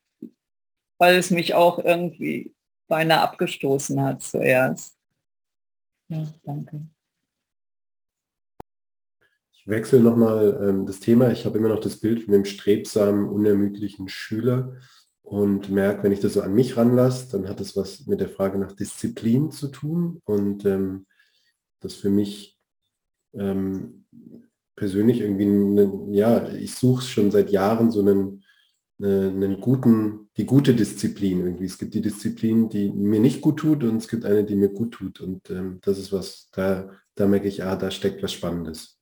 weil 1.01 1.17
es 1.17 1.31
mich 1.31 1.55
auch 1.55 1.79
irgendwie 1.79 2.55
beinahe 2.87 3.23
abgestoßen 3.23 4.03
hat 4.03 4.23
zuerst. 4.23 4.97
Ja, 6.09 6.27
danke. 6.45 6.87
Ich 9.53 9.67
wechsle 9.67 10.01
nochmal 10.01 10.59
ähm, 10.63 10.87
das 10.87 11.01
Thema. 11.01 11.31
Ich 11.31 11.47
habe 11.47 11.57
immer 11.57 11.69
noch 11.69 11.81
das 11.81 11.99
Bild 11.99 12.25
von 12.25 12.33
dem 12.33 12.45
strebsamen, 12.45 13.29
unermüdlichen 13.29 14.09
Schüler 14.09 14.77
und 15.23 15.71
merke, 15.71 16.03
wenn 16.03 16.13
ich 16.13 16.21
das 16.21 16.35
so 16.35 16.43
an 16.43 16.55
mich 16.55 16.77
ranlasse, 16.77 17.31
dann 17.33 17.49
hat 17.49 17.61
das 17.61 17.77
was 17.77 18.07
mit 18.07 18.21
der 18.21 18.29
Frage 18.29 18.59
nach 18.59 18.73
Disziplin 18.73 19.51
zu 19.51 19.69
tun 19.69 20.21
und 20.25 20.65
ähm, 20.67 21.07
das 21.81 21.95
für 21.95 22.11
mich 22.11 22.59
ähm, 23.33 24.05
persönlich 24.77 25.21
irgendwie, 25.21 25.47
eine, 25.47 26.09
ja, 26.11 26.49
ich 26.49 26.75
suche 26.75 27.03
schon 27.03 27.31
seit 27.31 27.51
Jahren 27.51 27.91
so 27.91 28.01
einen, 28.01 28.45
einen 29.03 29.61
guten, 29.61 30.30
die 30.41 30.47
gute 30.47 30.75
Disziplin 30.75 31.41
irgendwie. 31.41 31.67
Es 31.67 31.77
gibt 31.77 31.93
die 31.93 32.01
Disziplin, 32.01 32.71
die 32.71 32.91
mir 32.91 33.21
nicht 33.21 33.43
gut 33.43 33.59
tut 33.59 33.85
und 33.85 33.99
es 33.99 34.09
gibt 34.09 34.25
eine, 34.25 34.43
die 34.43 34.57
mir 34.57 34.71
gut 34.71 34.93
tut 34.93 35.21
und 35.21 35.51
ähm, 35.51 35.81
das 35.83 35.99
ist 35.99 36.15
was, 36.15 36.49
da, 36.53 36.89
da 37.15 37.27
merke 37.27 37.47
ich, 37.47 37.63
ah, 37.63 37.77
da 37.77 37.91
steckt 37.91 38.23
was 38.23 38.33
Spannendes. 38.33 38.99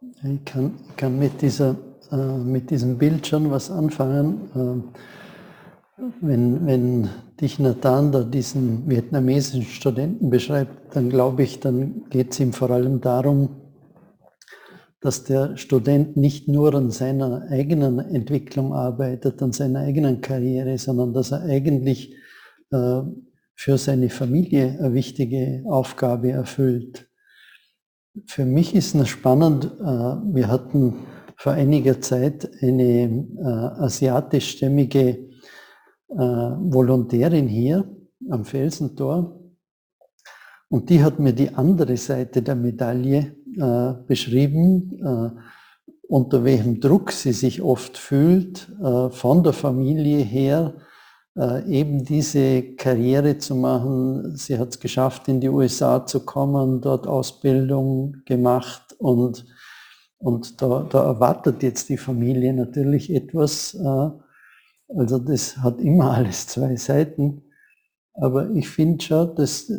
Ich 0.00 0.44
kann, 0.46 0.74
kann 0.96 1.18
mit, 1.18 1.42
dieser, 1.42 1.76
äh, 2.10 2.38
mit 2.38 2.70
diesem 2.70 2.96
Bild 2.96 3.26
schon 3.26 3.50
was 3.50 3.70
anfangen. 3.70 4.50
Äh, 5.98 6.02
wenn, 6.22 6.64
wenn 6.64 7.10
dich 7.42 7.58
Nathan 7.58 8.10
da 8.10 8.22
diesen 8.22 8.88
vietnamesischen 8.88 9.64
Studenten 9.64 10.30
beschreibt, 10.30 10.96
dann 10.96 11.10
glaube 11.10 11.42
ich, 11.42 11.60
dann 11.60 12.08
geht 12.08 12.32
es 12.32 12.40
ihm 12.40 12.54
vor 12.54 12.70
allem 12.70 13.02
darum, 13.02 13.59
dass 15.00 15.24
der 15.24 15.56
Student 15.56 16.16
nicht 16.16 16.46
nur 16.46 16.74
an 16.74 16.90
seiner 16.90 17.46
eigenen 17.50 17.98
Entwicklung 17.98 18.74
arbeitet, 18.74 19.42
an 19.42 19.52
seiner 19.52 19.80
eigenen 19.80 20.20
Karriere, 20.20 20.76
sondern 20.76 21.14
dass 21.14 21.32
er 21.32 21.42
eigentlich 21.42 22.14
äh, 22.70 23.00
für 23.54 23.78
seine 23.78 24.10
Familie 24.10 24.76
eine 24.78 24.92
wichtige 24.92 25.64
Aufgabe 25.66 26.30
erfüllt. 26.30 27.08
Für 28.26 28.44
mich 28.44 28.74
ist 28.74 28.94
es 28.94 29.08
spannend, 29.08 29.64
äh, 29.64 29.84
wir 29.84 30.48
hatten 30.48 31.06
vor 31.36 31.52
einiger 31.52 32.00
Zeit 32.02 32.50
eine 32.60 33.26
äh, 33.38 33.82
asiatischstämmige 33.82 35.08
äh, 35.08 36.16
Volontärin 36.16 37.48
hier 37.48 37.88
am 38.28 38.44
Felsentor 38.44 39.39
und 40.70 40.88
die 40.88 41.02
hat 41.02 41.18
mir 41.18 41.32
die 41.32 41.54
andere 41.54 41.96
Seite 41.96 42.42
der 42.42 42.54
Medaille 42.54 43.34
beschrieben, 44.06 45.42
unter 46.08 46.44
welchem 46.44 46.80
Druck 46.80 47.10
sie 47.10 47.32
sich 47.32 47.60
oft 47.60 47.98
fühlt, 47.98 48.70
von 49.10 49.42
der 49.42 49.52
Familie 49.52 50.18
her, 50.18 50.74
äh, 51.36 51.64
eben 51.70 52.04
diese 52.04 52.74
Karriere 52.74 53.38
zu 53.38 53.54
machen. 53.54 54.36
Sie 54.36 54.58
hat 54.58 54.70
es 54.70 54.80
geschafft, 54.80 55.28
in 55.28 55.40
die 55.40 55.48
USA 55.48 56.04
zu 56.04 56.24
kommen, 56.24 56.80
dort 56.80 57.06
Ausbildung 57.06 58.16
gemacht 58.26 58.94
und, 58.98 59.46
und 60.18 60.60
da, 60.60 60.86
da 60.90 61.04
erwartet 61.04 61.62
jetzt 61.62 61.88
die 61.88 61.96
Familie 61.96 62.52
natürlich 62.52 63.14
etwas. 63.14 63.74
Äh, 63.74 64.10
also 64.88 65.18
das 65.18 65.56
hat 65.58 65.80
immer 65.80 66.10
alles 66.14 66.48
zwei 66.48 66.76
Seiten. 66.76 67.42
Aber 68.14 68.50
ich 68.50 68.68
finde 68.68 69.02
schon, 69.02 69.34
dass 69.36 69.70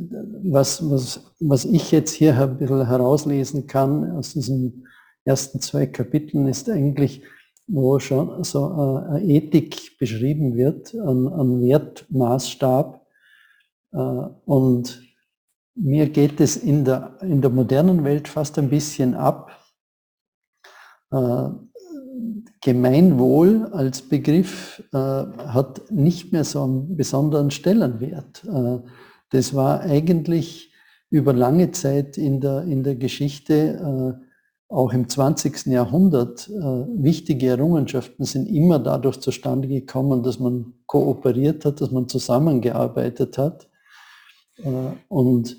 was, 0.43 0.89
was, 0.89 1.34
was 1.39 1.65
ich 1.65 1.91
jetzt 1.91 2.11
hier 2.11 2.39
ein 2.39 2.57
bisschen 2.57 2.88
herauslesen 2.88 3.67
kann 3.67 4.11
aus 4.11 4.34
diesen 4.34 4.88
ersten 5.25 5.59
zwei 5.59 5.86
Kapiteln, 5.86 6.47
ist 6.47 6.69
eigentlich, 6.69 7.23
wo 7.67 7.99
schon 7.99 8.43
so 8.43 8.67
eine 8.67 9.23
Ethik 9.23 9.97
beschrieben 9.99 10.55
wird, 10.55 10.93
ein, 10.93 11.27
ein 11.27 11.61
Wertmaßstab. 11.61 13.05
Äh, 13.93 13.97
und 13.97 15.03
mir 15.75 16.09
geht 16.09 16.39
es 16.41 16.57
in 16.57 16.86
der, 16.86 17.17
in 17.21 17.41
der 17.41 17.51
modernen 17.51 18.03
Welt 18.03 18.27
fast 18.27 18.57
ein 18.57 18.69
bisschen 18.69 19.13
ab. 19.13 19.51
Äh, 22.64 22.72
Gemeinwohl 22.72 23.70
als 23.72 24.01
Begriff 24.01 24.84
äh, 24.93 24.97
hat 24.97 25.91
nicht 25.91 26.32
mehr 26.32 26.43
so 26.43 26.64
einen 26.64 26.95
besonderen 26.95 27.51
Stellenwert. 27.51 28.43
das 29.32 29.53
war 29.53 29.82
eigentlich 29.82 30.74
über 31.09 31.34
lange 31.34 31.72
Zeit 31.72 32.18
in 32.18 32.39
der, 32.39 32.64
in 32.64 32.84
der 32.84 32.95
Geschichte 32.95 34.20
auch 34.72 34.93
im 34.93 35.09
20. 35.09 35.66
Jahrhundert 35.68 36.47
äh, 36.47 36.53
wichtige 36.53 37.49
Errungenschaften 37.49 38.24
sind 38.24 38.47
immer 38.47 38.80
dadurch 38.80 39.20
zustande 39.20 39.68
gekommen, 39.68 40.24
dass 40.24 40.39
man 40.39 40.74
kooperiert 40.86 41.66
hat, 41.66 41.82
dass 41.82 41.91
man 41.91 42.07
zusammengearbeitet 42.07 43.38
hat. 43.38 43.68
Äh, 44.64 44.70
und 45.09 45.57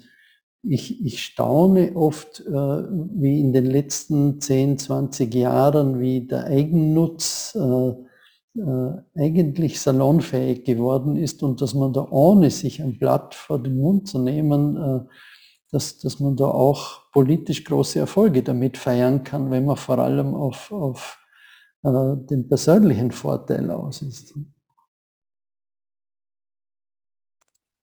ich, 0.63 1.05
ich 1.05 1.25
staune 1.25 1.97
oft, 1.97 2.41
äh, 2.41 2.53
wie 2.53 3.41
in 3.41 3.53
den 3.53 3.67
letzten 3.67 4.41
10, 4.41 4.79
20 4.79 5.35
Jahren, 5.35 6.01
wie 6.01 6.27
der 6.27 6.45
Eigennutz 6.45 7.57
äh, 7.57 7.93
äh, 8.55 8.93
eigentlich 9.17 9.81
salonfähig 9.81 10.65
geworden 10.65 11.17
ist 11.17 11.43
und 11.43 11.61
dass 11.61 11.75
man 11.75 11.93
da 11.93 12.07
ohne 12.11 12.51
sich 12.51 12.83
ein 12.83 12.99
Blatt 12.99 13.35
vor 13.35 13.59
den 13.63 13.77
Mund 13.79 14.09
zu 14.09 14.19
nehmen, 14.19 14.77
äh, 14.77 15.01
dass, 15.71 15.99
dass 15.99 16.21
man 16.21 16.37
da 16.37 16.45
auch 16.47 17.11
politisch 17.13 17.65
große 17.65 17.99
Erfolge 17.99 18.43
damit 18.43 18.77
feiern 18.77 19.25
kann, 19.25 19.51
wenn 19.51 19.65
man 19.65 19.77
vor 19.77 19.99
allem 19.99 20.35
auf, 20.35 20.71
auf 20.71 21.19
äh, 21.83 22.17
den 22.31 22.47
persönlichen 22.49 23.11
Vorteil 23.11 23.71
aus 23.71 24.03
ist. 24.03 24.35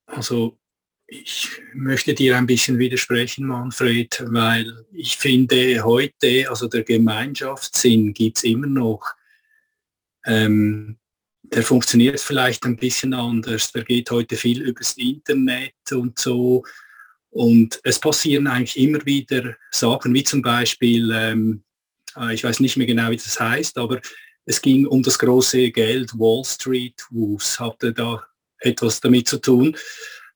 Also 0.07 0.58
ich 1.09 1.49
möchte 1.73 2.13
dir 2.13 2.37
ein 2.37 2.45
bisschen 2.45 2.77
widersprechen, 2.77 3.47
Manfred, 3.47 4.23
weil 4.27 4.85
ich 4.91 5.17
finde 5.17 5.83
heute, 5.83 6.49
also 6.49 6.67
der 6.67 6.83
Gemeinschaftssinn 6.83 8.13
gibt 8.13 8.37
es 8.37 8.43
immer 8.43 8.67
noch. 8.67 9.03
Ähm, 10.25 10.97
der 11.43 11.63
funktioniert 11.63 12.19
vielleicht 12.19 12.63
ein 12.65 12.77
bisschen 12.77 13.13
anders. 13.13 13.71
Der 13.71 13.83
geht 13.83 14.11
heute 14.11 14.35
viel 14.35 14.61
übers 14.61 14.93
Internet 14.97 15.73
und 15.91 16.19
so. 16.19 16.63
Und 17.31 17.79
es 17.83 17.99
passieren 17.99 18.47
eigentlich 18.47 18.77
immer 18.77 19.03
wieder 19.05 19.55
Sachen, 19.71 20.13
wie 20.13 20.23
zum 20.23 20.41
Beispiel, 20.41 21.11
ähm, 21.13 21.63
äh, 22.15 22.33
ich 22.33 22.43
weiß 22.43 22.59
nicht 22.59 22.77
mehr 22.77 22.87
genau, 22.87 23.09
wie 23.09 23.17
das 23.17 23.39
heißt, 23.39 23.77
aber 23.77 23.99
es 24.45 24.61
ging 24.61 24.85
um 24.85 25.03
das 25.03 25.17
große 25.17 25.71
Geld, 25.71 26.11
Wall 26.17 26.43
Street 26.43 27.03
Wus 27.11 27.59
hatte 27.59 27.93
da 27.93 28.23
etwas 28.59 28.99
damit 28.99 29.27
zu 29.27 29.37
tun. 29.37 29.75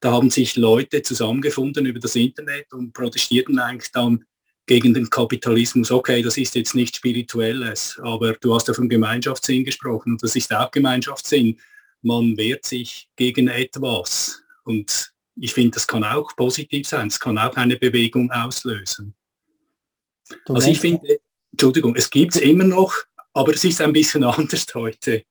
Da 0.04 0.12
haben 0.12 0.30
sich 0.30 0.58
Leute 0.58 1.02
zusammengefunden 1.02 1.86
über 1.86 2.02
das 2.02 2.18
Internet 2.18 2.74
und 2.74 2.92
protestierten 2.92 3.58
eigentlich 3.58 3.90
dann 3.94 4.26
gegen 4.66 4.94
den 4.94 5.10
Kapitalismus. 5.10 5.92
Okay, 5.92 6.22
das 6.22 6.38
ist 6.38 6.56
jetzt 6.56 6.76
nicht 6.76 6.98
spirituelles, 6.98 7.98
aber 8.04 8.34
du 8.34 8.54
hast 8.54 8.68
ja 8.68 8.74
vom 8.74 8.90
Gemeinschaftssinn 8.90 9.64
gesprochen 9.64 10.12
und 10.12 10.22
das 10.22 10.36
ist 10.36 10.54
auch 10.54 10.72
Gemeinschaftssinn. 10.72 11.58
man 12.02 12.36
wehrt 12.36 12.66
sich 12.66 13.08
gegen 13.16 13.48
etwas. 13.48 14.44
Und 14.66 15.14
ich 15.38 15.54
finde, 15.54 15.76
das 15.76 15.88
kann 15.88 16.04
auch 16.04 16.36
positiv 16.36 16.86
sein. 16.86 17.08
Es 17.08 17.18
kann 17.18 17.38
auch 17.38 17.56
eine 17.56 17.78
Bewegung 17.78 18.30
auslösen. 18.30 19.16
Du 20.46 20.56
also 20.56 20.70
ich 20.70 20.82
finde, 20.82 21.22
Entschuldigung, 21.54 21.96
es 21.96 22.10
gibt 22.10 22.36
es 22.36 22.42
immer 22.42 22.66
noch, 22.66 22.94
aber 23.32 23.54
es 23.54 23.64
ist 23.64 23.80
ein 23.80 23.94
bisschen 23.94 24.24
anders 24.26 24.66
heute. 24.74 25.24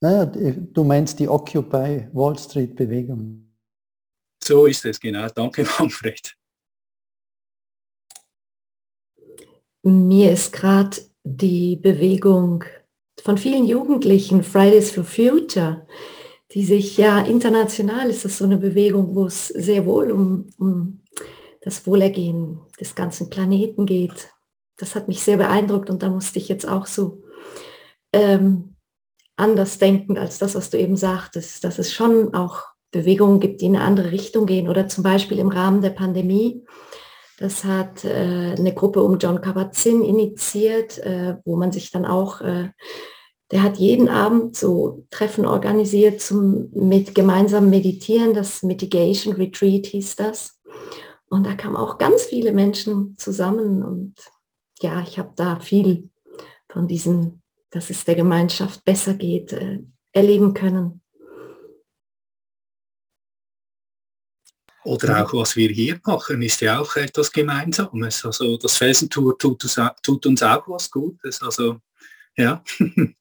Naja, 0.00 0.24
du 0.24 0.82
meinst 0.82 1.18
die 1.18 1.28
Occupy 1.28 2.08
Wall 2.14 2.38
Street 2.38 2.74
Bewegung. 2.74 3.49
So 4.50 4.66
ist 4.66 4.84
es, 4.84 4.98
genau. 4.98 5.28
Danke, 5.28 5.64
Manfred. 5.78 6.36
Mir 9.84 10.32
ist 10.32 10.52
gerade 10.52 10.96
die 11.22 11.76
Bewegung 11.76 12.64
von 13.22 13.38
vielen 13.38 13.64
Jugendlichen, 13.64 14.42
Fridays 14.42 14.90
for 14.90 15.04
Future, 15.04 15.86
die 16.50 16.64
sich 16.64 16.96
ja 16.96 17.20
international 17.20 18.10
ist 18.10 18.24
das 18.24 18.38
so 18.38 18.44
eine 18.44 18.56
Bewegung, 18.56 19.14
wo 19.14 19.26
es 19.26 19.46
sehr 19.46 19.86
wohl 19.86 20.10
um, 20.10 20.50
um 20.58 21.04
das 21.60 21.86
Wohlergehen 21.86 22.58
des 22.80 22.96
ganzen 22.96 23.30
Planeten 23.30 23.86
geht. 23.86 24.32
Das 24.78 24.96
hat 24.96 25.06
mich 25.06 25.22
sehr 25.22 25.36
beeindruckt 25.36 25.90
und 25.90 26.02
da 26.02 26.08
musste 26.08 26.40
ich 26.40 26.48
jetzt 26.48 26.66
auch 26.66 26.88
so 26.88 27.22
ähm, 28.12 28.74
anders 29.36 29.78
denken 29.78 30.18
als 30.18 30.38
das, 30.38 30.56
was 30.56 30.70
du 30.70 30.76
eben 30.76 30.96
sagtest, 30.96 31.62
dass 31.62 31.78
es 31.78 31.92
schon 31.92 32.34
auch 32.34 32.69
Bewegungen 32.90 33.40
gibt, 33.40 33.60
die 33.60 33.66
in 33.66 33.76
eine 33.76 33.84
andere 33.84 34.10
Richtung 34.10 34.46
gehen 34.46 34.68
oder 34.68 34.88
zum 34.88 35.04
Beispiel 35.04 35.38
im 35.38 35.48
Rahmen 35.48 35.82
der 35.82 35.90
Pandemie. 35.90 36.64
Das 37.38 37.64
hat 37.64 38.04
äh, 38.04 38.54
eine 38.58 38.74
Gruppe 38.74 39.02
um 39.02 39.18
John 39.18 39.40
Kabat-Zinn 39.40 40.02
initiiert, 40.02 40.98
äh, 40.98 41.36
wo 41.44 41.56
man 41.56 41.72
sich 41.72 41.90
dann 41.90 42.04
auch 42.04 42.40
äh, 42.40 42.70
der 43.50 43.62
hat 43.62 43.78
jeden 43.78 44.08
Abend 44.08 44.56
so 44.56 45.06
Treffen 45.10 45.44
organisiert 45.44 46.20
zum 46.20 46.70
mit 46.72 47.14
gemeinsam 47.14 47.68
meditieren, 47.68 48.32
das 48.32 48.62
Mitigation 48.62 49.34
Retreat 49.34 49.86
hieß 49.86 50.16
das. 50.16 50.60
Und 51.28 51.46
da 51.46 51.54
kamen 51.54 51.76
auch 51.76 51.98
ganz 51.98 52.22
viele 52.22 52.52
Menschen 52.52 53.16
zusammen 53.18 53.82
und 53.82 54.14
ja, 54.80 55.00
ich 55.02 55.18
habe 55.18 55.32
da 55.36 55.60
viel 55.60 56.10
von 56.68 56.88
diesem, 56.88 57.42
dass 57.70 57.90
es 57.90 58.04
der 58.04 58.14
Gemeinschaft 58.14 58.84
besser 58.84 59.14
geht, 59.14 59.52
äh, 59.52 59.80
erleben 60.12 60.54
können. 60.54 61.02
Oder 64.84 65.24
auch 65.24 65.34
was 65.34 65.56
wir 65.56 65.68
hier 65.68 66.00
machen, 66.04 66.40
ist 66.42 66.60
ja 66.62 66.78
auch 66.80 66.96
etwas 66.96 67.30
Gemeinsames. 67.30 68.24
Also 68.24 68.56
das 68.56 68.78
Felsentour 68.78 69.36
tut, 69.38 69.62
tut 70.02 70.26
uns 70.26 70.42
auch 70.42 70.66
was 70.68 70.90
Gutes. 70.90 71.42
Also 71.42 71.76
ja. 72.36 72.62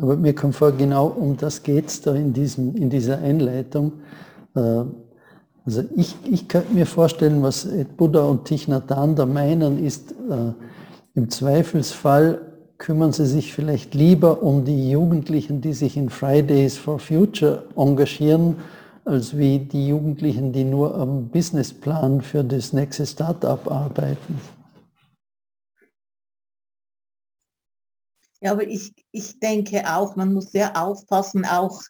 Aber 0.00 0.16
mir 0.16 0.34
kommt 0.34 0.56
vor, 0.56 0.72
genau 0.72 1.06
um 1.06 1.36
das 1.36 1.62
geht 1.62 1.86
es 1.86 2.00
da 2.00 2.14
in, 2.14 2.32
diesem, 2.32 2.74
in 2.76 2.90
dieser 2.90 3.18
Einleitung. 3.18 3.92
Äh, 4.54 4.84
also 5.64 5.84
ich, 5.96 6.16
ich 6.24 6.48
könnte 6.48 6.74
mir 6.74 6.84
vorstellen, 6.84 7.42
was 7.42 7.66
Buddha 7.96 8.24
und 8.24 8.44
Thich 8.44 8.68
Nhat 8.68 8.90
Hanh 8.90 9.16
da 9.16 9.24
meinen, 9.24 9.84
ist, 9.84 10.12
äh, 10.12 10.52
im 11.14 11.30
Zweifelsfall 11.30 12.43
kümmern 12.78 13.12
sie 13.12 13.26
sich 13.26 13.52
vielleicht 13.52 13.94
lieber 13.94 14.42
um 14.42 14.64
die 14.64 14.90
Jugendlichen, 14.90 15.60
die 15.60 15.72
sich 15.72 15.96
in 15.96 16.10
Fridays 16.10 16.76
for 16.76 16.98
Future 16.98 17.66
engagieren, 17.76 18.56
als 19.04 19.36
wie 19.36 19.58
die 19.58 19.88
Jugendlichen, 19.88 20.52
die 20.52 20.64
nur 20.64 20.94
am 20.94 21.28
Businessplan 21.28 22.22
für 22.22 22.42
das 22.42 22.72
nächste 22.72 23.06
Startup 23.06 23.70
arbeiten. 23.70 24.40
Ja, 28.40 28.52
aber 28.52 28.66
ich, 28.66 28.92
ich 29.10 29.38
denke 29.40 29.82
auch, 29.90 30.16
man 30.16 30.34
muss 30.34 30.52
sehr 30.52 30.76
aufpassen, 30.76 31.46
auch 31.46 31.80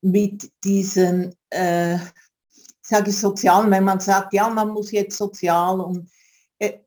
mit 0.00 0.50
diesen, 0.62 1.34
äh, 1.50 1.98
sage 2.82 3.10
ich 3.10 3.18
sozialen, 3.18 3.70
wenn 3.70 3.84
man 3.84 3.98
sagt, 3.98 4.32
ja, 4.32 4.48
man 4.48 4.68
muss 4.68 4.92
jetzt 4.92 5.16
sozial 5.16 5.80
und 5.80 6.08
äh, 6.58 6.78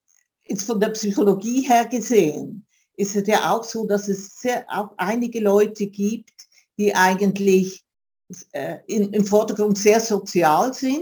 jetzt 0.43 0.63
von 0.63 0.79
der 0.79 0.89
Psychologie 0.89 1.67
her 1.67 1.85
gesehen, 1.87 2.65
ist 2.95 3.15
es 3.15 3.27
ja 3.27 3.51
auch 3.51 3.63
so, 3.63 3.87
dass 3.87 4.07
es 4.07 4.39
sehr, 4.39 4.65
auch 4.67 4.91
einige 4.97 5.39
Leute 5.39 5.87
gibt, 5.87 6.33
die 6.77 6.93
eigentlich 6.93 7.83
äh, 8.51 8.77
in, 8.87 9.13
im 9.13 9.25
Vordergrund 9.25 9.77
sehr 9.77 9.99
sozial 9.99 10.73
sind 10.73 11.01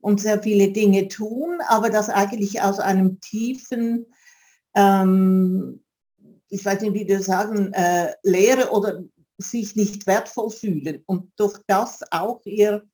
und 0.00 0.20
sehr 0.20 0.42
viele 0.42 0.72
Dinge 0.72 1.08
tun, 1.08 1.58
aber 1.68 1.90
das 1.90 2.08
eigentlich 2.08 2.60
aus 2.60 2.78
einem 2.78 3.20
tiefen 3.20 4.06
ähm, 4.74 5.82
ich 6.48 6.64
weiß 6.64 6.82
nicht, 6.82 6.94
wie 6.94 7.08
wir 7.08 7.22
sagen, 7.22 7.72
äh, 7.72 8.12
Leere 8.22 8.70
oder 8.70 9.02
sich 9.38 9.76
nicht 9.76 10.06
wertvoll 10.06 10.50
fühlen 10.50 11.02
und 11.06 11.32
durch 11.36 11.58
das 11.66 12.00
auch 12.10 12.44
ihr 12.44 12.84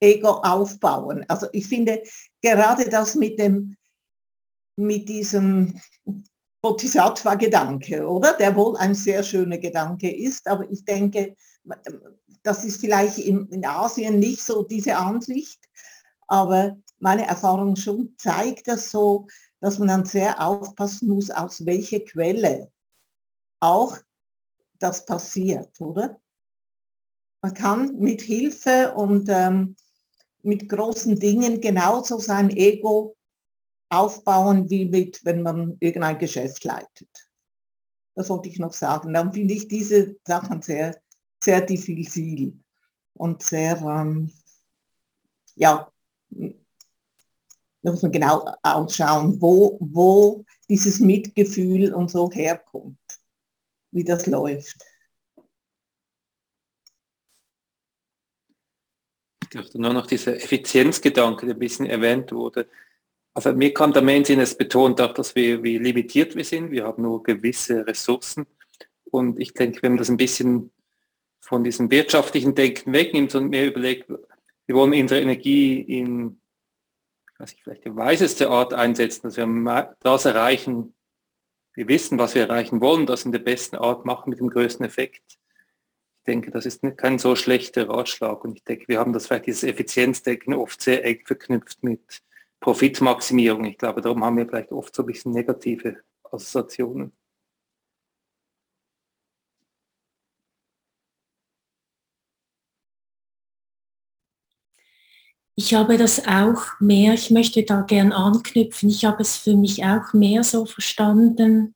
Ego 0.00 0.28
aufbauen. 0.42 1.24
Also 1.28 1.48
ich 1.52 1.66
finde 1.66 2.02
gerade 2.42 2.88
das 2.88 3.14
mit 3.14 3.38
dem, 3.38 3.76
mit 4.76 5.08
diesem 5.08 5.80
Bodhisattva-Gedanke, 6.64 8.08
oder? 8.08 8.32
Der 8.38 8.56
wohl 8.56 8.74
ein 8.78 8.94
sehr 8.94 9.22
schöner 9.22 9.58
Gedanke 9.58 10.10
ist, 10.10 10.48
aber 10.48 10.66
ich 10.70 10.82
denke, 10.82 11.36
das 12.42 12.64
ist 12.64 12.80
vielleicht 12.80 13.18
in, 13.18 13.46
in 13.48 13.66
Asien 13.66 14.18
nicht 14.18 14.40
so 14.40 14.62
diese 14.62 14.96
Ansicht, 14.96 15.60
aber 16.26 16.78
meine 16.98 17.26
Erfahrung 17.26 17.76
schon 17.76 18.14
zeigt 18.16 18.66
das 18.66 18.90
so, 18.90 19.26
dass 19.60 19.78
man 19.78 19.88
dann 19.88 20.06
sehr 20.06 20.40
aufpassen 20.40 21.10
muss, 21.10 21.30
aus 21.30 21.66
welcher 21.66 22.00
Quelle 22.00 22.72
auch 23.60 23.98
das 24.78 25.04
passiert, 25.04 25.78
oder? 25.82 26.18
Man 27.42 27.52
kann 27.52 27.98
mit 27.98 28.22
Hilfe 28.22 28.94
und 28.94 29.28
ähm, 29.28 29.76
mit 30.42 30.66
großen 30.70 31.20
Dingen 31.20 31.60
genauso 31.60 32.18
sein 32.18 32.48
Ego 32.48 33.16
aufbauen, 33.98 34.68
wie 34.70 34.86
mit, 34.86 35.24
wenn 35.24 35.42
man 35.42 35.76
irgendein 35.80 36.18
Geschäft 36.18 36.64
leitet. 36.64 37.08
Das 38.14 38.30
wollte 38.30 38.48
ich 38.48 38.58
noch 38.58 38.72
sagen. 38.72 39.12
Dann 39.12 39.32
finde 39.32 39.54
ich 39.54 39.68
diese 39.68 40.16
Sachen 40.24 40.62
sehr, 40.62 41.00
sehr 41.42 41.60
diffizil 41.60 42.58
und 43.14 43.42
sehr, 43.42 43.80
ähm, 43.82 44.32
ja, 45.56 45.90
da 46.30 47.90
muss 47.90 48.02
man 48.02 48.12
genau 48.12 48.46
ausschauen, 48.62 49.40
wo, 49.40 49.76
wo 49.80 50.44
dieses 50.68 51.00
Mitgefühl 51.00 51.92
und 51.92 52.10
so 52.10 52.30
herkommt 52.30 52.98
wie 53.94 54.04
das 54.04 54.26
läuft. 54.26 54.84
Ich 59.42 59.50
dachte 59.50 59.80
nur 59.80 59.92
noch 59.92 60.06
dieser 60.06 60.34
Effizienzgedanke, 60.36 61.46
der 61.46 61.54
ein 61.54 61.58
bisschen 61.60 61.86
erwähnt 61.86 62.32
wurde. 62.32 62.68
Also 63.34 63.52
mir 63.52 63.74
der 63.74 64.02
Mensch 64.02 64.30
in 64.30 64.40
es 64.40 64.56
betont 64.56 65.00
auch, 65.00 65.12
dass 65.12 65.34
wir, 65.34 65.62
wie 65.62 65.78
limitiert 65.78 66.36
wir 66.36 66.44
sind. 66.44 66.70
Wir 66.70 66.84
haben 66.84 67.02
nur 67.02 67.22
gewisse 67.22 67.86
Ressourcen. 67.86 68.46
Und 69.10 69.40
ich 69.40 69.54
denke, 69.54 69.82
wenn 69.82 69.92
man 69.92 69.98
das 69.98 70.08
ein 70.08 70.16
bisschen 70.16 70.70
von 71.40 71.64
diesem 71.64 71.90
wirtschaftlichen 71.90 72.54
Denken 72.54 72.92
wegnimmt 72.92 73.34
und 73.34 73.50
mir 73.50 73.66
überlegt, 73.66 74.08
wir 74.08 74.74
wollen 74.74 74.94
unsere 74.94 75.20
Energie 75.20 75.80
in 75.80 76.40
weiß 77.38 77.52
ich, 77.52 77.62
vielleicht 77.62 77.84
die 77.84 77.94
weiseste 77.94 78.48
Art 78.48 78.72
einsetzen, 78.72 79.22
dass 79.24 79.36
wir 79.36 79.96
das 80.00 80.24
erreichen, 80.24 80.94
wir 81.74 81.88
wissen, 81.88 82.18
was 82.18 82.34
wir 82.34 82.42
erreichen 82.42 82.80
wollen, 82.80 83.06
das 83.06 83.24
in 83.24 83.32
der 83.32 83.40
besten 83.40 83.76
Art 83.76 84.04
machen 84.04 84.30
mit 84.30 84.38
dem 84.38 84.50
größten 84.50 84.86
Effekt. 84.86 85.22
Ich 85.28 86.24
denke, 86.26 86.50
das 86.50 86.64
ist 86.66 86.82
kein 86.96 87.18
so 87.18 87.36
schlechter 87.36 87.88
Ratschlag 87.88 88.44
und 88.44 88.56
ich 88.56 88.64
denke, 88.64 88.88
wir 88.88 88.98
haben 88.98 89.12
das 89.12 89.26
vielleicht 89.26 89.46
dieses 89.46 89.64
Effizienzdenken 89.64 90.54
oft 90.54 90.80
sehr 90.80 91.04
eng 91.04 91.20
verknüpft 91.24 91.82
mit 91.82 92.22
Profitmaximierung. 92.64 93.66
Ich 93.66 93.76
glaube, 93.76 94.00
darum 94.00 94.24
haben 94.24 94.38
wir 94.38 94.48
vielleicht 94.48 94.72
oft 94.72 94.94
so 94.96 95.02
ein 95.02 95.06
bisschen 95.06 95.32
negative 95.32 95.98
Assoziationen. 96.22 97.12
Ich 105.56 105.74
habe 105.74 105.98
das 105.98 106.26
auch 106.26 106.80
mehr, 106.80 107.12
ich 107.12 107.30
möchte 107.30 107.64
da 107.64 107.82
gern 107.82 108.12
anknüpfen, 108.12 108.88
ich 108.88 109.04
habe 109.04 109.20
es 109.20 109.36
für 109.36 109.56
mich 109.56 109.84
auch 109.84 110.14
mehr 110.14 110.42
so 110.42 110.64
verstanden, 110.64 111.74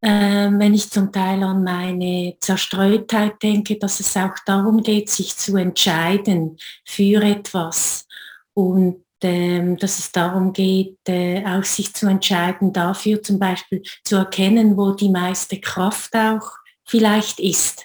äh, 0.00 0.08
wenn 0.50 0.72
ich 0.72 0.88
zum 0.88 1.12
Teil 1.12 1.42
an 1.42 1.62
meine 1.62 2.38
Zerstreutheit 2.40 3.42
denke, 3.42 3.78
dass 3.78 4.00
es 4.00 4.16
auch 4.16 4.34
darum 4.46 4.82
geht, 4.82 5.10
sich 5.10 5.36
zu 5.36 5.56
entscheiden 5.56 6.56
für 6.86 7.22
etwas 7.22 8.08
und 8.54 9.04
ähm, 9.22 9.76
dass 9.76 9.98
es 9.98 10.12
darum 10.12 10.52
geht, 10.52 10.98
äh, 11.08 11.44
auch 11.44 11.64
sich 11.64 11.94
zu 11.94 12.06
entscheiden, 12.06 12.72
dafür 12.72 13.22
zum 13.22 13.38
Beispiel 13.38 13.82
zu 14.04 14.16
erkennen, 14.16 14.76
wo 14.76 14.92
die 14.92 15.08
meiste 15.08 15.60
Kraft 15.60 16.14
auch 16.14 16.50
vielleicht 16.84 17.40
ist. 17.40 17.84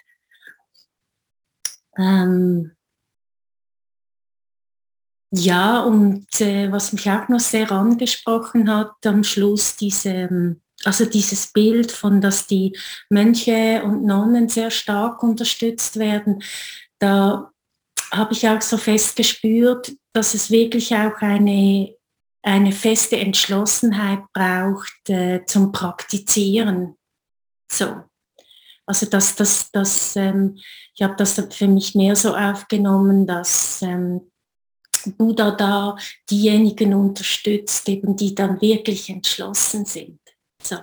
Ähm, 1.98 2.72
ja, 5.32 5.82
und 5.82 6.28
äh, 6.42 6.72
was 6.72 6.94
mich 6.94 7.10
auch 7.10 7.28
noch 7.28 7.40
sehr 7.40 7.72
angesprochen 7.72 8.70
hat, 8.70 8.94
am 9.06 9.24
Schluss 9.24 9.76
diese, 9.76 10.10
ähm, 10.10 10.62
also 10.84 11.06
dieses 11.06 11.52
Bild 11.52 11.92
von, 11.92 12.22
dass 12.22 12.46
die 12.46 12.78
Mönche 13.10 13.82
und 13.84 14.06
Nonnen 14.06 14.48
sehr 14.48 14.70
stark 14.70 15.24
unterstützt 15.24 15.98
werden, 15.98 16.44
da 17.00 17.53
habe 18.14 18.34
ich 18.34 18.48
auch 18.48 18.62
so 18.62 18.78
fest 18.78 19.16
gespürt, 19.16 19.92
dass 20.14 20.34
es 20.34 20.52
wirklich 20.52 20.94
auch 20.96 21.20
eine, 21.22 21.96
eine 22.44 22.72
feste 22.72 23.18
Entschlossenheit 23.18 24.22
braucht 24.34 25.10
äh, 25.10 25.46
zum 25.46 25.72
Praktizieren. 25.72 26.96
So. 27.72 28.04
Also 28.86 29.06
das, 29.08 29.36
das, 29.36 29.72
das, 29.72 30.16
ähm, 30.16 30.60
ich 30.94 31.02
habe 31.02 31.16
das 31.16 31.42
für 31.52 31.68
mich 31.68 31.96
mehr 31.96 32.16
so 32.16 32.36
aufgenommen, 32.36 33.26
dass 33.26 33.82
ähm, 33.82 34.30
Buddha 35.18 35.52
da 35.52 35.96
diejenigen 36.30 36.94
unterstützt, 36.94 37.88
eben 37.90 38.16
die 38.16 38.36
dann 38.36 38.62
wirklich 38.62 39.10
entschlossen 39.10 39.86
sind. 39.86 40.20
So. 40.62 40.78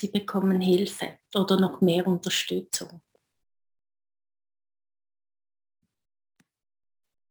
Die 0.00 0.08
bekommen 0.08 0.60
Hilfe 0.60 1.18
oder 1.34 1.58
noch 1.58 1.80
mehr 1.80 2.06
Unterstützung. 2.06 3.00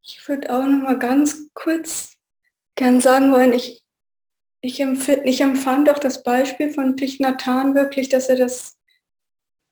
Ich 0.08 0.28
würde 0.30 0.53
auch 0.53 0.64
noch 0.64 0.84
mal 0.84 0.99
ganz 0.99 1.49
kurz 1.56 2.18
gern 2.76 3.01
sagen 3.01 3.32
wollen, 3.32 3.53
ich, 3.53 3.84
ich, 4.62 4.80
ich 4.80 5.41
empfand 5.41 5.89
auch 5.89 5.97
das 5.97 6.22
Beispiel 6.22 6.72
von 6.72 6.95
Thich 6.95 7.20
Nhat 7.20 7.45
Hanh 7.47 7.74
wirklich, 7.74 8.10
dass 8.10 8.30
er 8.30 8.36
das 8.36 8.78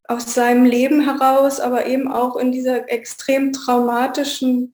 aus 0.05 0.33
seinem 0.33 0.65
Leben 0.65 1.01
heraus, 1.01 1.59
aber 1.59 1.85
eben 1.85 2.11
auch 2.11 2.35
in 2.35 2.51
dieser 2.51 2.89
extrem 2.89 3.53
traumatischen 3.53 4.73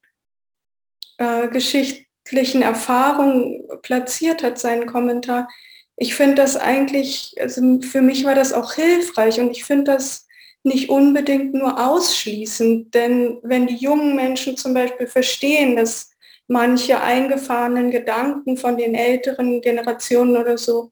äh, 1.18 1.50
geschichtlichen 1.50 2.62
Erfahrung 2.62 3.68
platziert 3.82 4.44
hat, 4.44 4.60
seinen 4.60 4.86
Kommentar. 4.86 5.50
Ich 5.98 6.16
finde 6.16 6.36
das 6.36 6.56
eigentlich, 6.56 7.36
also 7.38 7.82
für 7.82 8.02
mich 8.02 8.24
war 8.24 8.34
das 8.34 8.54
auch 8.54 8.74
hilfreich 8.74 9.42
und 9.42 9.52
ich 9.52 9.66
finde 9.66 9.92
das 9.92 10.26
nicht 10.64 10.90
unbedingt 10.90 11.54
nur 11.54 11.80
ausschließend, 11.80 12.94
denn 12.94 13.40
wenn 13.44 13.68
die 13.68 13.78
jungen 13.78 14.16
Menschen 14.16 14.58
zum 14.58 14.74
Beispiel 14.74 15.08
verstehen, 15.08 15.76
dass 15.76 16.12
manche 16.48 17.02
eingefahrenen 17.02 17.92
Gedanken 17.92 18.58
von 18.58 18.78
den 18.78 18.96
älteren 18.96 19.62
Generationen 19.62 20.36
oder 20.36 20.58
so 20.58 20.92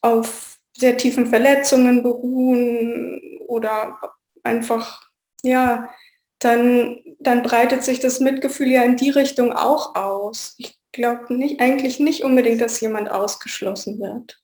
auf 0.00 0.58
sehr 0.76 0.96
tiefen 0.96 1.26
Verletzungen 1.26 2.02
beruhen 2.02 3.20
oder 3.46 3.98
einfach, 4.42 5.08
ja, 5.42 5.90
dann, 6.38 7.00
dann 7.18 7.42
breitet 7.42 7.84
sich 7.84 8.00
das 8.00 8.20
Mitgefühl 8.20 8.68
ja 8.68 8.82
in 8.82 8.96
die 8.96 9.10
Richtung 9.10 9.52
auch 9.52 9.94
aus. 9.94 10.54
Ich 10.58 10.78
glaube 10.92 11.34
nicht, 11.34 11.60
eigentlich 11.60 12.00
nicht 12.00 12.22
unbedingt, 12.22 12.60
dass 12.60 12.80
jemand 12.80 13.10
ausgeschlossen 13.10 13.98
wird. 14.00 14.40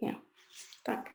Ja, 0.00 0.14
danke. 0.84 1.10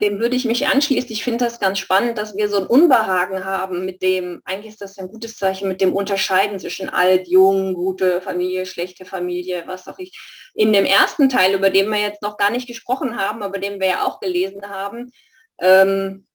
Dem 0.00 0.18
würde 0.18 0.36
ich 0.36 0.46
mich 0.46 0.66
anschließen. 0.66 1.10
Ich 1.10 1.24
finde 1.24 1.44
das 1.44 1.60
ganz 1.60 1.78
spannend, 1.78 2.16
dass 2.16 2.36
wir 2.36 2.48
so 2.48 2.58
ein 2.58 2.66
Unbehagen 2.66 3.44
haben 3.44 3.84
mit 3.84 4.02
dem, 4.02 4.40
eigentlich 4.44 4.72
ist 4.72 4.80
das 4.80 4.98
ein 4.98 5.08
gutes 5.08 5.36
Zeichen, 5.36 5.68
mit 5.68 5.80
dem 5.80 5.92
Unterscheiden 5.92 6.58
zwischen 6.58 6.88
alt, 6.88 7.28
jung, 7.28 7.74
gute 7.74 8.20
Familie, 8.22 8.64
schlechte 8.64 9.04
Familie, 9.04 9.64
was 9.66 9.88
auch 9.88 9.98
ich. 9.98 10.18
In 10.54 10.72
dem 10.72 10.84
ersten 10.84 11.28
Teil, 11.28 11.54
über 11.54 11.70
den 11.70 11.88
wir 11.88 12.00
jetzt 12.00 12.22
noch 12.22 12.38
gar 12.38 12.50
nicht 12.50 12.66
gesprochen 12.66 13.18
haben, 13.18 13.42
aber 13.42 13.58
den 13.58 13.78
wir 13.78 13.88
ja 13.88 14.06
auch 14.06 14.20
gelesen 14.20 14.68
haben, 14.68 15.12
ähm, 15.60 16.26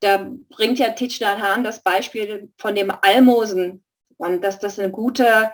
da 0.00 0.30
bringt 0.50 0.78
ja 0.78 0.90
Thich 0.90 1.20
Hahn 1.22 1.64
das 1.64 1.82
Beispiel 1.82 2.50
von 2.58 2.74
dem 2.74 2.92
Almosen 3.02 3.84
und 4.16 4.42
dass 4.42 4.58
das 4.58 4.78
eine 4.78 4.90
gute 4.90 5.50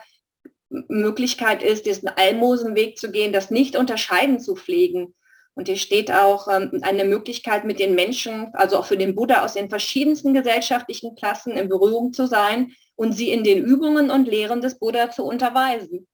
Möglichkeit 0.69 1.63
ist, 1.63 1.87
diesen 1.87 2.09
Almosenweg 2.09 2.99
zu 2.99 3.11
gehen, 3.11 3.33
das 3.33 3.51
nicht 3.51 3.77
unterscheiden 3.77 4.41
zu 4.41 4.57
pflegen. 4.57 5.15
Und 5.55 5.69
hier 5.69 5.77
steht 5.77 6.11
auch 6.11 6.49
ähm, 6.49 6.81
eine 6.83 7.05
Möglichkeit, 7.05 7.65
mit 7.65 7.79
den 7.79 7.95
Menschen, 7.95 8.53
also 8.55 8.79
auch 8.79 8.87
für 8.87 8.97
den 8.97 9.15
Buddha 9.15 9.45
aus 9.45 9.55
den 9.55 9.69
verschiedensten 9.69 10.35
gesellschaftlichen 10.35 11.15
Klassen 11.15 11.53
in 11.53 11.69
Berührung 11.69 12.13
zu 12.13 12.27
sein 12.27 12.75
und 12.97 13.13
sie 13.13 13.31
in 13.31 13.45
den 13.45 13.65
Übungen 13.65 14.11
und 14.11 14.27
Lehren 14.27 14.61
des 14.61 14.79
Buddha 14.79 15.11
zu 15.11 15.25
unterweisen. 15.25 16.09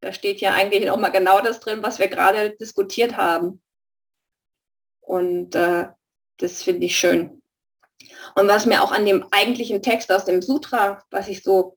Da 0.00 0.12
steht 0.12 0.40
ja 0.40 0.52
eigentlich 0.52 0.90
auch 0.90 0.98
mal 0.98 1.10
genau 1.10 1.40
das 1.40 1.58
drin, 1.58 1.82
was 1.82 1.98
wir 1.98 2.08
gerade 2.08 2.50
diskutiert 2.56 3.16
haben. 3.16 3.60
Und 5.00 5.54
äh, 5.54 5.88
das 6.36 6.62
finde 6.62 6.86
ich 6.86 6.96
schön. 6.96 7.42
Und 8.34 8.48
was 8.48 8.66
mir 8.66 8.82
auch 8.82 8.92
an 8.92 9.06
dem 9.06 9.24
eigentlichen 9.30 9.82
Text 9.82 10.12
aus 10.12 10.26
dem 10.26 10.42
Sutra, 10.42 11.02
was 11.10 11.28
ich 11.28 11.42
so 11.42 11.76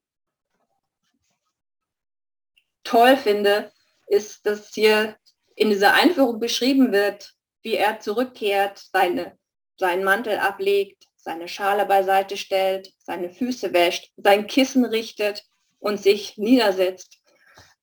toll 2.83 3.17
finde, 3.17 3.71
ist, 4.07 4.45
dass 4.45 4.73
hier 4.73 5.15
in 5.59 5.69
dieser 5.69 5.93
Einführung 5.93 6.39
beschrieben 6.39 6.93
wird, 6.93 7.33
wie 7.63 7.75
er 7.75 7.99
zurückkehrt, 7.99 8.81
seine, 8.93 9.37
seinen 9.77 10.05
Mantel 10.05 10.37
ablegt, 10.39 11.03
seine 11.17 11.49
Schale 11.49 11.85
beiseite 11.85 12.37
stellt, 12.37 12.93
seine 12.99 13.29
Füße 13.29 13.73
wäscht, 13.73 14.09
sein 14.15 14.47
Kissen 14.47 14.85
richtet 14.85 15.43
und 15.79 16.01
sich 16.01 16.37
niedersetzt. 16.37 17.19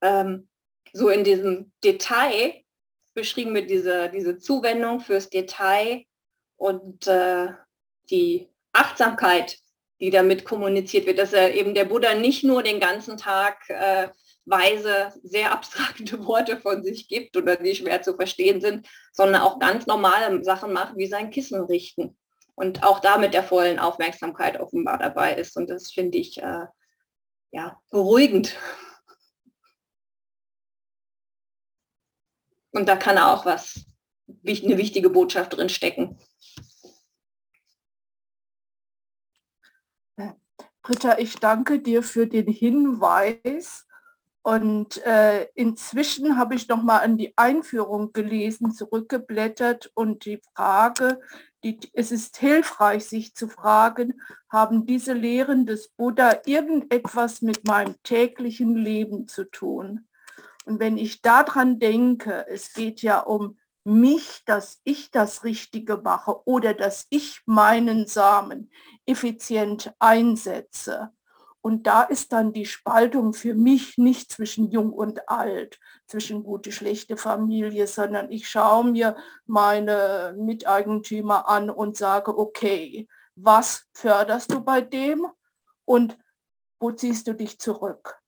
Ähm, 0.01 0.49
so 0.95 1.11
in 1.11 1.23
diesem 1.23 1.71
Detail 1.85 2.55
beschrieben 3.13 3.55
wir 3.55 3.67
diese, 3.67 4.09
diese 4.09 4.39
Zuwendung 4.39 5.01
fürs 5.01 5.29
Detail 5.29 6.05
und 6.57 7.07
äh, 7.07 7.49
die 8.09 8.49
Achtsamkeit, 8.73 9.59
die 10.01 10.11
damit 10.11 10.45
kommuniziert 10.45 11.07
wird, 11.07 11.19
dass 11.19 11.33
er 11.33 11.55
eben 11.55 11.75
der 11.75 11.87
Buddha 11.87 12.15
nicht 12.15 12.45
nur 12.45 12.63
den 12.63 12.81
ganzen 12.81 13.17
Tag 13.17 13.69
äh, 13.69 14.09
weise, 14.45 15.13
sehr 15.23 15.53
abstrakte 15.53 16.25
Worte 16.27 16.59
von 16.59 16.83
sich 16.83 17.09
gibt 17.09 17.37
oder 17.37 17.57
die 17.57 17.75
schwer 17.75 18.03
zu 18.03 18.15
verstehen 18.15 18.61
sind, 18.61 18.89
sondern 19.13 19.43
auch 19.43 19.59
ganz 19.59 19.87
normale 19.87 20.43
Sachen 20.45 20.73
macht, 20.73 20.97
wie 20.97 21.07
sein 21.07 21.31
Kissen 21.31 21.61
richten. 21.65 22.17
Und 22.55 22.83
auch 22.83 23.01
da 23.01 23.19
mit 23.19 23.35
der 23.35 23.43
vollen 23.43 23.79
Aufmerksamkeit 23.79 24.59
offenbar 24.59 24.99
dabei 24.99 25.35
ist. 25.35 25.57
Und 25.57 25.69
das 25.69 25.93
finde 25.93 26.17
ich 26.17 26.39
äh, 26.39 26.67
ja, 27.51 27.79
beruhigend. 27.91 28.57
Und 32.71 32.89
da 32.89 32.97
kann 32.97 33.19
auch 33.19 33.45
was, 33.45 33.87
eine 34.47 34.79
wichtige 34.79 35.11
Botschaft 35.11 35.57
drin 35.57 35.69
stecken. 35.69 36.19
Britta, 40.87 41.19
ich 41.19 41.41
danke 41.41 41.81
dir 41.81 42.05
für 42.05 42.29
den 42.29 42.47
Hinweis. 42.47 43.89
Und 44.43 45.05
äh, 45.05 45.49
inzwischen 45.57 46.39
habe 46.39 46.55
ich 46.55 46.69
noch 46.69 46.81
mal 46.81 46.99
an 46.99 47.19
die 47.19 47.37
Einführung 47.37 48.13
gelesen, 48.13 48.71
zurückgeblättert 48.71 49.91
und 49.95 50.25
die 50.25 50.41
Frage, 50.55 51.19
die, 51.65 51.81
es 51.93 52.13
ist 52.13 52.37
hilfreich, 52.37 53.05
sich 53.05 53.35
zu 53.35 53.49
fragen, 53.49 54.23
haben 54.49 54.87
diese 54.87 55.13
Lehren 55.13 55.67
des 55.67 55.89
Buddha 55.89 56.43
irgendetwas 56.47 57.43
mit 57.43 57.67
meinem 57.67 58.01
täglichen 58.05 58.77
Leben 58.77 59.27
zu 59.27 59.43
tun? 59.51 60.07
Und 60.67 60.79
wenn 60.79 60.99
ich 60.99 61.21
daran 61.21 61.81
denke, 61.81 62.47
es 62.49 62.73
geht 62.73 63.03
ja 63.03 63.19
um 63.19 63.59
mich, 63.87 64.43
dass 64.45 64.81
ich 64.85 65.13
das 65.13 65.45
Richtige 65.45 65.99
mache 65.99 66.45
oder 66.45 66.75
dass 66.75 67.07
ich 67.09 67.41
meinen 67.47 68.07
Samen 68.07 68.71
effizient 69.07 69.95
einsetze. 70.01 71.13
Und 71.61 71.87
da 71.87 72.03
ist 72.03 72.33
dann 72.33 72.53
die 72.53 72.67
Spaltung 72.67 73.33
für 73.33 73.55
mich 73.55 73.97
nicht 73.97 74.31
zwischen 74.31 74.71
jung 74.71 74.93
und 74.93 75.29
alt, 75.29 75.79
zwischen 76.07 76.43
gute, 76.43 76.73
schlechte 76.73 77.17
Familie, 77.17 77.87
sondern 77.87 78.31
ich 78.31 78.49
schaue 78.49 78.91
mir 78.91 79.17
meine 79.47 80.35
Miteigentümer 80.37 81.49
an 81.49 81.71
und 81.71 81.97
sage, 81.97 82.37
okay, 82.37 83.09
was 83.37 83.87
förderst 83.93 84.53
du 84.53 84.61
bei 84.61 84.81
dem 84.81 85.27
und 85.85 86.19
wo 86.81 86.91
ziehst 86.91 87.27
du 87.29 87.35
dich 87.35 87.59
zurück? 87.59 88.21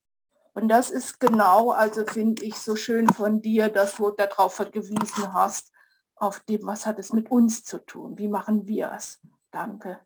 Und 0.59 0.67
das 0.67 0.91
ist 0.91 1.21
genau, 1.21 1.71
also 1.71 2.05
finde 2.05 2.45
ich 2.45 2.57
so 2.57 2.75
schön 2.75 3.07
von 3.07 3.41
dir, 3.41 3.69
dass 3.69 3.95
du 3.95 4.11
darauf 4.11 4.57
verwiesen 4.57 5.33
hast, 5.33 5.71
auf 6.17 6.41
dem, 6.41 6.67
was 6.67 6.85
hat 6.85 6.99
es 6.99 7.13
mit 7.13 7.31
uns 7.31 7.63
zu 7.63 7.79
tun? 7.79 8.19
Wie 8.19 8.27
machen 8.27 8.67
wir 8.67 8.91
es? 8.93 9.21
Danke. 9.53 10.01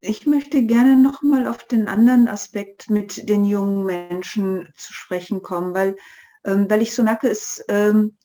Ich 0.00 0.26
möchte 0.26 0.62
gerne 0.62 0.96
noch 0.96 1.20
mal 1.20 1.46
auf 1.46 1.64
den 1.64 1.86
anderen 1.86 2.28
Aspekt 2.28 2.88
mit 2.88 3.28
den 3.28 3.44
jungen 3.44 3.84
Menschen 3.84 4.72
zu 4.74 4.94
sprechen 4.94 5.42
kommen, 5.42 5.74
weil, 5.74 5.96
ähm, 6.44 6.70
weil 6.70 6.80
ich 6.80 6.94
so 6.94 7.02
merke, 7.02 7.28
es, 7.28 7.62
ähm, 7.68 8.16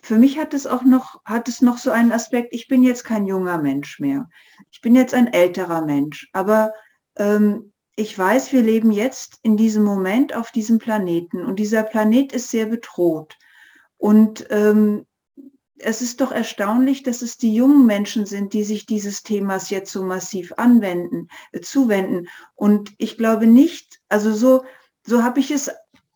für 0.00 0.16
mich 0.16 0.38
hat 0.38 0.54
es 0.54 0.68
auch 0.68 0.82
noch, 0.82 1.24
hat 1.24 1.48
es 1.48 1.60
noch 1.60 1.78
so 1.78 1.90
einen 1.90 2.12
Aspekt, 2.12 2.54
ich 2.54 2.68
bin 2.68 2.84
jetzt 2.84 3.02
kein 3.02 3.26
junger 3.26 3.58
Mensch 3.58 3.98
mehr. 3.98 4.28
Ich 4.70 4.80
bin 4.80 4.94
jetzt 4.94 5.12
ein 5.12 5.26
älterer 5.26 5.84
Mensch, 5.84 6.30
aber 6.32 6.72
ähm, 7.16 7.72
ich 7.98 8.16
weiß, 8.16 8.52
wir 8.52 8.62
leben 8.62 8.92
jetzt 8.92 9.40
in 9.42 9.56
diesem 9.56 9.82
Moment 9.82 10.32
auf 10.32 10.52
diesem 10.52 10.78
Planeten 10.78 11.44
und 11.44 11.56
dieser 11.56 11.82
Planet 11.82 12.32
ist 12.32 12.48
sehr 12.48 12.66
bedroht. 12.66 13.36
Und 13.96 14.46
ähm, 14.50 15.04
es 15.78 16.00
ist 16.00 16.20
doch 16.20 16.30
erstaunlich, 16.30 17.02
dass 17.02 17.22
es 17.22 17.38
die 17.38 17.52
jungen 17.52 17.86
Menschen 17.86 18.24
sind, 18.24 18.52
die 18.52 18.62
sich 18.62 18.86
dieses 18.86 19.24
Themas 19.24 19.70
jetzt 19.70 19.90
so 19.90 20.04
massiv 20.04 20.52
anwenden, 20.56 21.26
äh, 21.50 21.60
zuwenden. 21.60 22.28
Und 22.54 22.92
ich 22.98 23.16
glaube 23.16 23.48
nicht, 23.48 24.00
also 24.08 24.32
so, 24.32 24.64
so 25.04 25.24
habe 25.24 25.40
ich 25.40 25.50
es, 25.50 25.68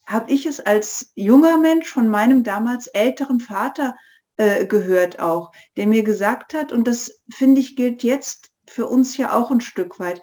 habe 0.06 0.30
ich 0.30 0.46
es 0.46 0.60
als 0.60 1.10
junger 1.16 1.58
Mensch 1.58 1.88
von 1.88 2.08
meinem 2.08 2.44
damals 2.44 2.86
älteren 2.86 3.40
Vater 3.40 3.96
äh, 4.36 4.66
gehört 4.66 5.18
auch, 5.18 5.50
der 5.76 5.88
mir 5.88 6.04
gesagt 6.04 6.54
hat, 6.54 6.70
und 6.70 6.86
das 6.86 7.20
finde 7.28 7.60
ich 7.60 7.74
gilt 7.74 8.04
jetzt 8.04 8.50
für 8.68 8.86
uns 8.86 9.16
ja 9.16 9.32
auch 9.32 9.50
ein 9.50 9.60
Stück 9.60 9.98
weit, 9.98 10.22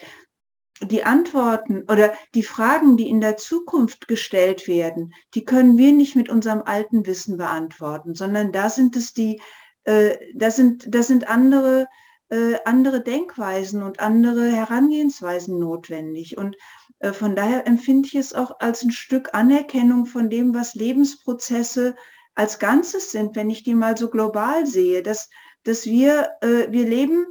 die 0.81 1.03
Antworten 1.03 1.83
oder 1.89 2.13
die 2.33 2.43
Fragen, 2.43 2.97
die 2.97 3.09
in 3.09 3.21
der 3.21 3.37
Zukunft 3.37 4.07
gestellt 4.07 4.67
werden, 4.67 5.13
die 5.33 5.45
können 5.45 5.77
wir 5.77 5.91
nicht 5.91 6.15
mit 6.15 6.29
unserem 6.29 6.61
alten 6.63 7.05
Wissen 7.05 7.37
beantworten, 7.37 8.15
sondern 8.15 8.51
da 8.51 8.69
sind 8.69 8.95
es 8.95 9.13
die, 9.13 9.41
äh, 9.83 10.17
das 10.33 10.55
sind, 10.55 10.93
das 10.93 11.07
sind 11.07 11.27
andere, 11.29 11.87
äh, 12.29 12.55
andere 12.65 13.01
Denkweisen 13.01 13.83
und 13.83 13.99
andere 13.99 14.51
Herangehensweisen 14.51 15.59
notwendig. 15.59 16.37
Und 16.37 16.55
äh, 16.99 17.11
von 17.11 17.35
daher 17.35 17.67
empfinde 17.67 18.07
ich 18.07 18.15
es 18.15 18.33
auch 18.33 18.59
als 18.59 18.83
ein 18.83 18.91
Stück 18.91 19.33
Anerkennung 19.33 20.05
von 20.05 20.29
dem, 20.29 20.53
was 20.53 20.75
Lebensprozesse 20.75 21.95
als 22.35 22.59
Ganzes 22.59 23.11
sind, 23.11 23.35
wenn 23.35 23.49
ich 23.49 23.63
die 23.63 23.75
mal 23.75 23.97
so 23.97 24.09
global 24.09 24.65
sehe, 24.65 25.03
dass, 25.03 25.29
dass 25.63 25.85
wir, 25.85 26.29
äh, 26.41 26.71
wir 26.71 26.87
leben 26.87 27.25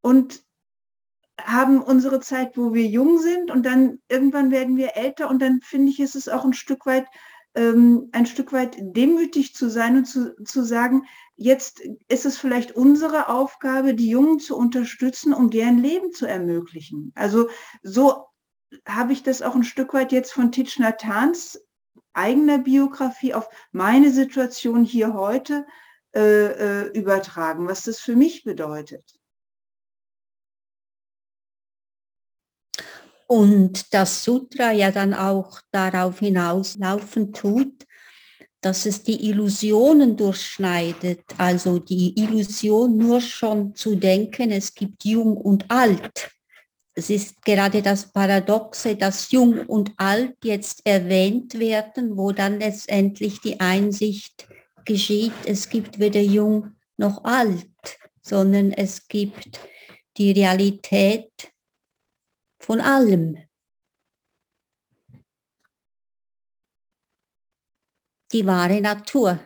und 0.00 0.43
haben 1.44 1.82
unsere 1.82 2.20
Zeit, 2.20 2.56
wo 2.56 2.74
wir 2.74 2.86
jung 2.86 3.18
sind 3.18 3.50
und 3.50 3.64
dann 3.64 3.98
irgendwann 4.08 4.50
werden 4.50 4.76
wir 4.76 4.96
älter 4.96 5.28
und 5.28 5.40
dann 5.40 5.60
finde 5.62 5.90
ich, 5.90 6.00
ist 6.00 6.16
es 6.16 6.28
auch 6.28 6.44
ein 6.44 6.52
Stück 6.52 6.86
weit, 6.86 7.06
ähm, 7.54 8.08
ein 8.12 8.26
Stück 8.26 8.52
weit 8.52 8.76
demütig 8.78 9.54
zu 9.54 9.68
sein 9.70 9.96
und 9.98 10.06
zu, 10.06 10.34
zu 10.44 10.62
sagen, 10.64 11.04
jetzt 11.36 11.80
ist 12.08 12.24
es 12.26 12.38
vielleicht 12.38 12.72
unsere 12.72 13.28
Aufgabe, 13.28 13.94
die 13.94 14.08
Jungen 14.08 14.38
zu 14.38 14.56
unterstützen, 14.56 15.34
um 15.34 15.50
deren 15.50 15.78
Leben 15.78 16.12
zu 16.12 16.26
ermöglichen. 16.26 17.12
Also 17.14 17.48
so 17.82 18.26
habe 18.86 19.12
ich 19.12 19.22
das 19.22 19.42
auch 19.42 19.54
ein 19.54 19.64
Stück 19.64 19.94
weit 19.94 20.12
jetzt 20.12 20.32
von 20.32 20.50
Titch 20.50 20.78
Nathans 20.78 21.60
eigener 22.12 22.58
Biografie 22.58 23.34
auf 23.34 23.48
meine 23.72 24.10
Situation 24.10 24.84
hier 24.84 25.14
heute 25.14 25.66
äh, 26.14 26.84
äh, 26.86 26.98
übertragen, 26.98 27.68
was 27.68 27.84
das 27.84 28.00
für 28.00 28.16
mich 28.16 28.44
bedeutet. 28.44 29.04
Und 33.26 33.92
das 33.94 34.24
Sutra 34.24 34.72
ja 34.72 34.90
dann 34.90 35.14
auch 35.14 35.60
darauf 35.70 36.18
hinauslaufen 36.18 37.32
tut, 37.32 37.84
dass 38.60 38.86
es 38.86 39.02
die 39.02 39.28
Illusionen 39.28 40.16
durchschneidet, 40.16 41.20
also 41.36 41.78
die 41.78 42.18
Illusion 42.18 42.96
nur 42.96 43.20
schon 43.20 43.74
zu 43.74 43.94
denken, 43.96 44.50
es 44.50 44.74
gibt 44.74 45.04
jung 45.04 45.36
und 45.36 45.70
alt. 45.70 46.30
Es 46.94 47.10
ist 47.10 47.42
gerade 47.42 47.82
das 47.82 48.10
Paradoxe, 48.12 48.96
dass 48.96 49.30
jung 49.32 49.66
und 49.66 49.92
alt 49.96 50.36
jetzt 50.44 50.80
erwähnt 50.86 51.58
werden, 51.58 52.16
wo 52.16 52.32
dann 52.32 52.60
letztendlich 52.60 53.40
die 53.40 53.60
Einsicht 53.60 54.46
geschieht, 54.84 55.32
es 55.44 55.68
gibt 55.68 55.98
weder 55.98 56.22
jung 56.22 56.72
noch 56.96 57.24
alt, 57.24 57.68
sondern 58.22 58.70
es 58.72 59.08
gibt 59.08 59.60
die 60.16 60.32
Realität 60.32 61.30
von 62.64 62.80
allem. 62.80 63.36
Die 68.32 68.46
wahre 68.46 68.80
Natur. 68.80 69.38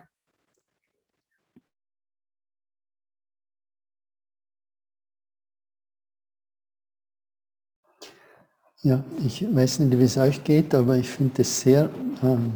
Ja, 8.82 9.04
ich 9.26 9.42
weiß 9.42 9.80
nicht, 9.80 9.98
wie 9.98 10.04
es 10.04 10.16
euch 10.16 10.44
geht, 10.44 10.72
aber 10.72 10.96
ich 10.96 11.08
finde 11.10 11.42
es 11.42 11.60
sehr 11.60 11.90
ähm, 12.22 12.52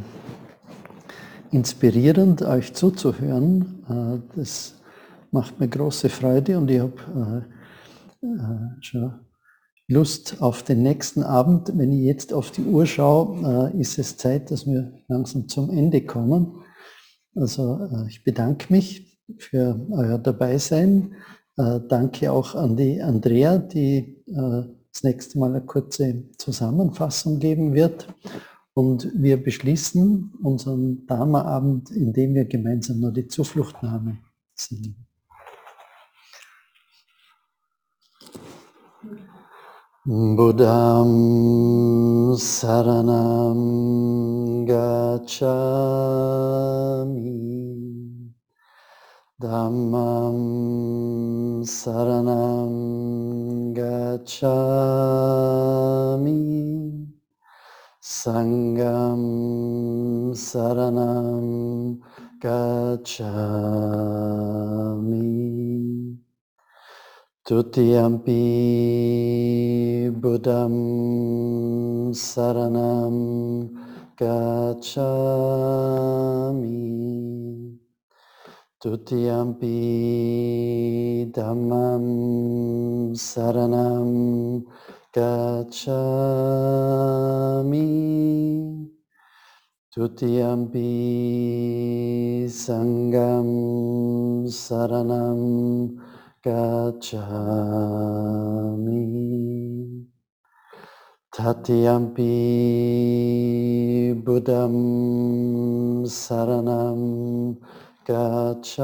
inspirierend, 1.51 2.41
euch 2.41 2.73
zuzuhören. 2.73 4.21
Äh, 4.33 4.37
das 4.37 4.81
macht 5.31 5.59
mir 5.59 5.67
große 5.67 6.07
Freude 6.07 6.57
und 6.57 6.71
ich 6.71 6.79
habe 6.79 7.43
äh, 8.21 8.25
äh, 8.25 8.81
schon 8.81 9.19
Lust 9.87 10.41
auf 10.41 10.63
den 10.63 10.81
nächsten 10.81 11.23
Abend. 11.23 11.71
Wenn 11.77 11.91
ich 11.91 12.01
jetzt 12.01 12.33
auf 12.33 12.51
die 12.51 12.63
Uhr 12.63 12.85
schaue, 12.85 13.71
äh, 13.73 13.79
ist 13.79 13.99
es 13.99 14.17
Zeit, 14.17 14.49
dass 14.51 14.65
wir 14.65 14.93
langsam 15.07 15.47
zum 15.49 15.69
Ende 15.69 16.05
kommen. 16.05 16.63
Also 17.35 17.79
äh, 17.91 18.07
ich 18.07 18.23
bedanke 18.23 18.71
mich 18.71 19.21
für 19.37 19.85
euer 19.91 20.17
Dabeisein. 20.17 21.15
Äh, 21.57 21.81
danke 21.87 22.31
auch 22.31 22.55
an 22.55 22.77
die 22.77 23.01
Andrea, 23.01 23.57
die 23.57 24.23
das 24.25 25.03
nächste 25.03 25.37
Mal 25.39 25.49
eine 25.49 25.65
kurze 25.65 26.29
Zusammenfassung 26.37 27.39
geben 27.39 27.73
wird. 27.73 28.07
Und 28.73 29.11
wir 29.15 29.41
beschließen 29.41 30.33
unseren 30.41 31.05
Dharma-Abend, 31.05 31.91
indem 31.91 32.33
wir 32.33 32.45
gemeinsam 32.45 32.99
nur 32.99 33.11
die 33.11 33.27
Zufluchtnahme 33.27 34.17
singen. 34.55 35.07
Buddham 40.05 41.15
Saranam 42.35 43.55
Gacchami. 44.67 45.63
Dhammam 49.41 50.37
Saranam 51.63 52.73
Gacchami. 53.73 54.67
Sangam 58.01 59.23
Saranam 60.35 62.01
Gacchami 62.41 63.33
Tutiyampi 67.43 68.39
Buddham 70.15 72.15
Saranam 72.15 73.67
Gacchami. 74.15 75.03
Tutiyampi 78.79 79.75
Dhammam 81.35 83.11
Saranam 83.11 84.63
Gacchami. 85.11 85.91
Tutiyampi 89.91 90.87
Sangam 92.47 93.51
Saranam 94.47 95.99
gacchami 96.43 97.23
Tatyampi 101.33 102.35
Buddham 104.23 104.75
Saranam. 106.05 107.57
Gacchami 108.05 108.75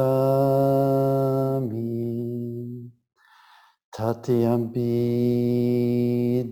Tatyampi 3.94 4.94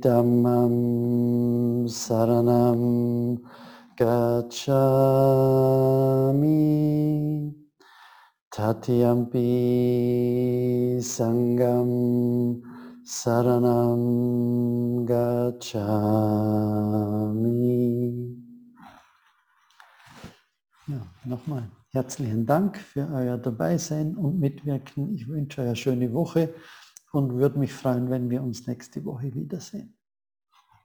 Dhammam 0.01 1.87
Saranam. 1.87 3.39
Gacchami 3.97 4.97
Tatyampi 8.57 9.45
Sangam 10.99 12.63
Saranam 13.05 14.01
Gacchami. 15.05 15.85
Ja, 20.87 21.05
nochmal 21.25 21.69
herzlichen 21.91 22.47
Dank 22.47 22.77
für 22.77 23.07
euer 23.13 23.37
Dabeisein 23.37 24.17
und 24.17 24.39
Mitwirken. 24.39 25.13
Ich 25.13 25.27
wünsche 25.27 25.61
euch 25.61 25.67
eine 25.67 25.75
schöne 25.75 26.11
Woche 26.11 26.55
und 27.11 27.35
würde 27.35 27.59
mich 27.59 27.71
freuen, 27.71 28.09
wenn 28.09 28.31
wir 28.31 28.41
uns 28.41 28.65
nächste 28.65 29.05
Woche 29.05 29.35
wiedersehen. 29.35 29.96